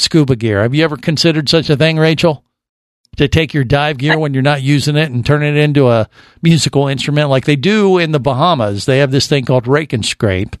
scuba 0.00 0.36
gear. 0.36 0.62
Have 0.62 0.74
you 0.74 0.84
ever 0.84 0.96
considered 0.96 1.48
such 1.48 1.70
a 1.70 1.76
thing, 1.76 1.98
Rachel? 1.98 2.44
To 3.16 3.28
take 3.28 3.52
your 3.52 3.64
dive 3.64 3.98
gear 3.98 4.18
when 4.18 4.34
you're 4.34 4.42
not 4.42 4.62
using 4.62 4.96
it 4.96 5.10
and 5.10 5.26
turn 5.26 5.42
it 5.42 5.56
into 5.56 5.88
a 5.88 6.08
musical 6.42 6.86
instrument 6.86 7.28
like 7.28 7.44
they 7.44 7.56
do 7.56 7.98
in 7.98 8.12
the 8.12 8.20
Bahamas. 8.20 8.86
They 8.86 8.98
have 8.98 9.10
this 9.10 9.26
thing 9.26 9.44
called 9.44 9.66
rake 9.66 9.92
and 9.92 10.06
scrape. 10.06 10.56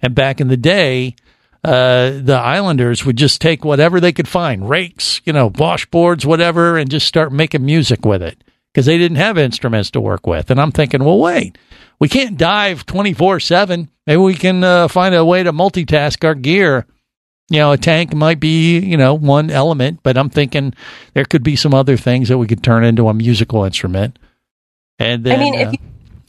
And 0.00 0.14
back 0.14 0.40
in 0.40 0.48
the 0.48 0.56
day, 0.56 1.14
uh, 1.64 2.10
the 2.20 2.40
islanders 2.42 3.04
would 3.06 3.16
just 3.16 3.40
take 3.40 3.64
whatever 3.64 4.00
they 4.00 4.12
could 4.12 4.26
find 4.26 4.68
rakes, 4.68 5.20
you 5.24 5.32
know, 5.32 5.50
washboards, 5.50 6.24
whatever, 6.24 6.76
and 6.76 6.90
just 6.90 7.06
start 7.06 7.32
making 7.32 7.64
music 7.64 8.04
with 8.04 8.20
it 8.20 8.42
because 8.72 8.86
they 8.86 8.98
didn't 8.98 9.18
have 9.18 9.38
instruments 9.38 9.90
to 9.92 10.00
work 10.00 10.26
with. 10.26 10.50
And 10.50 10.60
I'm 10.60 10.72
thinking, 10.72 11.04
well, 11.04 11.18
wait, 11.18 11.56
we 12.00 12.08
can't 12.08 12.36
dive 12.36 12.84
24 12.86 13.38
7. 13.38 13.88
Maybe 14.06 14.16
we 14.16 14.34
can 14.34 14.64
uh, 14.64 14.88
find 14.88 15.14
a 15.14 15.24
way 15.24 15.44
to 15.44 15.52
multitask 15.52 16.24
our 16.24 16.34
gear. 16.34 16.86
You 17.52 17.58
know, 17.58 17.72
a 17.72 17.76
tank 17.76 18.14
might 18.14 18.40
be, 18.40 18.78
you 18.78 18.96
know, 18.96 19.12
one 19.12 19.50
element, 19.50 20.00
but 20.02 20.16
I'm 20.16 20.30
thinking 20.30 20.72
there 21.12 21.26
could 21.26 21.42
be 21.42 21.54
some 21.54 21.74
other 21.74 21.98
things 21.98 22.28
that 22.28 22.38
we 22.38 22.46
could 22.46 22.64
turn 22.64 22.82
into 22.82 23.08
a 23.08 23.14
musical 23.14 23.64
instrument. 23.64 24.18
And 24.98 25.22
then, 25.22 25.38
I 25.38 25.42
mean, 25.42 25.54
if 25.54 25.68
uh, 25.68 25.70
you 25.72 25.78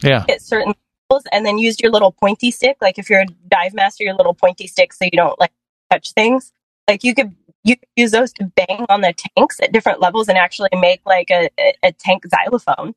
yeah. 0.09 0.25
hit 0.27 0.41
certain 0.41 0.73
levels 1.09 1.23
and 1.31 1.45
then 1.45 1.57
used 1.57 1.81
your 1.81 1.91
little 1.91 2.11
pointy 2.11 2.51
stick. 2.51 2.77
Like 2.81 2.97
if 2.97 3.09
you're 3.09 3.21
a 3.21 3.27
dive 3.47 3.73
master, 3.73 4.03
your 4.03 4.15
little 4.15 4.33
pointy 4.33 4.67
stick 4.67 4.93
so 4.93 5.05
you 5.05 5.11
don't 5.11 5.39
like 5.39 5.51
touch 5.89 6.11
things. 6.11 6.51
Like 6.87 7.03
you 7.03 7.15
could 7.15 7.33
you 7.63 7.77
could 7.77 7.87
use 7.95 8.11
those 8.11 8.33
to 8.33 8.51
bang 8.55 8.85
on 8.89 9.01
the 9.01 9.13
tanks 9.37 9.59
at 9.61 9.71
different 9.71 10.01
levels 10.01 10.27
and 10.27 10.37
actually 10.37 10.69
make 10.73 11.01
like 11.05 11.31
a, 11.31 11.49
a, 11.57 11.73
a 11.83 11.91
tank 11.93 12.23
xylophone. 12.27 12.93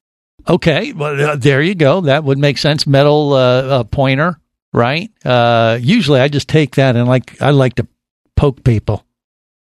Okay, 0.49 0.93
well, 0.93 1.20
uh, 1.20 1.37
there 1.37 1.62
you 1.62 1.74
go. 1.74 2.03
That 2.03 2.24
would 2.24 2.39
make 2.39 2.59
sense. 2.59 2.87
Metal 2.87 3.33
uh, 3.33 3.39
uh, 3.39 3.85
pointer, 3.85 4.41
right? 4.72 5.11
Uh, 5.24 5.79
usually, 5.81 6.20
I 6.20 6.29
just 6.29 6.49
take 6.49 6.77
that 6.77 6.97
and 6.97 7.09
like 7.09 7.41
I 7.41 7.51
like 7.51 7.77
to 7.77 7.87
poke 8.37 8.62
people. 8.64 9.05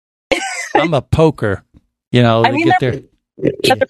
I'm 0.75 0.93
a 0.93 1.01
poker, 1.01 1.63
you 2.11 2.21
know. 2.23 2.43
I 2.43 2.51
mean, 2.51 2.65
get 2.67 2.79
there. 2.79 3.01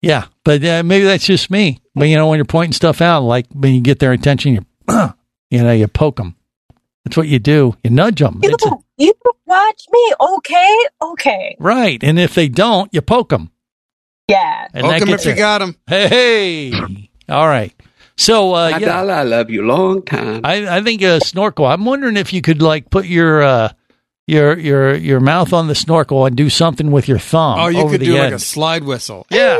Yeah, 0.00 0.26
but 0.44 0.64
uh, 0.64 0.82
maybe 0.84 1.04
that's 1.06 1.26
just 1.26 1.50
me. 1.50 1.80
But 1.94 2.04
you 2.08 2.14
know, 2.16 2.28
when 2.28 2.38
you're 2.38 2.44
pointing 2.44 2.72
stuff 2.72 3.00
out, 3.00 3.22
like 3.24 3.46
when 3.52 3.74
you 3.74 3.80
get 3.80 3.98
their 3.98 4.12
attention, 4.12 4.54
you 4.54 4.64
you 5.50 5.62
know, 5.62 5.72
you 5.72 5.88
poke 5.88 6.16
them. 6.16 6.36
That's 7.04 7.16
what 7.16 7.26
you 7.26 7.40
do. 7.40 7.74
You 7.82 7.90
nudge 7.90 8.20
them. 8.20 8.38
You, 8.42 8.54
you 8.96 9.12
watch 9.46 9.82
me, 9.90 10.12
okay, 10.20 10.76
okay, 11.02 11.56
right. 11.58 12.02
And 12.04 12.16
if 12.18 12.34
they 12.34 12.48
don't, 12.48 12.92
you 12.94 13.00
poke 13.02 13.30
them. 13.30 13.50
yeah. 14.28 14.68
And 14.72 14.86
that 14.86 15.00
gets 15.04 15.24
their- 15.24 15.34
Hey, 15.88 16.08
hey. 16.70 17.10
All 17.28 17.48
right. 17.48 17.74
So 18.18 18.52
uh, 18.54 18.72
I, 18.74 18.78
yeah, 18.78 19.00
I 19.00 19.22
love 19.22 19.48
you 19.48 19.62
long 19.62 20.02
time. 20.02 20.40
I, 20.44 20.78
I 20.78 20.82
think 20.82 21.00
a 21.02 21.20
snorkel. 21.20 21.66
I'm 21.66 21.84
wondering 21.84 22.16
if 22.16 22.32
you 22.32 22.40
could 22.42 22.60
like 22.60 22.90
put 22.90 23.06
your 23.06 23.42
uh, 23.42 23.72
your 24.26 24.58
your 24.58 24.94
your 24.96 25.20
mouth 25.20 25.52
on 25.52 25.68
the 25.68 25.74
snorkel 25.76 26.26
and 26.26 26.36
do 26.36 26.50
something 26.50 26.90
with 26.90 27.06
your 27.08 27.20
thumb. 27.20 27.58
Oh, 27.60 27.68
you 27.68 27.78
over 27.78 27.92
could 27.92 28.00
the 28.00 28.06
do 28.06 28.18
like 28.18 28.32
a 28.32 28.38
slide 28.40 28.82
whistle. 28.84 29.24
Yeah. 29.30 29.58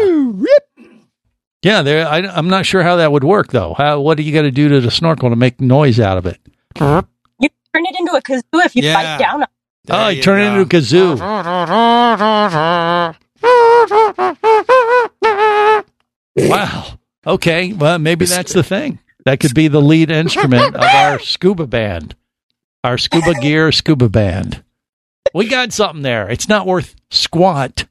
Yeah, 1.62 1.82
there. 1.82 2.06
I, 2.06 2.18
I'm 2.18 2.48
not 2.48 2.66
sure 2.66 2.82
how 2.82 2.96
that 2.96 3.12
would 3.12 3.24
work 3.24 3.48
though. 3.52 3.74
How, 3.74 4.00
what 4.00 4.16
do 4.16 4.22
you 4.22 4.32
got 4.32 4.42
to 4.42 4.50
do 4.50 4.68
to 4.68 4.80
the 4.80 4.90
snorkel 4.90 5.30
to 5.30 5.36
make 5.36 5.61
noise 5.61 5.98
out 6.00 6.18
of 6.18 6.26
it? 6.26 6.38
You 6.78 7.48
turn 7.74 7.86
it 7.86 7.96
into 7.98 8.12
a 8.16 8.22
kazoo 8.22 8.42
if 8.64 8.74
you 8.76 8.82
Yeah. 8.82 8.94
bite 8.94 9.18
down. 9.18 9.34
on 9.34 9.42
it. 9.42 9.48
oh, 9.90 10.09
you 10.09 10.22
turn 10.22 10.40
it 10.40 10.46
into 10.48 10.61
a 10.62 10.66
kazoo. 10.66 11.18
Wow. 16.36 16.98
Okay. 17.26 17.72
Well, 17.72 17.98
maybe 17.98 18.24
that's 18.26 18.52
the 18.52 18.62
thing. 18.62 18.98
That 19.24 19.40
could 19.40 19.54
be 19.54 19.68
the 19.68 19.82
lead 19.82 20.10
instrument 20.10 20.74
of 20.74 20.82
our 20.82 21.18
scuba 21.20 21.66
band, 21.66 22.14
our 22.84 22.96
scuba 22.96 23.34
gear 23.34 23.70
scuba 23.72 24.08
band. 24.08 24.62
We 25.34 25.48
got 25.48 25.72
something 25.72 26.02
there. 26.02 26.30
It's 26.30 26.48
not 26.48 26.66
worth 26.66 26.94
squat, 27.10 27.84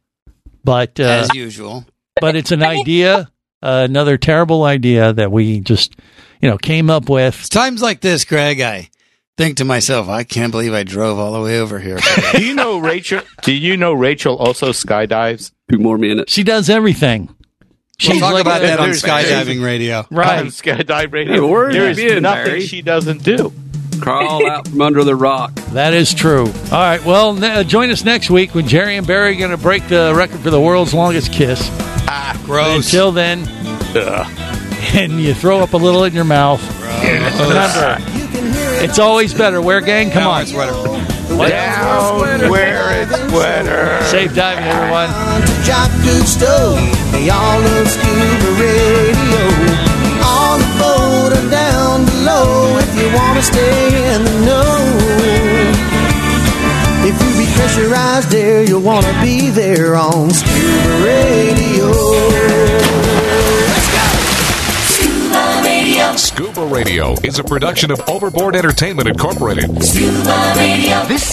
but 0.63 0.99
uh, 0.99 1.03
As 1.03 1.36
usual. 1.36 1.86
but 2.19 2.36
it's 2.36 2.51
an 2.51 2.63
idea, 2.63 3.30
uh, 3.61 3.86
another 3.88 4.17
terrible 4.17 4.63
idea 4.63 5.13
that 5.13 5.32
we 5.32 5.59
just, 5.59 5.95
you 6.41 6.49
know, 6.49 6.57
came 6.57 6.89
up 6.89 7.07
with. 7.09 7.38
It's 7.39 7.49
times 7.49 7.82
like 7.84 8.01
this, 8.01 8.25
Greg, 8.25 8.59
I 8.61 8.89
think 9.38 9.57
to 9.57 9.65
myself, 9.65 10.09
I 10.09 10.23
can't 10.23 10.51
believe 10.51 10.73
I 10.73 10.84
drove 10.84 11.19
all 11.19 11.34
the 11.34 11.41
way 11.41 11.59
over 11.59 11.78
here. 11.78 11.99
Do 12.34 12.43
you 12.43 12.55
know 12.55 12.80
Rachel? 12.80 13.21
Do 13.43 13.53
you 13.53 13.78
know 13.78 13.93
Rachel 13.93 14.36
also 14.38 14.69
skydives? 14.71 15.51
Two 15.69 15.78
more 15.78 15.99
minutes. 15.99 16.34
She 16.34 16.43
does 16.43 16.69
everything. 16.71 17.30
We'll 18.06 18.20
talk 18.20 18.34
like 18.34 18.41
about 18.41 18.62
that 18.62 18.80
on 18.80 18.91
there's- 18.91 19.02
skydiving 19.02 19.64
radio. 19.64 20.06
Right. 20.12 20.38
On 20.39 20.48
skydive 20.48 21.12
radio. 21.12 21.34
Hey, 21.34 21.39
where 21.39 21.66
have 21.66 21.74
you 21.76 21.82
There's 21.82 21.98
been, 21.98 22.24
nothing 22.24 22.45
Barry? 22.45 22.62
she 22.62 22.84
doesn't 22.84 23.24
do. 23.24 23.52
Crawl 24.00 24.48
out 24.48 24.68
from 24.68 24.82
under 24.82 25.04
the 25.04 25.16
rock. 25.16 25.56
That 25.72 25.95
is 25.95 26.14
true. 26.14 26.45
All 26.45 26.72
right. 26.72 27.04
Well, 27.04 27.34
ne- 27.34 27.48
uh, 27.56 27.64
join 27.64 27.89
us 27.89 28.04
next 28.06 28.30
week 28.30 28.54
when 28.54 28.68
Jerry 28.68 28.98
and 28.98 29.08
Barry 29.08 29.32
are 29.36 29.39
going 29.39 29.50
to 29.50 29.58
break 29.58 29.88
the 29.88 30.14
record 30.16 30.39
for 30.41 30.52
the 30.52 30.62
world's 30.62 30.93
longest 30.93 31.34
kiss. 31.34 31.68
Ah, 32.08 32.39
gross. 32.45 32.86
Until 32.86 33.12
then, 33.12 33.48
and 34.93 35.20
you 35.20 35.34
throw 35.34 35.62
up 35.62 35.74
a 35.74 35.78
little 35.78 36.04
in 36.04 36.14
your 36.14 36.24
mouth. 36.24 36.62
Remember, 37.04 37.98
it's 38.84 38.99
always 38.99 39.34
better. 39.34 39.61
Wear 39.61 39.82
gang. 39.82 40.11
Come 40.11 40.28
on. 40.28 40.45
What? 41.38 41.49
Down, 41.49 42.49
wear 42.49 43.03
it, 43.03 43.30
sweater. 43.30 44.03
Safe 44.05 44.34
diving, 44.34 44.63
everyone. 44.63 45.09
Jacques 45.63 45.91
Cousteau, 46.01 46.73
they 47.11 47.30
all 47.30 47.59
love 47.59 47.88
scuba 47.88 48.51
radio. 48.57 49.45
On 50.23 50.59
the 50.59 50.71
boat 50.80 51.34
or 51.38 51.49
down 51.51 52.05
below, 52.05 52.78
if 52.80 52.95
you 52.97 53.13
wanna 53.13 53.43
stay 53.43 54.15
in 54.15 54.23
the 54.23 54.45
know. 54.45 54.73
If 57.05 57.21
you 57.21 57.45
be 57.45 57.51
pressurized 57.53 58.32
there, 58.32 58.63
you'll 58.63 58.82
wanna 58.82 59.13
be 59.21 59.49
there 59.49 59.95
on 59.95 60.32
scuba 60.32 61.03
radio. 61.03 62.87
Scuba 66.38 66.68
Radio 66.68 67.16
is 67.24 67.40
a 67.40 67.44
production 67.44 67.90
of 67.90 68.00
Overboard 68.08 68.56
Entertainment 68.56 69.10
Incorporated. 69.10 69.72